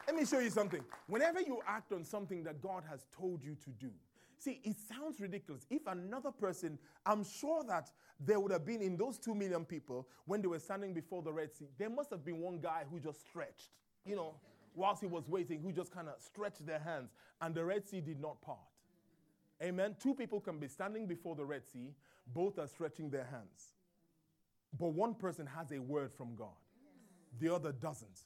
Let 0.06 0.16
me 0.16 0.24
show 0.24 0.40
you 0.40 0.50
something. 0.50 0.82
Whenever 1.06 1.40
you 1.40 1.60
act 1.66 1.92
on 1.92 2.04
something 2.04 2.42
that 2.44 2.60
God 2.60 2.82
has 2.90 3.06
told 3.16 3.42
you 3.42 3.56
to 3.64 3.70
do, 3.70 3.90
see, 4.38 4.60
it 4.64 4.76
sounds 4.78 5.20
ridiculous. 5.20 5.64
If 5.70 5.86
another 5.86 6.32
person, 6.32 6.78
I'm 7.06 7.24
sure 7.24 7.62
that 7.68 7.90
there 8.18 8.40
would 8.40 8.50
have 8.50 8.64
been 8.64 8.82
in 8.82 8.96
those 8.96 9.16
two 9.18 9.34
million 9.34 9.64
people 9.64 10.08
when 10.26 10.42
they 10.42 10.48
were 10.48 10.58
standing 10.58 10.92
before 10.92 11.22
the 11.22 11.32
Red 11.32 11.54
Sea, 11.54 11.66
there 11.78 11.90
must 11.90 12.10
have 12.10 12.24
been 12.24 12.40
one 12.40 12.58
guy 12.58 12.82
who 12.90 12.98
just 12.98 13.20
stretched, 13.20 13.70
you 14.04 14.16
know, 14.16 14.34
whilst 14.74 15.00
he 15.00 15.06
was 15.06 15.28
waiting, 15.28 15.60
who 15.60 15.70
just 15.72 15.92
kind 15.92 16.08
of 16.08 16.14
stretched 16.18 16.66
their 16.66 16.80
hands, 16.80 17.12
and 17.40 17.54
the 17.54 17.64
Red 17.64 17.86
Sea 17.88 18.00
did 18.00 18.20
not 18.20 18.40
part. 18.42 18.58
Amen. 19.62 19.94
Two 20.00 20.14
people 20.14 20.40
can 20.40 20.58
be 20.58 20.66
standing 20.66 21.06
before 21.06 21.36
the 21.36 21.44
Red 21.44 21.62
Sea, 21.66 21.94
both 22.34 22.58
are 22.58 22.66
stretching 22.66 23.10
their 23.10 23.24
hands. 23.24 23.74
But 24.78 24.88
one 24.88 25.14
person 25.14 25.46
has 25.46 25.70
a 25.70 25.78
word 25.78 26.12
from 26.12 26.34
God, 26.34 26.48
the 27.38 27.54
other 27.54 27.72
doesn't. 27.72 28.22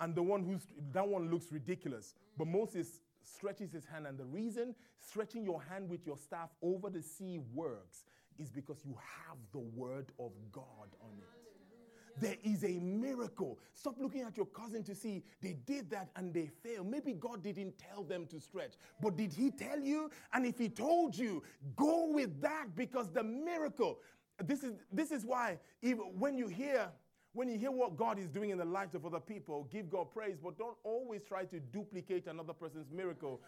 And 0.00 0.14
the 0.14 0.22
one 0.22 0.42
who's 0.42 0.62
that 0.92 1.06
one 1.06 1.30
looks 1.30 1.52
ridiculous. 1.52 2.14
But 2.38 2.46
Moses 2.46 3.00
stretches 3.22 3.72
his 3.72 3.84
hand, 3.84 4.06
and 4.06 4.18
the 4.18 4.24
reason 4.24 4.74
stretching 4.98 5.44
your 5.44 5.62
hand 5.62 5.88
with 5.88 6.06
your 6.06 6.16
staff 6.16 6.48
over 6.62 6.88
the 6.88 7.02
sea 7.02 7.38
works 7.54 8.04
is 8.38 8.50
because 8.50 8.78
you 8.84 8.96
have 9.26 9.36
the 9.52 9.58
word 9.58 10.06
of 10.18 10.32
God 10.50 10.88
on 11.02 11.18
it. 11.18 11.49
There 12.20 12.36
is 12.42 12.64
a 12.64 12.78
miracle. 12.78 13.58
Stop 13.74 13.96
looking 13.98 14.22
at 14.22 14.36
your 14.36 14.46
cousin 14.46 14.82
to 14.84 14.94
see 14.94 15.22
they 15.40 15.56
did 15.64 15.90
that 15.90 16.10
and 16.16 16.34
they 16.34 16.50
failed. 16.62 16.86
Maybe 16.86 17.14
God 17.14 17.42
didn't 17.42 17.78
tell 17.78 18.04
them 18.04 18.26
to 18.26 18.40
stretch, 18.40 18.74
but 19.00 19.16
did 19.16 19.32
He 19.32 19.50
tell 19.50 19.80
you? 19.80 20.10
And 20.34 20.44
if 20.44 20.58
He 20.58 20.68
told 20.68 21.16
you, 21.16 21.42
go 21.76 22.10
with 22.12 22.40
that 22.42 22.76
because 22.76 23.10
the 23.10 23.22
miracle. 23.22 24.00
This 24.44 24.62
is 24.62 24.74
this 24.92 25.10
is 25.10 25.24
why 25.24 25.58
even 25.82 26.18
when 26.18 26.36
you 26.36 26.48
hear 26.48 26.90
when 27.32 27.48
you 27.48 27.58
hear 27.58 27.70
what 27.70 27.96
God 27.96 28.18
is 28.18 28.28
doing 28.28 28.50
in 28.50 28.58
the 28.58 28.64
lives 28.64 28.94
of 28.94 29.06
other 29.06 29.20
people, 29.20 29.68
give 29.70 29.88
God 29.88 30.10
praise, 30.12 30.36
but 30.42 30.58
don't 30.58 30.76
always 30.82 31.22
try 31.22 31.44
to 31.44 31.60
duplicate 31.60 32.26
another 32.26 32.52
person's 32.52 32.90
miracle 32.90 33.40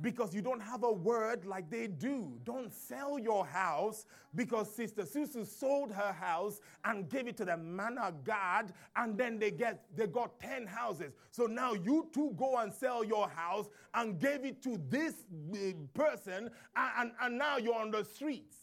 because 0.00 0.34
you 0.34 0.40
don't 0.40 0.60
have 0.60 0.82
a 0.84 0.92
word 0.92 1.44
like 1.44 1.70
they 1.70 1.86
do. 1.86 2.32
Don't 2.44 2.72
sell 2.72 3.18
your 3.18 3.44
house 3.44 4.06
because 4.34 4.74
Sister 4.74 5.02
Susu 5.02 5.46
sold 5.46 5.92
her 5.92 6.12
house 6.12 6.60
and 6.84 7.08
gave 7.08 7.28
it 7.28 7.36
to 7.38 7.44
the 7.44 7.56
man 7.56 7.98
of 7.98 8.24
God, 8.24 8.72
and 8.96 9.16
then 9.18 9.38
they 9.38 9.50
get 9.50 9.84
they 9.94 10.06
got 10.06 10.40
10 10.40 10.66
houses. 10.66 11.12
So 11.30 11.46
now 11.46 11.74
you 11.74 12.08
two 12.12 12.34
go 12.36 12.58
and 12.58 12.72
sell 12.72 13.04
your 13.04 13.28
house 13.28 13.68
and 13.94 14.18
gave 14.18 14.44
it 14.44 14.62
to 14.62 14.80
this 14.88 15.14
uh, 15.52 15.72
person, 15.94 16.50
and, 16.76 16.90
and, 16.98 17.12
and 17.20 17.38
now 17.38 17.58
you're 17.58 17.78
on 17.78 17.90
the 17.90 18.04
streets. 18.04 18.56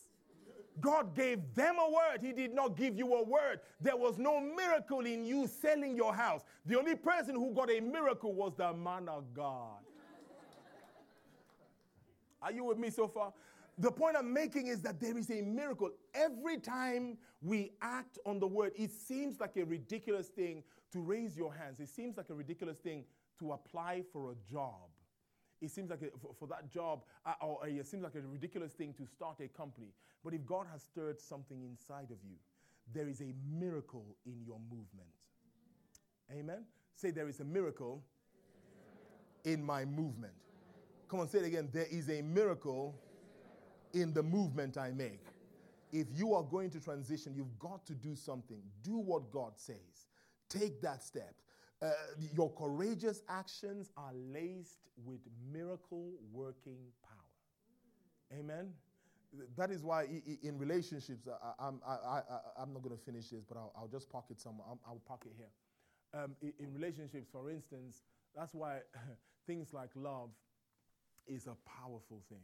God 0.82 1.16
gave 1.16 1.40
them 1.56 1.76
a 1.78 1.90
word. 1.90 2.22
He 2.22 2.32
did 2.32 2.54
not 2.54 2.78
give 2.78 2.98
you 2.98 3.14
a 3.16 3.24
word. 3.24 3.60
There 3.82 3.98
was 3.98 4.18
no 4.18 4.40
miracle 4.40 5.02
in 5.02 5.26
you 5.26 5.48
selling 5.48 5.96
your 5.96 6.14
house. 6.14 6.42
The 6.66 6.78
only 6.78 6.96
person 6.96 7.36
who 7.36 7.54
got 7.54 7.70
a 7.70 7.80
miracle 7.82 8.34
was 8.34 8.54
the 8.56 8.74
man 8.74 9.10
of 9.10 9.34
God. 9.34 9.80
Are 12.42 12.52
you 12.52 12.64
with 12.64 12.78
me 12.78 12.90
so 12.90 13.08
far? 13.08 13.34
The 13.78 13.92
point 13.92 14.18
I'm 14.18 14.34
making 14.34 14.68
is 14.68 14.82
that 14.82 15.00
there 15.00 15.18
is 15.18 15.30
a 15.30 15.42
miracle. 15.42 15.90
Every 16.14 16.58
time 16.58 17.18
we 17.42 17.72
act 17.82 18.18
on 18.26 18.40
the 18.40 18.48
word, 18.48 18.74
it 18.76 18.92
seems 18.92 19.40
like 19.40 19.56
a 19.56 19.64
ridiculous 19.64 20.28
thing 20.28 20.64
to 20.92 21.00
raise 21.00 21.38
your 21.38 21.54
hands. 21.54 21.80
It 21.80 21.88
seems 21.88 22.18
like 22.18 22.30
a 22.30 22.34
ridiculous 22.34 22.78
thing 22.78 23.06
to 23.40 23.54
apply 23.54 24.04
for 24.12 24.32
a 24.32 24.36
job. 24.52 24.90
It 25.62 25.72
seems 25.72 25.90
like 25.90 26.02
a, 26.02 26.18
for, 26.20 26.34
for, 26.38 26.48
that 26.50 26.70
job, 26.70 27.04
uh, 27.26 27.34
or 27.42 27.68
it 27.68 27.86
seems 27.86 28.04
like 28.04 28.16
a 28.16 28.22
ridiculous 28.22 28.74
thing 28.74 28.94
to 28.98 29.06
start 29.06 29.40
a 29.42 29.48
company. 29.48 29.94
But 30.24 30.34
if 30.34 30.46
God 30.46 30.66
has 30.72 30.84
stirred 30.84 31.20
something 31.20 31.64
inside 31.64 32.12
of 32.12 32.18
you, 32.24 32.36
there 32.94 33.08
is 33.08 33.22
a 33.22 33.34
miracle 33.50 34.18
in 34.26 34.42
your 34.46 34.60
movement. 34.70 35.10
Amen? 36.32 36.66
Say, 36.96 37.12
there 37.12 37.30
is 37.30 37.40
a 37.40 37.44
miracle 37.44 38.04
in 39.46 39.64
my 39.64 39.86
movement. 39.86 40.34
Come 41.10 41.22
on, 41.22 41.28
say 41.28 41.40
it 41.40 41.46
again. 41.46 41.70
There 41.74 41.88
is 41.90 42.08
a 42.10 42.22
miracle 42.22 42.96
in 43.94 44.14
the 44.14 44.22
movement 44.22 44.78
I 44.78 44.92
make. 44.92 45.26
If 45.92 46.06
you 46.16 46.36
are 46.36 46.44
going 46.44 46.70
to 46.70 46.80
transition, 46.80 47.34
you've 47.36 47.58
got 47.58 47.84
to 47.88 47.94
do 47.96 48.16
something. 48.16 48.62
Do 48.84 48.98
what 48.98 49.32
God 49.32 49.54
says. 49.56 50.08
Take 50.50 50.82
that 50.82 51.04
step. 51.04 51.34
Uh, 51.82 51.92
your 52.36 52.52
courageous 52.52 53.24
actions 53.28 53.90
are 53.98 54.12
laced 54.14 54.82
with 55.04 55.22
miracle 55.52 56.12
working 56.32 56.78
power. 57.02 58.40
Amen. 58.40 58.74
That 59.58 59.72
is 59.72 59.82
why 59.84 60.06
in 60.44 60.60
relationships, 60.60 61.28
I, 61.28 61.68
am 61.68 61.80
not 62.74 62.84
going 62.84 62.96
to 62.96 63.04
finish 63.04 63.30
this, 63.30 63.44
but 63.48 63.58
I'll, 63.58 63.72
I'll, 63.76 63.88
just 63.88 64.12
park 64.12 64.26
it 64.30 64.40
somewhere. 64.40 64.68
I'll, 64.70 64.80
I'll 64.86 65.02
park 65.08 65.22
it 65.26 65.34
here. 65.38 66.22
Um, 66.22 66.36
in 66.42 66.74
relationships, 66.74 67.30
for 67.32 67.50
instance, 67.50 68.04
that's 68.36 68.54
why 68.54 68.80
things 69.48 69.74
like 69.74 69.90
love 69.96 70.30
is 71.30 71.48
a 71.48 71.56
powerful 71.70 72.22
thing. 72.30 72.44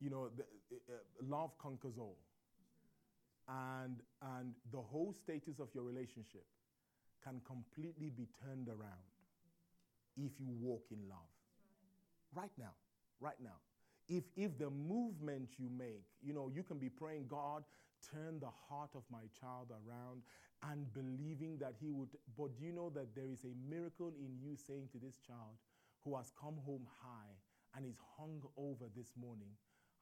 You 0.00 0.10
know, 0.10 0.28
the, 0.36 0.42
uh, 0.88 0.98
love 1.22 1.56
conquers 1.58 1.96
all. 1.98 2.18
And, 3.48 3.96
and 4.36 4.54
the 4.72 4.80
whole 4.80 5.12
status 5.12 5.58
of 5.58 5.68
your 5.74 5.84
relationship 5.84 6.44
can 7.24 7.40
completely 7.46 8.10
be 8.10 8.26
turned 8.44 8.68
around 8.68 9.06
if 10.16 10.32
you 10.38 10.52
walk 10.60 10.84
in 10.90 10.98
love. 11.08 11.30
Right 12.34 12.50
now, 12.58 12.74
right 13.20 13.40
now. 13.42 13.58
If, 14.08 14.24
if 14.36 14.58
the 14.58 14.70
movement 14.70 15.50
you 15.58 15.68
make, 15.70 16.04
you 16.22 16.34
know, 16.34 16.50
you 16.52 16.62
can 16.62 16.78
be 16.78 16.88
praying, 16.88 17.26
God, 17.28 17.62
turn 18.12 18.40
the 18.40 18.50
heart 18.68 18.90
of 18.94 19.02
my 19.10 19.22
child 19.40 19.70
around 19.70 20.22
and 20.70 20.92
believing 20.92 21.58
that 21.58 21.74
he 21.80 21.90
would. 21.90 22.08
But 22.36 22.56
do 22.58 22.64
you 22.64 22.72
know 22.72 22.90
that 22.90 23.14
there 23.14 23.30
is 23.32 23.44
a 23.44 23.54
miracle 23.70 24.12
in 24.18 24.38
you 24.40 24.56
saying 24.56 24.88
to 24.92 24.98
this 24.98 25.18
child 25.18 25.56
who 26.04 26.16
has 26.16 26.32
come 26.38 26.56
home 26.66 26.86
high 27.02 27.34
and 27.76 27.86
is 27.86 27.96
hung 28.18 28.42
over 28.56 28.86
this 28.96 29.12
morning, 29.20 29.48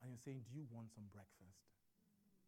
and 0.03 0.11
you're 0.11 0.19
saying, 0.25 0.43
Do 0.49 0.57
you 0.57 0.65
want 0.71 0.93
some 0.95 1.05
breakfast? 1.13 1.61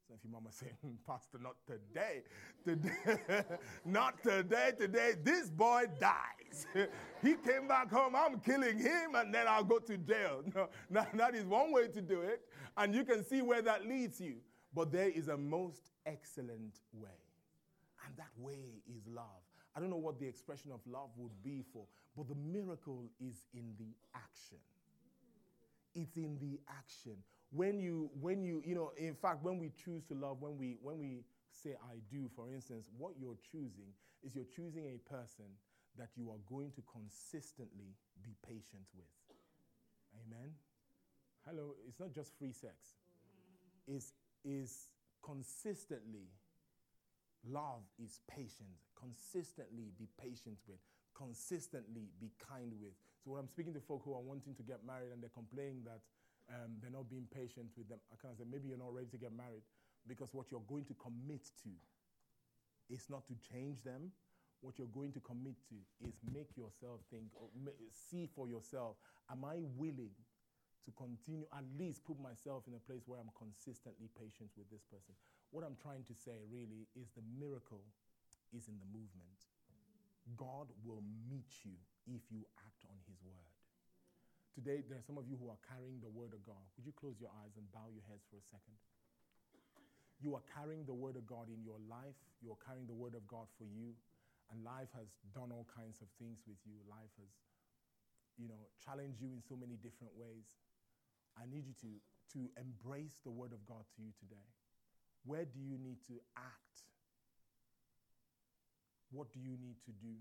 So 0.08 0.14
if 0.14 0.24
your 0.24 0.32
mama 0.32 0.50
saying, 0.52 0.98
Pastor, 1.06 1.38
not 1.40 1.56
today, 1.66 2.22
today, 2.64 3.44
not 3.84 4.22
today, 4.22 4.72
today, 4.78 5.12
this 5.22 5.50
boy 5.50 5.84
dies. 6.00 6.66
he 7.22 7.34
came 7.34 7.68
back 7.68 7.90
home, 7.90 8.14
I'm 8.16 8.40
killing 8.40 8.78
him, 8.78 9.14
and 9.14 9.32
then 9.32 9.46
I'll 9.48 9.64
go 9.64 9.78
to 9.78 9.96
jail. 9.96 10.42
No, 10.54 10.68
that, 10.90 11.16
that 11.16 11.34
is 11.34 11.44
one 11.44 11.72
way 11.72 11.88
to 11.88 12.00
do 12.00 12.20
it, 12.22 12.42
and 12.76 12.94
you 12.94 13.04
can 13.04 13.24
see 13.24 13.42
where 13.42 13.62
that 13.62 13.86
leads 13.86 14.20
you. 14.20 14.36
But 14.74 14.90
there 14.90 15.08
is 15.08 15.28
a 15.28 15.36
most 15.36 15.90
excellent 16.06 16.80
way, 16.92 17.10
and 18.06 18.16
that 18.16 18.30
way 18.38 18.80
is 18.88 19.06
love. 19.06 19.24
I 19.76 19.80
don't 19.80 19.90
know 19.90 19.96
what 19.96 20.18
the 20.18 20.26
expression 20.26 20.70
of 20.72 20.80
love 20.86 21.10
would 21.16 21.42
be 21.42 21.62
for, 21.72 21.86
but 22.16 22.28
the 22.28 22.34
miracle 22.34 23.08
is 23.20 23.46
in 23.54 23.72
the 23.78 23.94
action 24.14 24.58
it's 25.94 26.16
in 26.16 26.38
the 26.40 26.58
action. 26.68 27.16
When 27.50 27.78
you, 27.78 28.10
when 28.20 28.42
you, 28.42 28.62
you 28.64 28.74
know, 28.74 28.92
in 28.96 29.14
fact, 29.14 29.42
when 29.42 29.58
we 29.58 29.70
choose 29.84 30.04
to 30.04 30.14
love, 30.14 30.38
when 30.40 30.56
we, 30.56 30.76
when 30.82 30.98
we 30.98 31.24
say 31.50 31.74
I 31.84 31.96
do, 32.10 32.30
for 32.34 32.48
instance, 32.48 32.86
what 32.96 33.12
you're 33.20 33.38
choosing 33.50 33.92
is 34.22 34.34
you're 34.34 34.44
choosing 34.56 34.86
a 34.86 34.98
person 35.10 35.44
that 35.98 36.08
you 36.16 36.30
are 36.30 36.40
going 36.48 36.70
to 36.72 36.82
consistently 36.90 37.94
be 38.22 38.34
patient 38.46 38.86
with. 38.96 39.36
Amen. 40.26 40.52
Hello, 41.46 41.74
it's 41.86 42.00
not 42.00 42.14
just 42.14 42.32
free 42.38 42.52
sex. 42.52 42.96
It's 43.86 44.12
is 44.44 44.88
consistently 45.22 46.30
love 47.46 47.82
is 48.02 48.20
patient. 48.28 48.70
Consistently 48.98 49.90
be 49.98 50.08
patient 50.18 50.56
with 50.66 50.78
consistently 51.14 52.08
be 52.20 52.30
kind 52.48 52.72
with. 52.80 52.92
So 53.22 53.30
when 53.30 53.38
I'm 53.38 53.48
speaking 53.48 53.72
to 53.74 53.80
folk 53.80 54.02
who 54.04 54.14
are 54.14 54.20
wanting 54.20 54.54
to 54.58 54.62
get 54.62 54.82
married 54.82 55.14
and 55.14 55.22
they're 55.22 55.32
complaining 55.32 55.86
that 55.86 56.02
um, 56.50 56.74
they're 56.82 56.90
not 56.90 57.08
being 57.08 57.30
patient 57.30 57.70
with 57.78 57.88
them, 57.88 58.02
I 58.10 58.18
kind 58.18 58.34
of 58.34 58.38
say, 58.38 58.46
maybe 58.50 58.66
you're 58.66 58.82
not 58.82 58.90
ready 58.90 59.06
to 59.14 59.20
get 59.20 59.30
married 59.30 59.62
because 60.10 60.34
what 60.34 60.50
you're 60.50 60.66
going 60.66 60.84
to 60.90 60.96
commit 60.98 61.46
to 61.62 61.70
is 62.90 63.06
not 63.06 63.22
to 63.30 63.34
change 63.38 63.82
them. 63.86 64.10
What 64.60 64.78
you're 64.78 64.90
going 64.90 65.14
to 65.14 65.22
commit 65.22 65.54
to 65.70 65.78
is 66.06 66.18
make 66.34 66.50
yourself 66.58 67.02
think, 67.10 67.30
see 67.90 68.26
for 68.26 68.46
yourself, 68.46 68.98
am 69.30 69.44
I 69.46 69.62
willing 69.78 70.14
to 70.84 70.90
continue, 70.98 71.46
at 71.54 71.66
least 71.78 72.02
put 72.02 72.18
myself 72.18 72.66
in 72.66 72.74
a 72.74 72.82
place 72.82 73.06
where 73.06 73.18
I'm 73.22 73.30
consistently 73.38 74.10
patient 74.18 74.50
with 74.58 74.66
this 74.70 74.82
person. 74.90 75.14
What 75.54 75.62
I'm 75.62 75.78
trying 75.78 76.02
to 76.10 76.14
say 76.14 76.42
really 76.50 76.90
is 76.98 77.14
the 77.14 77.22
miracle 77.38 77.86
is 78.50 78.66
in 78.66 78.76
the 78.82 78.88
movement. 78.90 79.38
God 80.36 80.70
will 80.86 81.02
meet 81.28 81.50
you 81.66 81.76
if 82.06 82.22
you 82.30 82.46
act 82.58 82.82
on 82.88 82.96
His 83.06 83.18
word. 83.22 83.52
Today, 84.52 84.84
there 84.84 85.00
are 85.00 85.06
some 85.08 85.16
of 85.16 85.24
you 85.24 85.40
who 85.40 85.48
are 85.48 85.60
carrying 85.64 85.96
the 86.04 86.12
word 86.12 86.36
of 86.36 86.44
God. 86.44 86.60
Would 86.76 86.84
you 86.84 86.92
close 86.92 87.16
your 87.16 87.32
eyes 87.40 87.56
and 87.56 87.64
bow 87.72 87.88
your 87.88 88.04
heads 88.04 88.28
for 88.28 88.36
a 88.36 88.46
second? 88.52 88.76
You 90.20 90.36
are 90.36 90.44
carrying 90.52 90.84
the 90.84 90.94
word 90.94 91.16
of 91.16 91.24
God 91.24 91.48
in 91.48 91.64
your 91.64 91.80
life, 91.88 92.20
you 92.44 92.52
are 92.52 92.60
carrying 92.60 92.86
the 92.86 92.94
word 92.94 93.16
of 93.16 93.24
God 93.26 93.48
for 93.56 93.64
you, 93.64 93.96
and 94.52 94.60
life 94.60 94.92
has 94.92 95.08
done 95.32 95.50
all 95.50 95.66
kinds 95.72 96.04
of 96.04 96.08
things 96.20 96.44
with 96.44 96.60
you. 96.68 96.76
Life 96.84 97.10
has, 97.16 97.32
you 98.36 98.46
know, 98.46 98.68
challenged 98.84 99.18
you 99.24 99.32
in 99.32 99.40
so 99.40 99.56
many 99.56 99.80
different 99.80 100.12
ways. 100.14 100.46
I 101.34 101.48
need 101.48 101.64
you 101.64 101.74
to, 101.80 101.90
to 102.36 102.40
embrace 102.60 103.24
the 103.24 103.32
word 103.32 103.56
of 103.56 103.64
God 103.64 103.88
to 103.96 103.98
you 104.04 104.12
today. 104.20 104.46
Where 105.24 105.48
do 105.48 105.58
you 105.58 105.80
need 105.80 106.04
to 106.12 106.20
act? 106.36 106.91
What 109.12 109.30
do 109.32 109.38
you 109.38 109.56
need 109.60 109.76
to 109.84 109.92
do? 109.92 110.14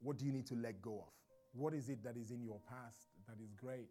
What 0.00 0.18
do 0.18 0.24
you 0.24 0.32
need 0.32 0.46
to 0.46 0.54
let 0.54 0.80
go 0.80 1.04
of? 1.06 1.12
What 1.52 1.74
is 1.74 1.88
it 1.88 2.04
that 2.04 2.16
is 2.16 2.30
in 2.30 2.42
your 2.42 2.60
past 2.68 3.08
that 3.26 3.42
is 3.42 3.52
great 3.52 3.88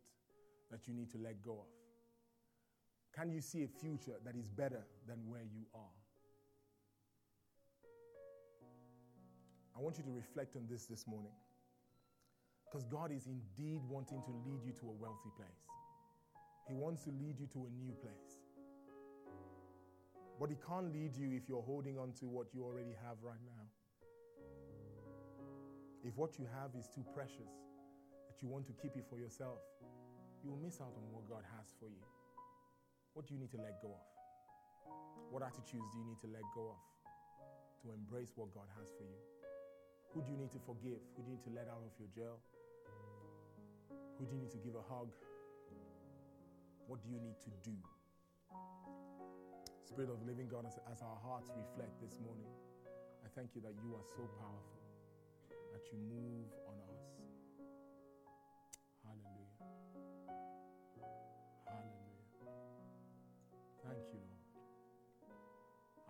that 0.71 0.88
you 0.88 0.93
need 0.93 1.11
to 1.11 1.17
let 1.17 1.43
go 1.43 1.51
of? 1.51 1.71
Can 3.13 3.30
you 3.32 3.41
see 3.41 3.63
a 3.63 3.67
future 3.67 4.15
that 4.23 4.36
is 4.36 4.47
better 4.47 4.86
than 5.07 5.17
where 5.28 5.43
you 5.43 5.65
are? 5.73 5.95
I 9.76 9.82
want 9.82 9.97
you 9.97 10.03
to 10.03 10.11
reflect 10.11 10.55
on 10.55 10.67
this 10.69 10.86
this 10.86 11.05
morning. 11.05 11.36
Because 12.65 12.86
God 12.86 13.11
is 13.11 13.28
indeed 13.28 13.82
wanting 13.89 14.21
to 14.23 14.32
lead 14.45 14.63
you 14.63 14.71
to 14.80 14.88
a 14.88 14.91
wealthy 14.91 15.32
place. 15.36 15.67
He 16.67 16.73
wants 16.73 17.03
to 17.03 17.09
lead 17.11 17.39
you 17.39 17.47
to 17.53 17.67
a 17.67 17.71
new 17.84 17.93
place. 18.01 18.34
But 20.39 20.49
He 20.49 20.57
can't 20.67 20.91
lead 20.91 21.15
you 21.15 21.31
if 21.36 21.47
you're 21.47 21.63
holding 21.63 21.97
on 21.97 22.11
to 22.19 22.25
what 22.25 22.53
you 22.53 22.63
already 22.63 22.95
have 23.07 23.17
right 23.23 23.41
now. 23.45 23.63
If 26.03 26.15
what 26.17 26.38
you 26.38 26.45
have 26.53 26.75
is 26.77 26.88
too 26.88 27.03
precious 27.15 27.49
that 28.29 28.38
you 28.41 28.47
want 28.47 28.67
to 28.67 28.73
keep 28.73 28.95
it 28.95 29.05
for 29.09 29.17
yourself, 29.17 29.57
you 30.43 30.51
will 30.51 30.61
miss 30.61 30.77
out 30.79 30.93
on 30.93 31.05
what 31.09 31.25
God 31.25 31.41
has 31.57 31.73
for 31.79 31.89
you. 31.89 32.05
What 33.13 33.25
do 33.25 33.33
you 33.33 33.39
need 33.39 33.49
to 33.51 33.57
let 33.57 33.81
go 33.81 33.89
of? 33.89 34.05
What 35.31 35.41
attitudes 35.41 35.89
do 35.89 35.97
you 35.97 36.05
need 36.05 36.21
to 36.21 36.29
let 36.29 36.43
go 36.53 36.77
of 36.77 36.81
to 37.81 37.89
embrace 37.95 38.36
what 38.36 38.53
God 38.53 38.67
has 38.77 38.91
for 38.93 39.07
you? 39.07 39.17
Who 40.13 40.21
do 40.21 40.31
you 40.31 40.38
need 40.38 40.51
to 40.51 40.61
forgive? 40.61 41.01
Who 41.15 41.23
do 41.23 41.31
you 41.31 41.41
need 41.41 41.45
to 41.49 41.53
let 41.55 41.67
out 41.71 41.81
of 41.81 41.91
your 41.97 42.11
jail? 42.13 42.38
Who 44.19 44.25
do 44.25 44.36
you 44.36 44.41
need 44.45 44.51
to 44.51 44.61
give 44.61 44.75
a 44.75 44.86
hug? 44.86 45.09
What 46.88 47.01
do 47.01 47.09
you 47.09 47.17
need 47.17 47.39
to 47.41 47.51
do? 47.65 47.75
Spirit 49.95 50.11
of 50.11 50.19
the 50.19 50.27
living 50.27 50.49
God, 50.51 50.65
as, 50.67 50.75
as 50.91 51.01
our 51.01 51.15
hearts 51.23 51.47
reflect 51.55 51.95
this 52.03 52.19
morning, 52.19 52.51
I 53.23 53.31
thank 53.33 53.55
you 53.55 53.61
that 53.61 53.71
you 53.79 53.95
are 53.95 54.03
so 54.03 54.27
powerful 54.43 54.83
that 55.71 55.87
you 55.87 55.95
move 56.11 56.51
on 56.67 56.75
us. 56.91 57.07
Hallelujah. 59.07 59.55
Hallelujah. 61.63 62.27
Thank 63.87 64.03
you, 64.11 64.19
Lord. 64.19 64.43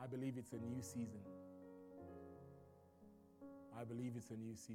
I 0.02 0.08
believe 0.08 0.34
it's 0.40 0.54
a 0.54 0.62
new 0.66 0.82
season. 0.82 1.22
I 3.80 3.84
believe 3.84 4.14
it's 4.18 4.32
a 4.32 4.34
new 4.34 4.56
season. 4.56 4.74